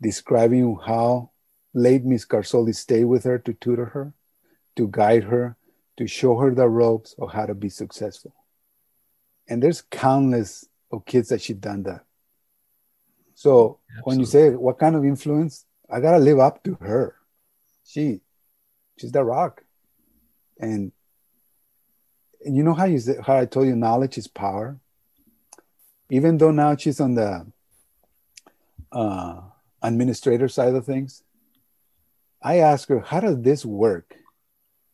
[0.00, 1.32] describing how
[1.74, 4.14] late Miss Garzoli stayed with her to tutor her,
[4.76, 5.56] to guide her,
[5.96, 8.34] to show her the ropes of how to be successful.
[9.48, 12.04] And there's countless of kids that she done that.
[13.38, 14.02] So Absolutely.
[14.02, 17.14] when you say what kind of influence, I gotta live up to her.
[17.84, 18.20] She,
[18.98, 19.62] she's the rock,
[20.58, 20.90] and,
[22.44, 24.80] and you know how you how I told you knowledge is power.
[26.10, 27.46] Even though now she's on the
[28.90, 29.40] uh,
[29.82, 31.22] administrator side of things,
[32.42, 34.16] I ask her, "How does this work?"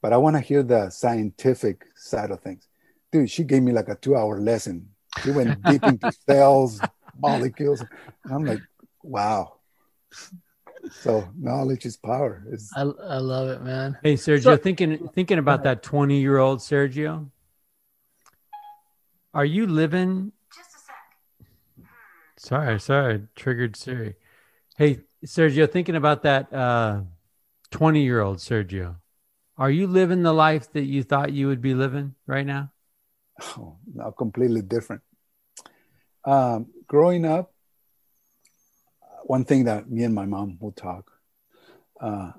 [0.03, 2.69] but I want to hear the scientific side of things.
[3.11, 4.91] Dude, she gave me like a two hour lesson.
[5.23, 6.83] She went deep into cells,
[7.19, 7.85] molecules.
[8.31, 8.61] I'm like,
[9.03, 9.55] wow.
[10.91, 12.45] So knowledge is power.
[12.51, 13.97] It's, I, I love it, man.
[14.03, 17.31] Hey, Sergio, so, thinking thinking about that 20 year old Sergio.
[19.33, 20.33] Are you living?
[20.55, 21.87] Just a sec.
[22.37, 24.15] Sorry, sorry, triggered Siri.
[24.77, 26.51] Hey, Sergio, thinking about that
[27.71, 28.97] 20 uh, year old Sergio.
[29.57, 32.73] Are you living the life that you thought you would be living right now?
[33.43, 35.03] Oh, no, completely different.
[36.25, 37.53] Um, growing up,
[39.25, 41.11] one thing that me and my mom would talk,
[42.01, 42.31] uh,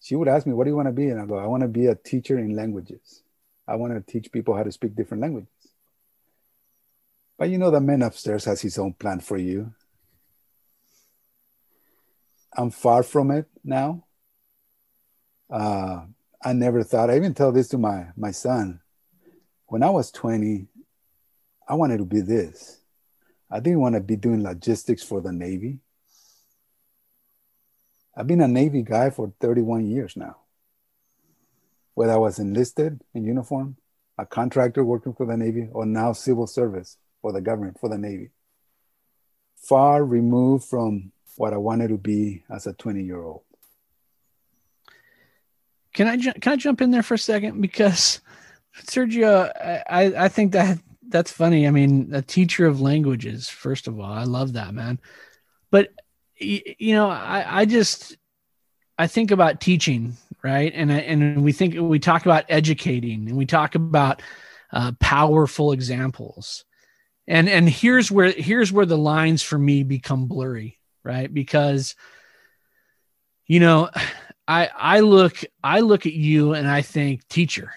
[0.00, 1.10] she would ask me, What do you want to be?
[1.10, 3.22] And I go, I want to be a teacher in languages.
[3.68, 5.52] I want to teach people how to speak different languages.
[7.38, 9.72] But you know, the man upstairs has his own plan for you.
[12.56, 14.06] I'm far from it now.
[15.48, 16.00] Uh,
[16.42, 18.80] I never thought, I even tell this to my, my son.
[19.66, 20.66] When I was 20,
[21.68, 22.79] I wanted to be this.
[23.50, 25.78] I didn't want to be doing logistics for the Navy.
[28.16, 30.36] I've been a Navy guy for 31 years now.
[31.94, 33.76] Whether I was enlisted in uniform,
[34.16, 37.98] a contractor working for the Navy, or now civil service for the government, for the
[37.98, 38.30] Navy.
[39.56, 43.42] Far removed from what I wanted to be as a 20 year old.
[45.92, 48.20] Can I can I jump in there for a second because
[48.84, 49.50] Sergio,
[49.90, 50.78] I I think that
[51.10, 51.66] that's funny.
[51.66, 55.00] I mean, a teacher of languages, first of all, I love that man.
[55.70, 55.90] But
[56.38, 58.16] you know, I I just
[58.98, 60.72] I think about teaching, right?
[60.74, 64.22] And and we think we talk about educating, and we talk about
[64.72, 66.64] uh, powerful examples,
[67.26, 71.32] and and here's where here's where the lines for me become blurry, right?
[71.32, 71.94] Because
[73.46, 73.90] you know
[74.48, 77.72] I I look I look at you and I think teacher,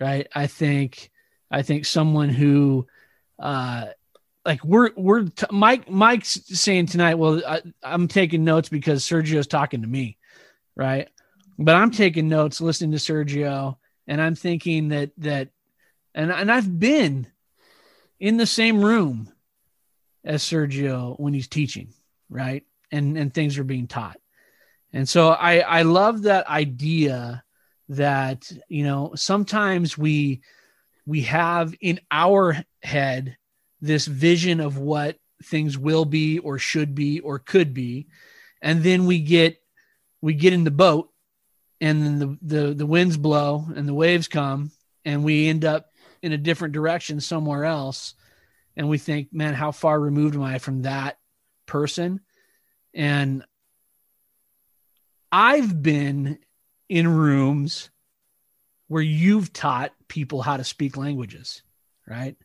[0.00, 0.26] right?
[0.34, 1.10] I think
[1.50, 2.86] I think someone who,
[3.38, 3.86] uh,
[4.44, 7.14] like we're we're t- Mike Mike's saying tonight.
[7.14, 10.18] Well, I, I'm taking notes because Sergio's talking to me,
[10.76, 11.08] right?
[11.58, 13.76] But I'm taking notes, listening to Sergio,
[14.06, 15.48] and I'm thinking that that,
[16.14, 17.26] and and I've been
[18.18, 19.32] in the same room
[20.24, 21.92] as Sergio when he's teaching,
[22.28, 22.64] right?
[22.90, 24.18] And and things are being taught.
[24.94, 27.42] And so I, I love that idea
[27.88, 30.42] that, you know, sometimes we,
[31.06, 33.36] we have in our head
[33.80, 38.06] this vision of what things will be or should be or could be.
[38.62, 39.60] And then we get,
[40.22, 41.10] we get in the boat
[41.80, 44.70] and then the, the, the winds blow and the waves come
[45.04, 45.90] and we end up
[46.22, 48.14] in a different direction somewhere else.
[48.76, 51.18] And we think, man, how far removed am I from that
[51.66, 52.20] person?
[52.94, 53.44] And
[55.30, 56.38] I've been
[56.88, 57.90] in rooms
[58.94, 61.62] where you've taught people how to speak languages,
[62.06, 62.36] right?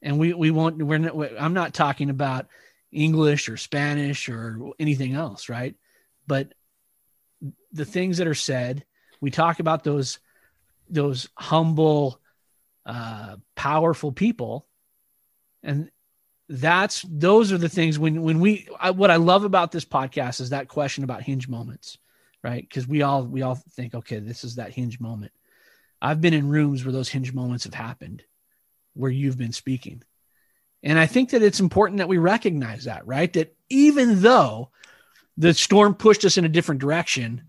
[0.00, 2.46] And we we won't we're not, I'm not talking about
[2.90, 5.74] English or Spanish or anything else, right?
[6.26, 6.54] But
[7.72, 8.86] the things that are said,
[9.20, 10.18] we talk about those
[10.88, 12.18] those humble
[12.86, 14.66] uh powerful people
[15.62, 15.90] and
[16.48, 20.40] that's those are the things when when we I, what I love about this podcast
[20.40, 21.98] is that question about hinge moments
[22.42, 22.66] right?
[22.68, 25.32] Because we all we all think, okay, this is that hinge moment.
[26.02, 28.24] I've been in rooms where those hinge moments have happened,
[28.94, 30.02] where you've been speaking.
[30.82, 33.32] And I think that it's important that we recognize that, right?
[33.34, 34.70] That even though
[35.36, 37.44] the storm pushed us in a different direction,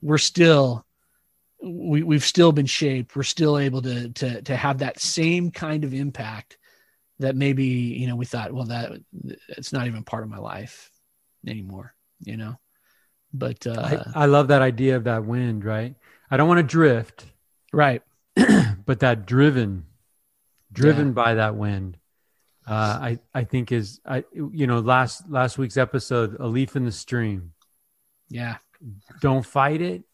[0.00, 0.86] we're still
[1.62, 3.14] we, we've still been shaped.
[3.14, 6.56] We're still able to to to have that same kind of impact
[7.18, 8.92] that maybe, you know, we thought, well, that
[9.48, 10.90] it's not even part of my life
[11.46, 12.58] anymore, you know.
[13.34, 15.94] But uh, I, I love that idea of that wind, right?
[16.30, 17.26] I don't want to drift.
[17.72, 18.02] Right.
[18.86, 19.86] but that driven,
[20.72, 21.12] driven Yeah.
[21.12, 21.96] by that wind,
[22.66, 26.84] uh, I I think is I you know last last week's episode, a leaf in
[26.84, 27.52] the stream.
[28.28, 28.56] Yeah.
[29.20, 30.04] Don't fight it.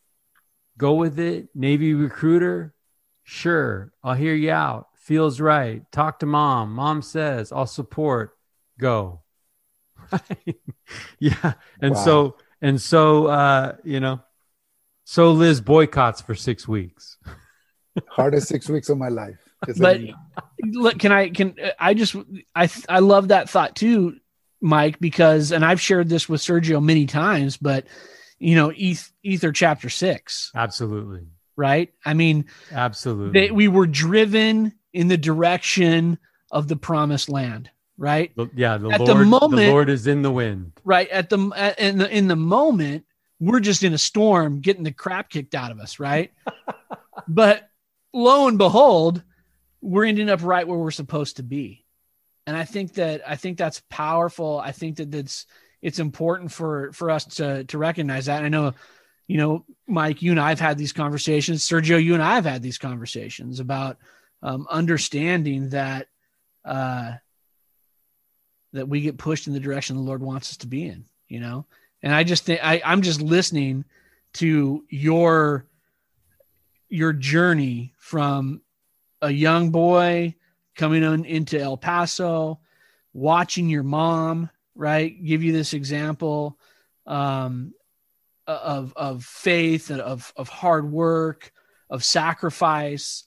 [0.78, 1.48] Go with it.
[1.54, 2.74] Navy recruiter.
[3.22, 4.88] Sure, I'll hear you out.
[4.94, 5.82] Feels right.
[5.92, 6.72] Talk to mom.
[6.72, 8.36] Mom says, I'll support.
[8.78, 9.22] Go.
[11.18, 11.54] yeah.
[11.80, 12.04] And Wow.
[12.04, 14.20] so, and so, uh, you know,
[15.04, 17.18] so Liz boycotts for six weeks.
[18.08, 19.36] Hardest six weeks of my life.
[19.78, 20.14] But- like
[20.62, 22.14] look can i can i just
[22.54, 24.16] i i love that thought too
[24.60, 27.86] mike because and i've shared this with sergio many times but
[28.38, 31.22] you know Eth, Ether chapter six Absolutely.
[31.56, 33.40] right i mean Absolutely.
[33.40, 36.18] they, we were driven in the direction
[36.50, 38.76] of the promised land right yeah.
[38.76, 40.72] The At the Lord, the moment- Lord is in the wind.
[40.84, 43.04] right at the at, in the in the moment
[43.40, 46.30] we're just in a storm getting the crap kicked out of us right
[47.28, 47.65] but
[48.16, 49.22] lo and behold
[49.82, 51.84] we're ending up right where we're supposed to be.
[52.46, 54.58] And i think that i think that's powerful.
[54.58, 55.46] I think that that's
[55.82, 58.42] it's important for for us to to recognize that.
[58.42, 58.74] I know
[59.26, 61.66] you know mike you and i've had these conversations.
[61.68, 63.98] Sergio you and i have had these conversations about
[64.42, 66.08] um, understanding that
[66.64, 67.12] uh
[68.72, 71.40] that we get pushed in the direction the lord wants us to be in you
[71.40, 71.66] know?
[72.02, 73.84] And i just think I, i'm just listening
[74.34, 75.66] to your
[76.88, 78.62] your journey from
[79.22, 80.34] a young boy
[80.74, 82.60] coming on into El Paso
[83.12, 86.58] watching your mom right give you this example
[87.06, 87.72] um,
[88.46, 91.52] of of faith and of of hard work
[91.88, 93.26] of sacrifice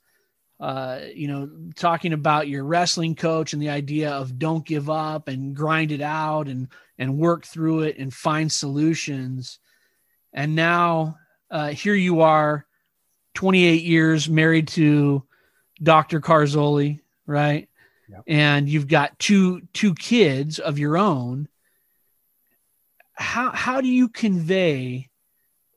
[0.60, 5.30] uh, you know, talking about your wrestling coach and the idea of don't give up
[5.30, 6.68] and grind it out and
[6.98, 9.60] and work through it and find solutions.
[10.34, 11.18] And now
[11.50, 12.66] uh, here you are,
[13.40, 15.24] 28 years married to
[15.82, 16.20] Dr.
[16.20, 17.70] Carzoli, right?
[18.10, 18.24] Yep.
[18.28, 21.48] And you've got two two kids of your own.
[23.14, 25.08] How how do you convey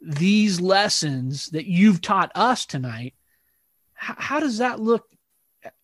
[0.00, 3.14] these lessons that you've taught us tonight?
[3.94, 5.06] How, how does that look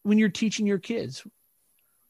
[0.02, 1.24] when you're teaching your kids?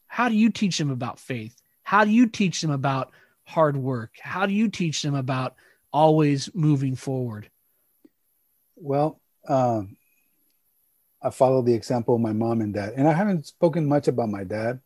[0.07, 1.55] How do you teach them about faith?
[1.83, 3.11] How do you teach them about
[3.45, 4.13] hard work?
[4.19, 5.57] How do you teach them about
[5.93, 7.51] always moving forward?
[8.75, 9.97] Well, um,
[11.23, 14.29] I follow the example of my mom and dad, and I haven't spoken much about
[14.29, 14.81] my dad,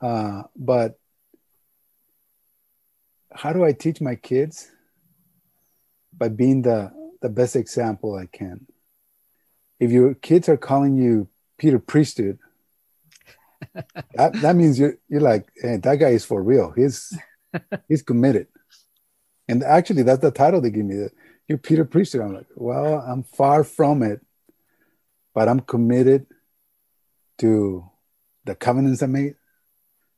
[0.00, 0.98] uh, but
[3.32, 4.70] how do I teach my kids?
[6.16, 6.92] By being the
[7.22, 8.66] the best example I can.
[9.80, 12.38] If your kids are calling you Peter Priesthood,
[14.14, 16.70] that, that means you're you're like, hey, that guy is for real.
[16.70, 17.18] He's
[17.88, 18.48] he's committed.
[19.48, 21.08] And actually, that's the title they give me.
[21.48, 22.22] You're Peter Priesthood.
[22.22, 24.24] I'm like, well, I'm far from it,
[25.34, 26.26] but I'm committed
[27.38, 27.90] to
[28.44, 29.34] the covenants I made,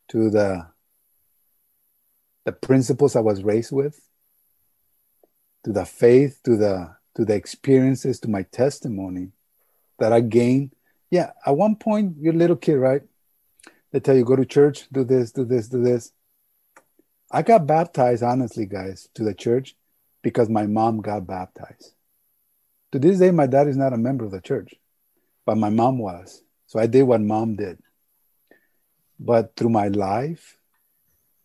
[0.09, 0.69] to the
[2.44, 4.01] the principles I was raised with,
[5.65, 9.32] to the faith, to the to the experiences, to my testimony
[9.98, 10.73] that I gained.
[11.11, 13.03] Yeah, at one point, you're a little kid, right?
[13.90, 16.12] They tell you go to church, do this, do this, do this.
[17.32, 19.74] I got baptized, honestly, guys, to the church
[20.27, 21.94] because my mom got baptized.
[22.90, 24.74] To this day, my dad is not a member of the church,
[25.44, 26.43] but my mom was.
[26.66, 27.78] So I did what mom did.
[29.20, 30.59] But through my life,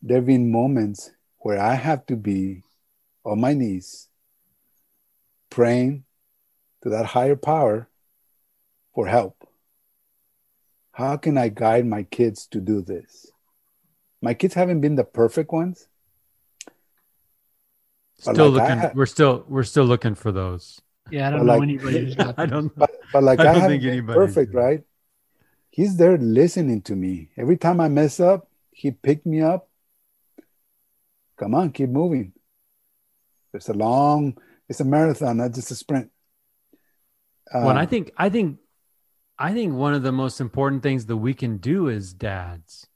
[0.01, 2.63] there have been moments where I have to be
[3.23, 4.09] on my knees
[5.51, 6.03] praying
[6.81, 7.87] to that higher power
[8.95, 9.47] for help.
[10.91, 13.27] How can I guide my kids to do this?
[14.23, 15.87] My kids haven't been the perfect ones.
[18.25, 18.77] But Still like looking.
[18.79, 20.79] ha- we're still we're still looking for those.
[21.09, 22.73] Yeah, I don't know like- anybody who's got I don't.
[22.75, 24.83] But but like I I, don't haven't think anybody- perfect, right?
[25.71, 27.29] He's there listening to me.
[27.37, 29.69] Every time I mess up, he picked me up.
[31.37, 32.33] Come on, keep moving.
[33.53, 34.37] It's a long,
[34.69, 36.11] it's a marathon, not just a sprint.
[37.53, 38.59] Well, and I Um, think I think
[39.39, 42.87] I think one of the most important things that we can do as dads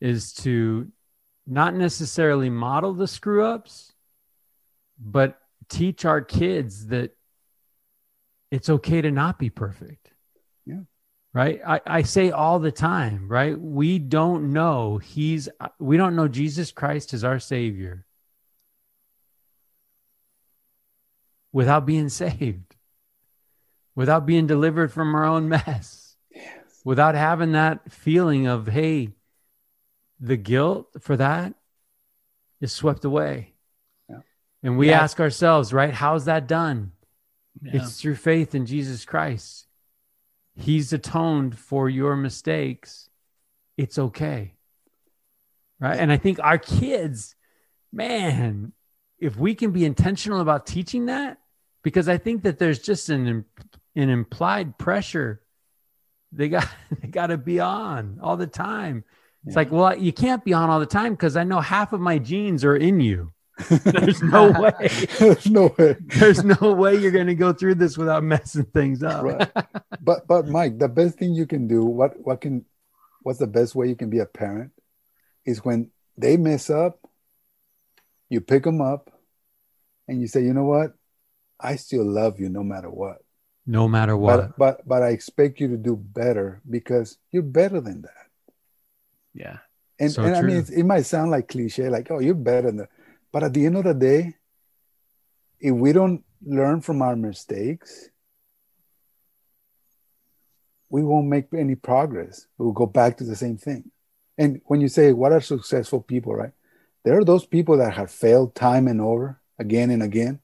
[0.00, 0.92] is to
[1.46, 3.92] not necessarily model the screw ups,
[4.98, 7.16] but teach our kids that
[8.50, 10.10] it's okay to not be perfect.
[10.64, 10.80] Yeah.
[11.32, 11.60] Right.
[11.66, 13.58] I, I say all the time, right?
[13.60, 15.48] We don't know he's
[15.78, 18.06] we don't know Jesus Christ is our savior
[21.52, 22.76] without being saved
[23.96, 26.54] without being delivered from our own mess, yes.
[26.84, 29.08] without having that feeling of, hey,
[30.20, 31.54] the guilt for that
[32.60, 33.54] is swept away.
[34.66, 35.00] And we Yeah.
[35.00, 36.90] ask ourselves, right, how's that done?
[37.62, 37.76] Yeah.
[37.76, 39.68] It's through faith in Jesus Christ.
[40.56, 43.08] He's atoned for your mistakes.
[43.76, 44.54] It's okay.
[45.78, 45.96] Right.
[45.96, 47.36] And I think our kids,
[47.92, 48.72] man,
[49.20, 51.38] if we can be intentional about teaching that,
[51.84, 53.44] because I think that there's just an,
[53.94, 55.42] an implied pressure
[56.32, 56.68] they got
[57.00, 59.04] they got to be on all the time.
[59.44, 59.60] It's Yeah.
[59.60, 62.18] like, well, you can't be on all the time because I know half of my
[62.18, 63.32] genes are in you.
[63.70, 64.88] There's no way.
[65.18, 65.96] There's no way.
[66.00, 69.22] There's no way you're going to go through this without messing things up.
[69.22, 69.50] Right.
[70.00, 72.66] but but Mike, the best thing you can do, what what can
[73.22, 74.72] what's the best way you can be a parent
[75.44, 77.00] is when they mess up,
[78.28, 79.10] you pick them up
[80.06, 80.94] and you say, you know what?
[81.58, 83.18] I still love you no matter what.
[83.66, 84.36] No matter what.
[84.36, 88.26] But but but I expect you to do better because you're better than that.
[89.34, 89.58] Yeah.
[89.98, 92.68] And, So and I mean, it's, it might sound like cliche, like, oh, you're better
[92.68, 92.90] than that.
[93.32, 94.34] But at the end of the day,
[95.60, 98.10] if we don't learn from our mistakes,
[100.88, 102.46] we won't make any progress.
[102.58, 103.90] We'll go back to the same thing.
[104.38, 106.52] And when you say, what are successful people, right?
[107.04, 110.40] There are those people that have failed time and over again and again.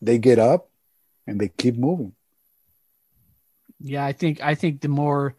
[0.00, 0.70] They get up
[1.26, 2.12] and they keep moving.
[3.80, 5.34] Yeah, I think I think the more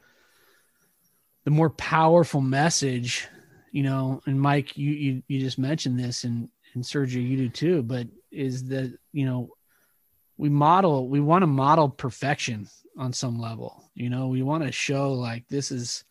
[1.43, 3.27] the more powerful message,
[3.71, 7.49] you know, and Mike, you you, you just mentioned this and and Sergio, you do
[7.49, 9.51] too, but is that you know
[10.37, 12.67] we model we want to model perfection
[12.97, 13.89] on some level.
[13.95, 16.03] You know, we want to show like this is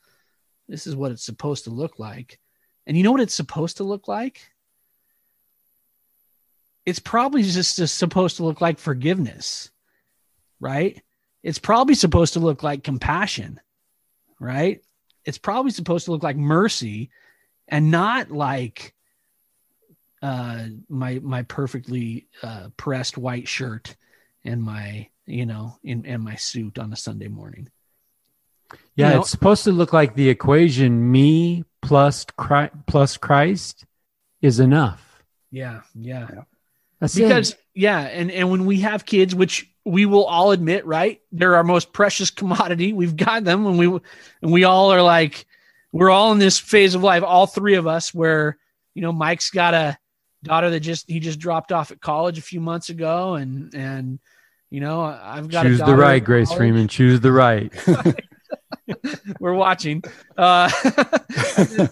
[0.68, 2.38] this is what it's supposed to look like.
[2.86, 4.40] And you know what it's supposed to look like?
[6.86, 9.70] It's probably just, just supposed to look like forgiveness,
[10.58, 11.02] right?
[11.42, 13.60] It's probably supposed to look like compassion,
[14.40, 14.80] right?
[15.24, 17.10] It's probably supposed to look like mercy
[17.68, 18.94] and not like
[20.22, 23.96] uh my my perfectly uh pressed white shirt
[24.44, 27.68] and my you know in and my suit on a Sunday morning.
[28.96, 33.84] Yeah, You know- it's supposed to look like the equation me plus Christ, plus Christ
[34.42, 35.22] is enough.
[35.50, 36.28] Yeah, yeah.
[37.00, 37.58] That's because it.
[37.74, 41.62] yeah and and when we have kids which we will all admit right they're our
[41.64, 43.86] most precious commodity we've got them and we
[44.42, 45.46] and we all are like
[45.92, 48.58] we're all in this phase of life all three of us where
[48.94, 49.96] you know mike's got a
[50.44, 54.20] daughter that just he just dropped off at college a few months ago and and
[54.70, 56.52] you know i've got choose the right, Grace.
[56.52, 56.88] Freeman.
[56.88, 57.72] Choose the right.
[59.40, 60.02] we're watching.
[60.36, 60.70] Uh,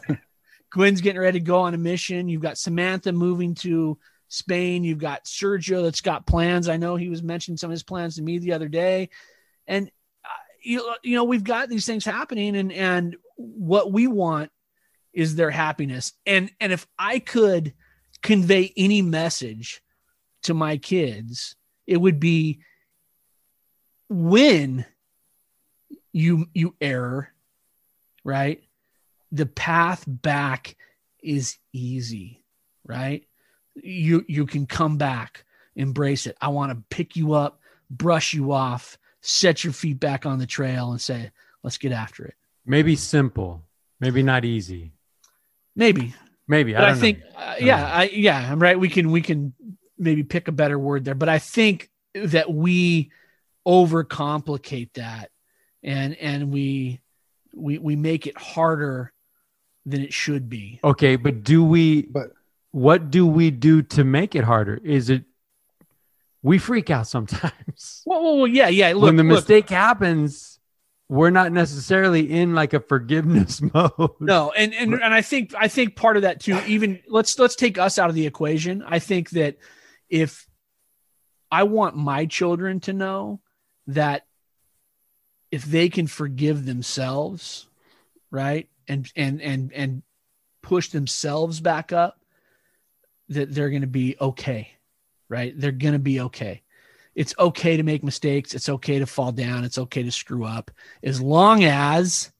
[0.70, 2.28] Gwen's getting ready to go on a mission.
[2.28, 3.98] You've got Samantha moving to
[4.28, 4.84] Spain.
[4.84, 6.68] You've got Sergio that's got plans.
[6.68, 9.10] I know he was mentioning some of his plans to me the other day,
[9.66, 9.90] and
[10.24, 14.50] uh, you you know we've got these things happening, and and what we want
[15.12, 16.12] is their happiness.
[16.26, 17.74] And and if I could
[18.22, 19.82] convey any message
[20.42, 21.56] to my kids,
[21.86, 22.60] it would be
[24.08, 24.84] when
[26.12, 27.32] you you err
[28.24, 28.62] right
[29.32, 30.76] the path back
[31.22, 32.44] is easy
[32.86, 33.26] right?
[33.74, 35.44] You you can come back
[35.74, 36.36] embrace it.
[36.40, 37.60] I want to pick you up
[37.90, 41.30] brush you off set your feet back on the trail and say
[41.62, 42.34] let's get after it
[42.64, 43.62] Maybe simple,
[44.00, 44.92] maybe not easy.
[45.74, 46.14] maybe
[46.48, 47.26] Maybe but I i, don't think know.
[47.36, 49.52] uh, yeah i yeah i'm right we can we can
[49.98, 53.10] maybe pick a better word there but i think that we
[53.66, 55.30] overcomplicate that
[55.82, 57.00] and and we
[57.54, 59.12] we we make it harder
[59.84, 62.02] than it should be Okay, but do we?
[62.02, 62.32] But
[62.72, 64.80] What do we do to make it harder?
[64.82, 65.24] Is it
[66.42, 70.55] we freak out sometimes well, well, well, yeah yeah look, when the look, mistake happens?
[71.08, 74.10] We're not necessarily in like a forgiveness mode.
[74.20, 77.54] no and and and i think i think part of that too even let's let's
[77.54, 78.82] take us out of the equation.
[78.86, 79.56] I think that
[80.08, 80.48] if
[81.50, 83.40] i want my children to know
[83.88, 84.26] that
[85.50, 87.68] if they can forgive themselves
[88.30, 90.02] right and and and and
[90.62, 92.20] push themselves back up
[93.28, 94.76] that they're going to be okay
[95.28, 95.52] right?
[95.58, 96.62] They're going to be okay
[97.16, 98.54] it's okay to make mistakes.
[98.54, 99.64] It's okay to fall down.
[99.64, 100.70] It's okay to screw up.
[101.02, 102.30] As long as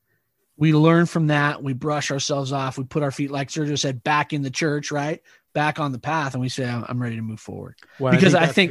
[0.58, 4.02] we learn from that we brush ourselves off we put our feet like sergio said
[4.02, 5.20] back in the church right?
[5.52, 7.74] Back on the path and we say i'm ready to move forward.
[7.98, 8.70] Well, Because I that's the think-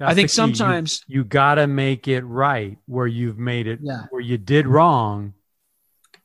[0.00, 0.22] I think key.
[0.22, 4.02] You- sometimes- you, gotta make it right where you've made it Yeah.
[4.10, 5.34] where you did wrong.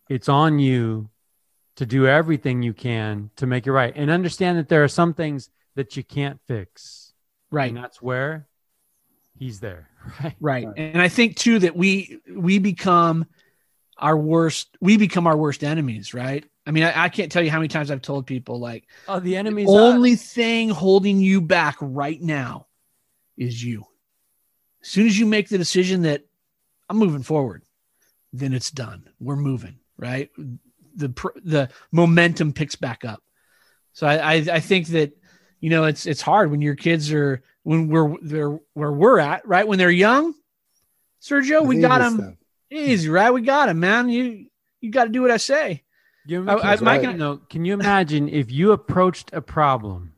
[0.09, 1.09] It's on you
[1.77, 5.15] to do everything you can to make it right, and understand that there are some
[5.15, 7.13] things that you can't fix,
[7.49, 7.69] right.
[7.69, 8.45] and that's where
[9.43, 9.89] he's there.
[10.21, 10.35] Right.
[10.41, 10.73] right Right.
[10.77, 13.25] and i think too that we we become
[13.97, 17.49] our worst we become our worst enemies right i mean i, I can't tell you
[17.49, 21.77] how many times i've told people like Oh, the enemy's only thing holding you back
[21.79, 22.67] right now
[23.37, 23.85] is you
[24.81, 26.23] As soon as you make the decision that
[26.89, 27.63] I'm moving forward,
[28.33, 29.09] then it's done.
[29.21, 30.29] We're moving, right?
[30.95, 31.09] The
[31.45, 33.23] the momentum picks back up.
[33.93, 35.15] So I, I, I think that
[35.61, 39.47] you know it's it's hard when your kids are when we're they're where we're at,
[39.47, 39.67] right?
[39.67, 40.33] When they're young,
[41.21, 42.33] Sergio, we got them stuff.
[42.69, 43.31] easy, right?
[43.31, 44.09] We got them, man.
[44.09, 44.47] You
[44.81, 45.83] you got to do what I say.
[46.25, 47.17] You I, I, right.
[47.17, 50.13] know, can you imagine if you approached a problem,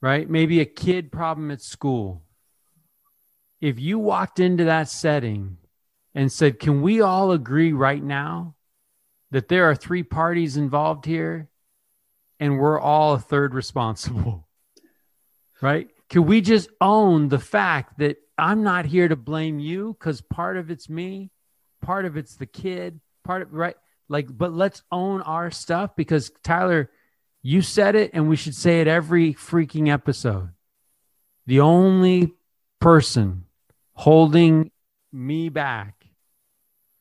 [0.00, 0.28] right?
[0.28, 2.22] Maybe a kid problem at school.
[3.60, 5.56] If you walked into that setting
[6.14, 8.56] and said, Can we all agree right now
[9.30, 11.48] that there are three parties involved here
[12.38, 14.48] and we're all a third responsible?
[15.62, 15.88] Right?
[16.10, 20.56] Can we just own the fact that I'm not here to blame you because part
[20.56, 21.30] of it's me,
[21.82, 23.76] part of it's the kid, part of right?
[24.08, 26.90] Like, but let's own our stuff because Tyler,
[27.42, 30.50] you said it and we should say it every freaking episode.
[31.46, 32.32] The only
[32.80, 33.44] person
[33.92, 34.70] holding
[35.12, 36.06] me back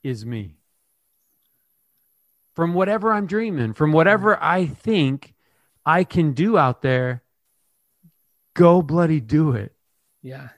[0.04, 0.58] is me.
[2.56, 5.34] From whatever I'm dreaming, from whatever I think
[5.86, 7.23] I can do out there,
[8.54, 9.74] go bloody do it.
[10.22, 10.50] Yeah.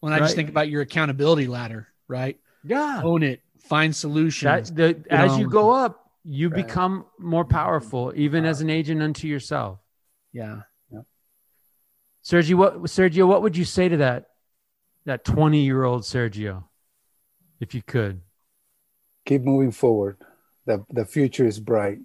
[0.00, 2.38] When I just think about your accountability ladder, right?
[2.62, 3.00] Yeah.
[3.02, 4.70] Own it, find solutions.
[4.72, 6.66] That, the, as you go up, you right.
[6.66, 9.78] become more powerful, even as an agent unto yourself.
[10.32, 10.62] Yeah.
[10.92, 11.00] yeah.
[12.24, 14.26] Sergio, what Sergio, what would you say to that
[15.06, 16.64] that 20 year old Sergio?
[17.60, 18.20] if you could?
[19.26, 20.18] Keep moving forward.
[20.66, 21.98] The, the future is bright.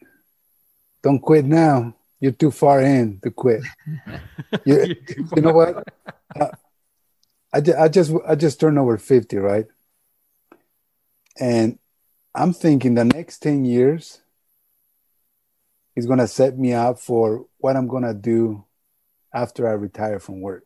[1.04, 1.96] Don't quit now.
[2.20, 3.62] You're too far in to quit.
[4.66, 4.96] you,
[5.36, 5.84] you know what?
[6.40, 6.50] Uh,
[7.54, 9.66] I, I just I just turned over 50, right?
[11.40, 11.80] And
[12.36, 14.22] I'm thinking the next 10 years
[15.96, 18.66] is going to set me up for what I'm going to do
[19.34, 20.66] after I retire from work.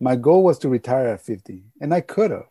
[0.00, 2.46] My goal was to retire at 50, and I could have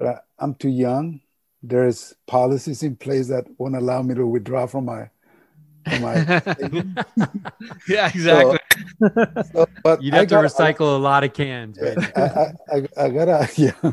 [0.00, 1.20] but I, am too young.
[1.62, 5.10] There's policies in place that won't allow me to withdraw from my.
[5.88, 6.14] From my
[7.88, 8.58] yeah, exactly.
[9.00, 11.78] So, so, but You'd have to recycle a lot of cans.
[11.82, 13.92] I, I, I, I gotta, yeah,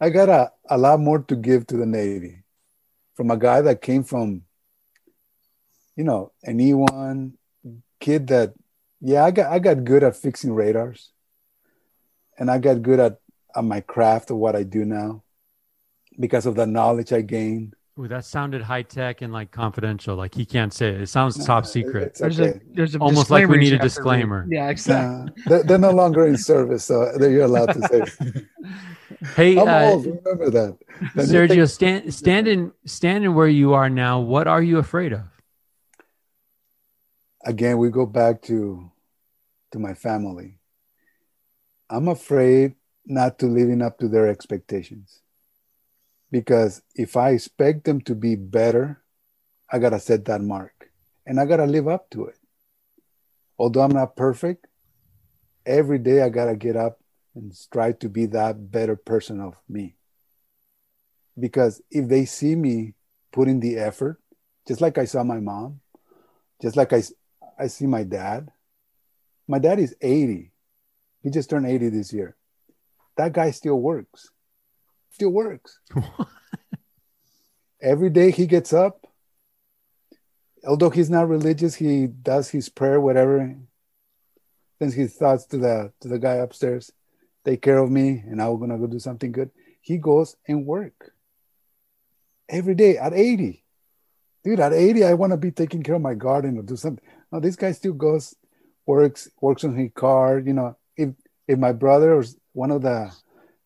[0.00, 2.42] I got a, a lot more to give to the Navy
[3.14, 4.42] from a guy that came from,
[5.96, 7.32] you know, an E1
[8.00, 8.54] kid that,
[9.00, 11.10] yeah, I got, I got good at fixing radars
[12.38, 13.18] and I got good at
[13.54, 15.22] on my craft of what I do now
[16.18, 17.74] because of the knowledge I gained.
[17.96, 20.16] Ooh, that sounded high tech and like confidential.
[20.16, 21.02] Like he can't say it.
[21.02, 22.16] It sounds no, top secret.
[22.18, 24.46] There's a there's a almost like we need a disclaimer.
[24.50, 25.32] Yeah, exactly.
[25.46, 28.44] they're, they're, no longer in service, so you're allowed to say.
[29.36, 30.06] hey, I'm uh, old.
[30.06, 30.78] Remember that,
[31.14, 31.70] Sergio.
[31.70, 34.18] Stand, standing standing where you are now.
[34.18, 35.22] What are you afraid of?
[37.44, 38.90] Again, we go back to
[39.70, 40.58] to my family.
[41.88, 42.74] I'm afraid
[43.06, 45.20] not to living up to their expectations.
[46.30, 49.02] Because if I expect them to be better,
[49.70, 50.90] I got to set that mark
[51.26, 52.38] and I got to live up to it.
[53.58, 54.66] Although I'm not perfect,
[55.64, 57.00] every day I got to get up
[57.34, 59.96] and strive to be that better person of me.
[61.38, 62.94] Because if they see me
[63.32, 64.20] putting the effort,
[64.66, 65.80] just like I saw my mom,
[66.62, 67.02] just like I,
[67.58, 68.50] I see my dad,
[69.48, 70.52] my dad is 80.
[71.22, 72.36] He just turned 80 this year
[73.16, 74.30] that guy still works.
[75.14, 75.78] Still works.
[77.80, 79.06] Every day he gets up.
[80.66, 83.56] Although he's not religious, he does his prayer, whatever.
[84.80, 86.90] Sends his thoughts to the to the guy upstairs.
[87.44, 89.52] Take care of me, and I'm gonna go do something good.
[89.82, 91.12] He goes and work
[92.48, 93.62] every day at 80.
[94.42, 97.06] Dude, at 80, I want to be taking care of my garden or do something.
[97.30, 98.34] No, this guy still goes,
[98.84, 100.40] works, works on his car.
[100.40, 101.10] You know, if
[101.46, 103.14] if my brother or one of the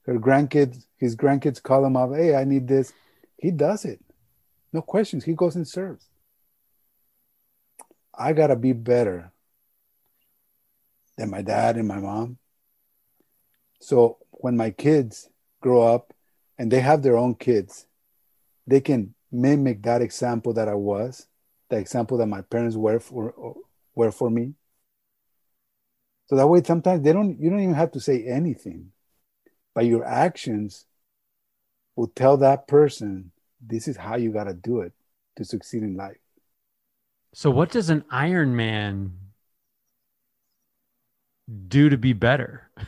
[0.04, 2.92] her grandkids, his grandkids call him up, hey, I need this.
[3.36, 4.00] He does it.
[4.72, 5.24] No questions.
[5.24, 6.08] He goes and serves.
[8.16, 9.32] I gotta be better
[11.16, 12.38] than my dad and my mom.
[13.80, 15.28] So when my kids
[15.60, 16.12] grow up
[16.58, 17.86] and they have their own kids,
[18.66, 21.26] they can mimic that example that I was,
[21.70, 23.54] the example that my parents were for
[23.94, 24.54] were for me.
[26.26, 27.40] So that way, sometimes they don't.
[27.40, 28.92] You don't even have to say anything,
[29.74, 30.86] but your actions
[31.98, 34.92] will tell that person this is how you got to do it
[35.36, 36.16] to succeed in life.
[37.34, 39.18] So, what does an Iron Man
[41.66, 42.70] do to be better?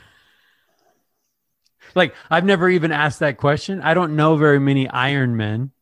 [1.96, 3.82] like, I've never even asked that question.
[3.82, 5.72] I don't know very many Iron Men.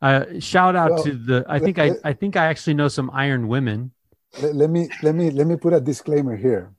[0.00, 1.44] Uh, shout out well, to the.
[1.46, 2.10] I think let, I.
[2.10, 3.90] I think I actually know some Iron women.
[4.40, 6.72] Let, let me let me let me put a disclaimer here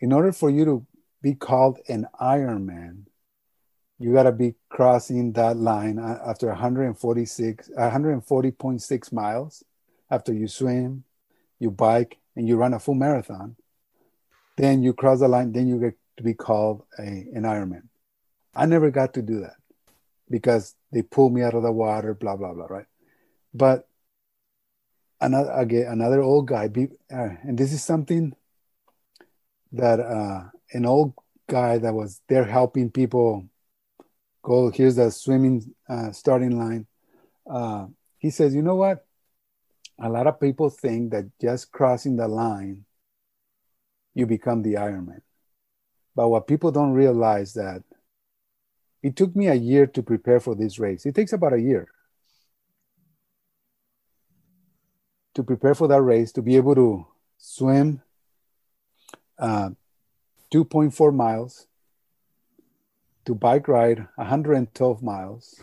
[0.00, 0.86] in order for you to
[1.22, 3.06] be called an Ironman,
[3.98, 9.64] you got to be crossing that line after 146, 140.6 miles.
[10.10, 11.04] After you swim,
[11.58, 13.56] you bike, and you run a full marathon,
[14.56, 15.52] then you cross the line.
[15.52, 17.88] Then you get to be called a, an Ironman.
[18.54, 19.56] I never got to do that
[20.30, 22.86] because they pulled me out of the water, blah blah blah, right?
[23.52, 23.88] But
[25.20, 26.70] another again, another old guy,
[27.12, 28.34] uh, and this is something
[29.72, 31.14] that uh, an old
[31.48, 33.48] guy that was there helping people
[34.44, 34.70] go.
[34.70, 36.86] Here's the swimming uh, starting line.
[37.50, 37.86] Uh,
[38.18, 39.04] he says, you know what?
[40.00, 42.84] A lot of people think that just crossing the line,
[44.14, 45.22] you become the Ironman.
[46.14, 47.82] But what people don't realize that
[49.02, 51.04] it took me a year to prepare for this race.
[51.04, 51.88] It takes about a year
[55.34, 57.06] to prepare for that race, to be able to
[57.36, 58.00] swim
[59.38, 59.70] uh,
[60.52, 61.66] 2.4 miles,
[63.26, 65.60] to bike ride 112 miles,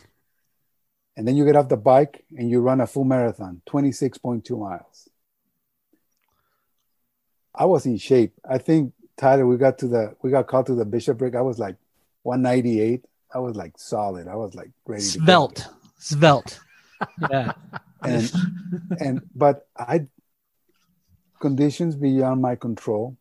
[1.15, 5.09] and then you get off the bike and you run a full marathon, 26.2 miles.
[7.53, 8.33] I was in shape.
[8.49, 11.35] I think Tyler, we got to the we got called to the bishopric.
[11.35, 11.75] I was like
[12.23, 13.05] 198.
[13.33, 14.27] I was like solid.
[14.27, 15.67] I was like ready svelte,
[15.99, 16.59] svelte.
[17.29, 17.51] Yeah.
[18.03, 18.31] and
[18.99, 20.07] and but I
[21.39, 23.17] conditions beyond my control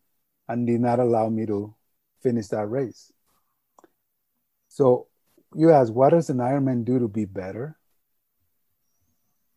[0.47, 1.75] and did not allow me to
[2.21, 3.11] finish that race.
[4.71, 5.07] So
[5.53, 7.77] you ask, what does an Ironman do to be better?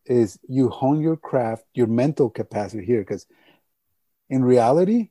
[0.07, 3.25] Is you hone your craft, your mental capacity here, because
[4.29, 5.11] in reality,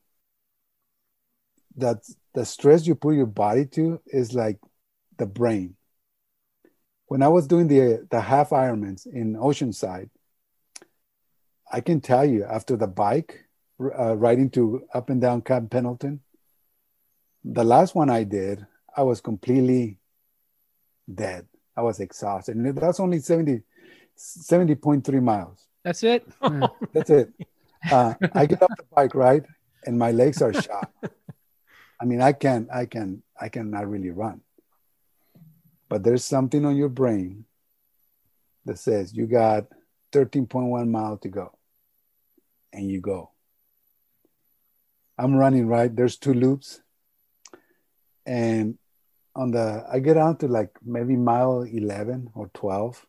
[1.78, 2.04] that
[2.34, 4.60] the stress you put your body to is like
[5.18, 5.78] the brain.
[7.06, 10.10] When I was doing the the half Ironmans in Oceanside,
[11.72, 13.46] I can tell you after the bike
[13.80, 16.20] uh, riding to up and down Camp Pendleton,
[17.46, 19.98] the last one I did, I was completely
[21.14, 21.48] dead.
[21.76, 23.62] I was exhausted, and that's only 70,
[24.18, 25.66] 70.3 miles.
[25.84, 26.28] That's it.
[26.94, 27.34] that's it.
[27.92, 29.44] Uh, I get off the bike, right,
[29.86, 30.92] and my legs are shot.
[32.00, 34.42] I mean, I can, I can, I cannot really run.
[35.90, 37.46] But there's something on your brain
[38.66, 39.66] that says you got
[40.12, 41.58] 13.1 miles to go,
[42.72, 43.32] and you go.
[45.18, 45.94] I'm running right.
[45.94, 46.82] There's two loops,
[48.26, 48.78] and
[49.36, 53.06] on the I get out to like maybe mile 11 or 12,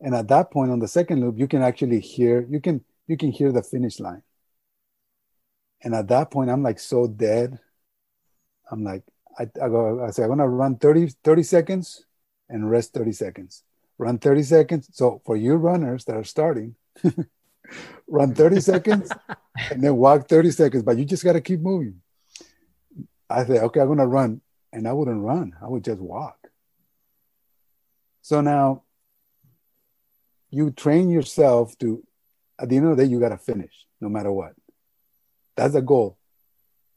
[0.00, 3.16] and at that point on the second loop, you can actually hear you can you
[3.16, 4.22] can hear the finish line.
[5.82, 7.58] And at that point, I'm like so dead
[8.70, 9.02] I'm like,
[9.38, 12.04] I, I go, I say, I'm gonna run 30, 30 seconds
[12.48, 13.62] and rest 30 seconds.
[13.98, 14.88] Run 30 seconds.
[14.92, 16.76] So for you runners that are starting,
[18.08, 19.10] run 30 seconds
[19.70, 22.00] and then walk 30 seconds, but you just gotta keep moving.
[23.30, 24.40] I say, okay, I'm gonna run.
[24.72, 26.48] And I wouldn't run, I would just walk.
[28.22, 28.82] So now
[30.50, 32.04] you train yourself to,
[32.58, 34.52] at the end of the day, you gotta finish no matter what.
[35.56, 36.18] That's the goal.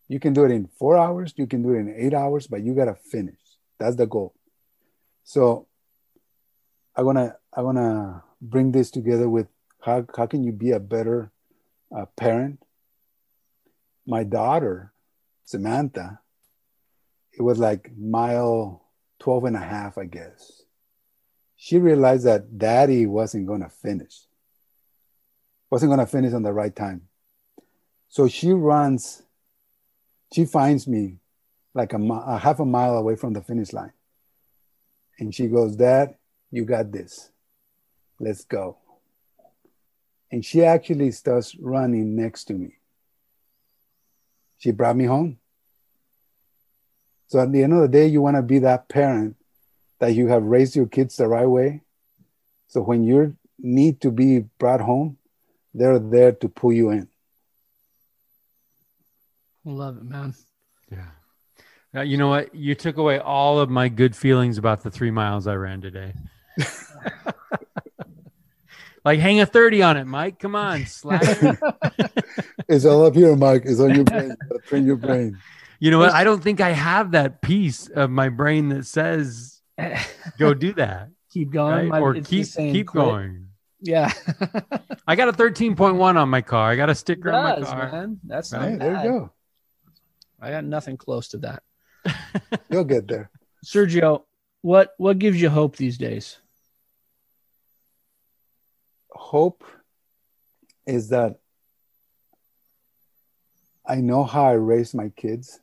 [0.08, 2.62] You can do it in four hours, you can do it in eight hours, but
[2.62, 3.40] you gotta finish.
[3.80, 4.36] That's the goal.
[5.24, 5.68] So
[6.96, 9.48] I wanna I wanna bring this together with
[9.82, 11.32] how how can you be a better
[11.96, 12.62] uh, parent?
[14.06, 14.94] My daughter,
[15.46, 16.20] Samantha,
[17.34, 18.84] it was like mile
[19.20, 20.64] 12 and a half, I guess.
[21.56, 24.22] She realized that daddy wasn't gonna finish,
[25.70, 27.08] wasn't gonna finish on the right time.
[28.10, 29.24] So she runs
[30.34, 31.18] she finds me
[31.74, 33.94] like a, a half a mile away from the finish line.
[35.20, 36.16] And she goes, Dad,
[36.50, 37.30] you got this.
[38.20, 38.78] Let's go.
[40.32, 42.78] And she actually starts running next to me.
[44.58, 45.38] She brought me home.
[47.32, 49.38] So at the end of the day, you want to be that parent
[50.00, 51.80] that you have raised your kids the right way.
[52.68, 55.18] So when you need to be brought home,
[55.74, 57.08] they're there to pull you in.
[59.64, 60.36] Love it, man.
[60.92, 61.08] Yeah.
[61.96, 62.54] Uh, you know what?
[62.54, 66.14] You took away all of my good feelings about the three miles I ran today.
[69.06, 70.38] like hang a 30 on it, Mike.
[70.38, 71.22] Come on, slap
[72.68, 73.62] it's all up here, Mike.
[73.64, 74.36] It's on your brain.
[74.68, 75.38] Train your brain.
[75.82, 76.14] You know what?
[76.14, 79.64] I don't think I have that piece of my brain that says
[80.38, 81.10] go do that.
[81.32, 81.90] Keep going.
[81.90, 82.02] Right?
[82.02, 83.04] Or keep keep quit.
[83.04, 83.48] going.
[83.80, 84.14] Yeah.
[85.08, 86.70] I got a 13.1 on my car.
[86.70, 87.92] I got a sticker does, on my car.
[87.92, 88.20] Man.
[88.24, 88.78] That's right.
[88.78, 89.32] There you go.
[90.40, 91.64] I got nothing close to that.
[92.70, 93.32] You'll get there.
[93.66, 94.26] Sergio,
[94.62, 96.38] what what gives you hope these days?
[99.10, 99.64] Hope
[100.86, 101.40] is that
[103.84, 105.60] I know how I raised my kids.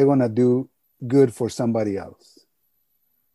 [0.00, 0.70] They're gonna do
[1.06, 2.38] good for somebody else.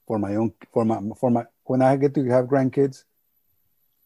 [0.08, 3.04] For my own, for my, for my, when I get to have grandkids,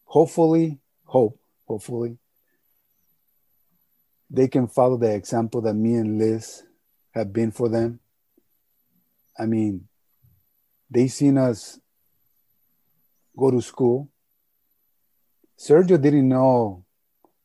[0.04, 2.18] hopefully, hope, hopefully,
[4.30, 6.64] they can follow the example that me and Liz
[7.12, 8.02] have been for them.
[9.38, 9.88] I mean,
[10.92, 11.80] they seen us
[13.38, 14.10] go to school.
[15.58, 16.84] Sergio didn't know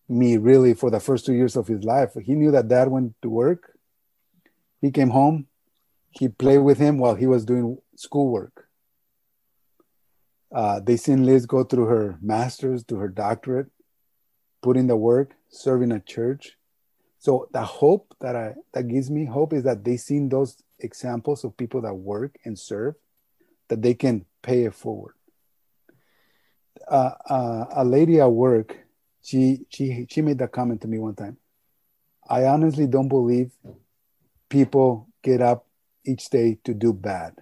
[0.08, 2.14] me really for the first two years of his life.
[2.20, 3.73] He knew that dad went to work.
[4.84, 5.46] He came home.
[6.10, 8.68] He played with him while he was doing schoolwork.
[10.54, 13.68] Uh, they seen Liz go through her master's to her doctorate,
[14.60, 16.58] put in the work, serving a church.
[17.18, 21.44] So the hope that I that gives me hope is that they seen those examples
[21.44, 22.94] of people that work and serve,
[23.68, 25.14] that they can pay it forward.
[26.86, 28.76] Uh, uh, a lady at work,
[29.22, 31.38] she she she made that comment to me one time.
[32.28, 33.50] I honestly don't believe
[34.48, 35.66] people get up
[36.04, 37.34] each day to do bad,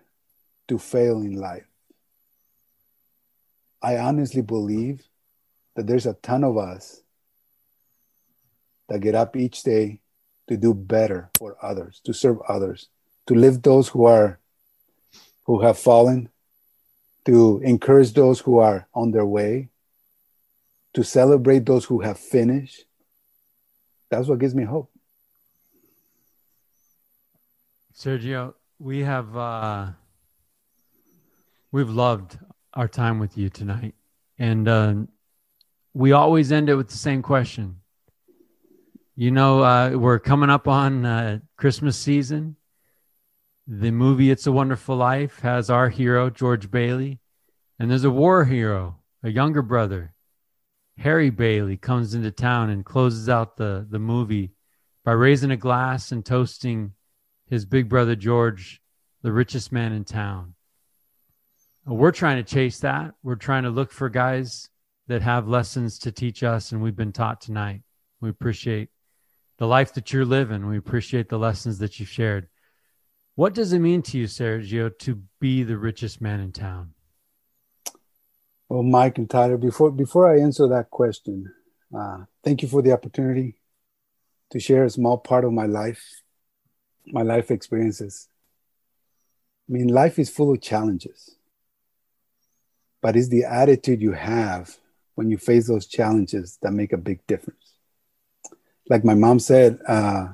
[0.69, 1.67] to fail in life.
[3.83, 5.03] I honestly believe
[5.75, 7.03] that there's a ton of us
[8.89, 10.01] that get up each day
[10.49, 12.89] to do better for others, to serve others,
[13.27, 14.39] to lift those who are
[15.45, 16.29] who have fallen,
[17.25, 19.69] to encourage those who are on their way,
[20.95, 22.85] to celebrate those who have finished.
[24.09, 24.92] That's what gives me hope.
[28.03, 29.91] Sergio, we have uh,
[31.71, 32.37] we've loved
[32.75, 33.95] our time with you tonight,
[34.41, 34.95] and uh,
[35.95, 37.77] we always end it with the same question.
[39.15, 42.57] You know, uh, we're coming up on uh, Christmas season.
[43.69, 47.21] The movie "It's a Wonderful Life" has our hero George Bailey,
[47.79, 50.13] and there's a war hero, a younger brother,
[50.99, 54.55] Harry Bailey, comes into town and closes out the the movie
[55.05, 56.95] by raising a glass and toasting
[57.53, 58.81] his big brother George,
[59.21, 60.55] the richest man in town.
[61.85, 63.13] We're trying to chase that.
[63.23, 64.71] We're trying to look for guys
[65.09, 67.83] that have lessons to teach us, and we've been taught tonight.
[68.23, 68.89] We appreciate
[69.59, 70.67] the life that you're living.
[70.67, 72.49] We appreciate the lessons that you've shared.
[73.35, 76.95] What does it mean to you, Sergio, to be the richest man in town?
[78.71, 81.53] Well, Mike and Tyler, before before I answer that question,
[81.95, 83.57] uh, thank you for the opportunity
[84.53, 86.22] to share a small part of my life
[87.07, 88.29] my life experiences.
[89.69, 91.37] I mean, life is full of challenges,
[93.01, 94.77] but it's the attitude you have
[95.15, 97.75] when you face those challenges that make a big difference.
[98.89, 100.29] Like my mom said, uh,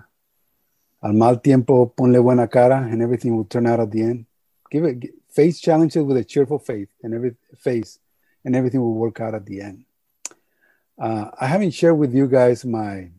[1.03, 4.27] al mal tiempo ponle buena cara and everything will turn out at the end.
[4.71, 7.99] Give it, face challenges with a cheerful faith and every face
[8.45, 9.85] and everything will work out at the end.
[10.99, 13.11] Uh, I haven't shared with you guys my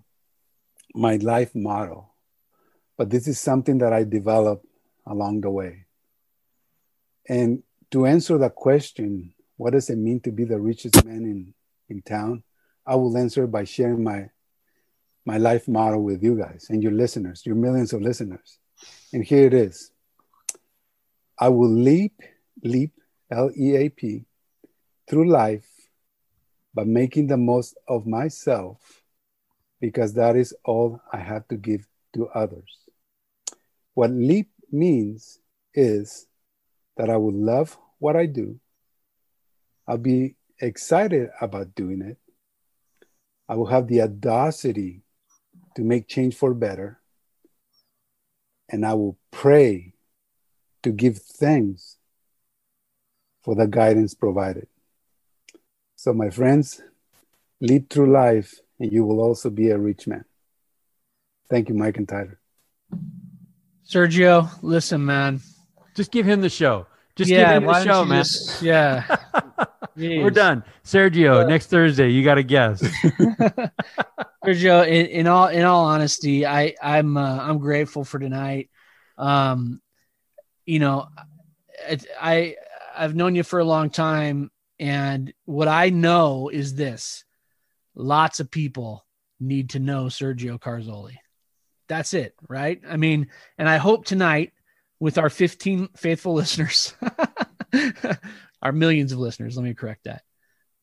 [0.94, 2.09] my life motto
[3.00, 4.66] but this is something that I developed
[5.08, 5.86] along the way.
[7.30, 11.54] And to answer that question, what does it mean to be the richest man in,
[11.88, 12.44] in town?
[12.86, 14.30] I will answer by sharing my
[15.26, 18.60] my life model with you guys and your listeners, your millions of listeners.
[19.14, 19.92] And here it is.
[21.38, 22.20] I will leap,
[22.64, 22.92] leap,
[23.32, 24.26] L E A P,
[25.08, 25.70] through life
[26.74, 29.04] by making the most of myself
[29.80, 32.89] because that is all I have to give to others.
[33.94, 35.40] What leap means
[35.74, 36.28] is
[36.98, 38.60] that I will love what I do.
[39.88, 42.18] I'll be excited about doing it.
[43.48, 45.02] I will have the audacity
[45.76, 47.00] to make change for better.
[48.70, 49.94] And I will pray
[50.84, 51.98] to give thanks
[53.44, 54.68] for the guidance provided.
[55.96, 56.82] So, my friends,
[57.60, 60.26] leap through life and you will also be a rich man.
[61.50, 62.40] Thank you, Mike and Tyler.
[63.90, 65.42] Sergio, listen, man.
[65.96, 66.86] Just give him the show.
[67.16, 68.24] Just yeah, give him the show, man.
[68.24, 69.18] Just, yeah.
[69.96, 70.64] We're done.
[70.86, 72.84] Sergio, next Thursday, you got a guest.
[74.46, 78.70] Sergio, in, in, all in all honesty, I I'm uh, I'm grateful for tonight.
[79.18, 79.82] Um,
[80.66, 81.08] you know,
[82.22, 82.56] I
[82.96, 87.26] I've known you for a long time, and what I know is this:
[87.96, 89.06] lots of people
[89.40, 91.18] need to know Sergio Carzoli.
[91.90, 92.80] That's it, right?
[92.88, 94.54] I mean, and I hope tonight
[95.00, 96.94] with our 15 faithful listeners,
[98.62, 100.22] our millions of listeners, let me correct that.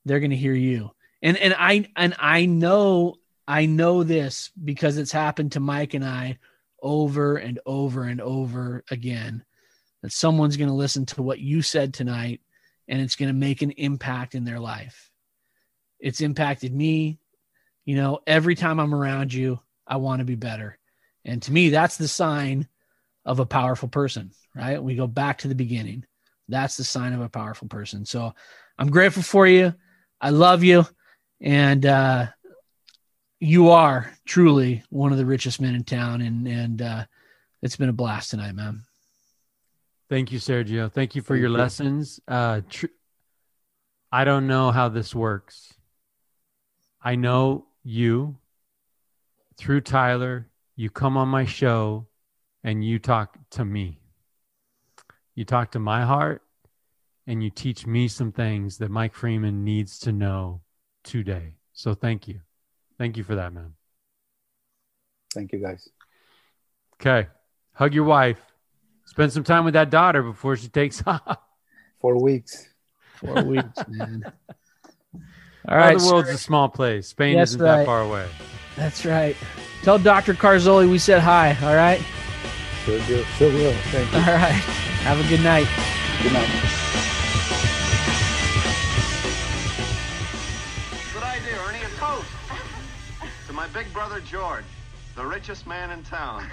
[0.04, 0.90] They're going to hear you.
[1.22, 3.16] And and I and I know
[3.48, 6.38] I know this because it's happened to Mike and I
[6.82, 9.44] over and over and over again
[10.02, 12.40] that someone's going to listen to what you said tonight
[12.86, 15.10] and it's going to make an impact in their life.
[15.98, 17.18] It's impacted me.
[17.84, 20.78] You know, every time I'm around you, I want to be better.
[21.26, 22.68] And to me, that's the sign
[23.24, 24.82] of a powerful person, right?
[24.82, 26.04] We go back to the beginning.
[26.48, 28.06] That's the sign of a powerful person.
[28.06, 28.32] So
[28.78, 29.74] I'm grateful for you.
[30.20, 30.86] I love you.
[31.40, 32.26] And uh,
[33.40, 36.22] you are truly one of the richest men in town.
[36.22, 37.04] And, and uh,
[37.60, 38.82] it's been a blast tonight, man.
[40.08, 40.90] Thank you, Sergio.
[40.90, 41.56] Thank you for Thank your you.
[41.56, 42.20] lessons.
[42.28, 42.86] Uh, tr-
[44.12, 45.74] I don't know how this works.
[47.02, 48.36] I know you
[49.58, 50.48] through Tyler.
[50.76, 52.06] You come on my show
[52.62, 53.98] and you talk to me.
[55.34, 56.42] You talk to my heart
[57.26, 60.60] and you teach me some things that Mike Freeman needs to know
[61.02, 61.54] today.
[61.72, 62.40] So thank you.
[62.98, 63.72] Thank you for that, man.
[65.32, 65.88] Thank you, guys.
[67.00, 67.28] Okay.
[67.72, 68.38] Hug your wife.
[69.06, 71.38] Spend some time with that daughter before she takes off.
[72.00, 72.68] Four weeks.
[73.14, 74.24] Four weeks, man.
[75.68, 75.98] All right.
[75.98, 77.08] the world's a small place.
[77.08, 77.78] Spain That's isn't right.
[77.78, 78.28] that far away.
[78.76, 79.36] That's right.
[79.82, 80.34] Tell Dr.
[80.34, 81.56] Carzoli we said hi.
[81.62, 82.00] All right.
[82.84, 83.24] Sure will.
[83.24, 83.72] Sure will.
[83.90, 84.18] Thank you.
[84.18, 84.62] All right.
[85.02, 85.66] Have a good night.
[86.22, 86.48] Good night.
[91.12, 91.84] Good idea, Ernie.
[91.84, 92.28] A toast
[93.46, 94.64] to my big brother George,
[95.16, 96.44] the richest man in town.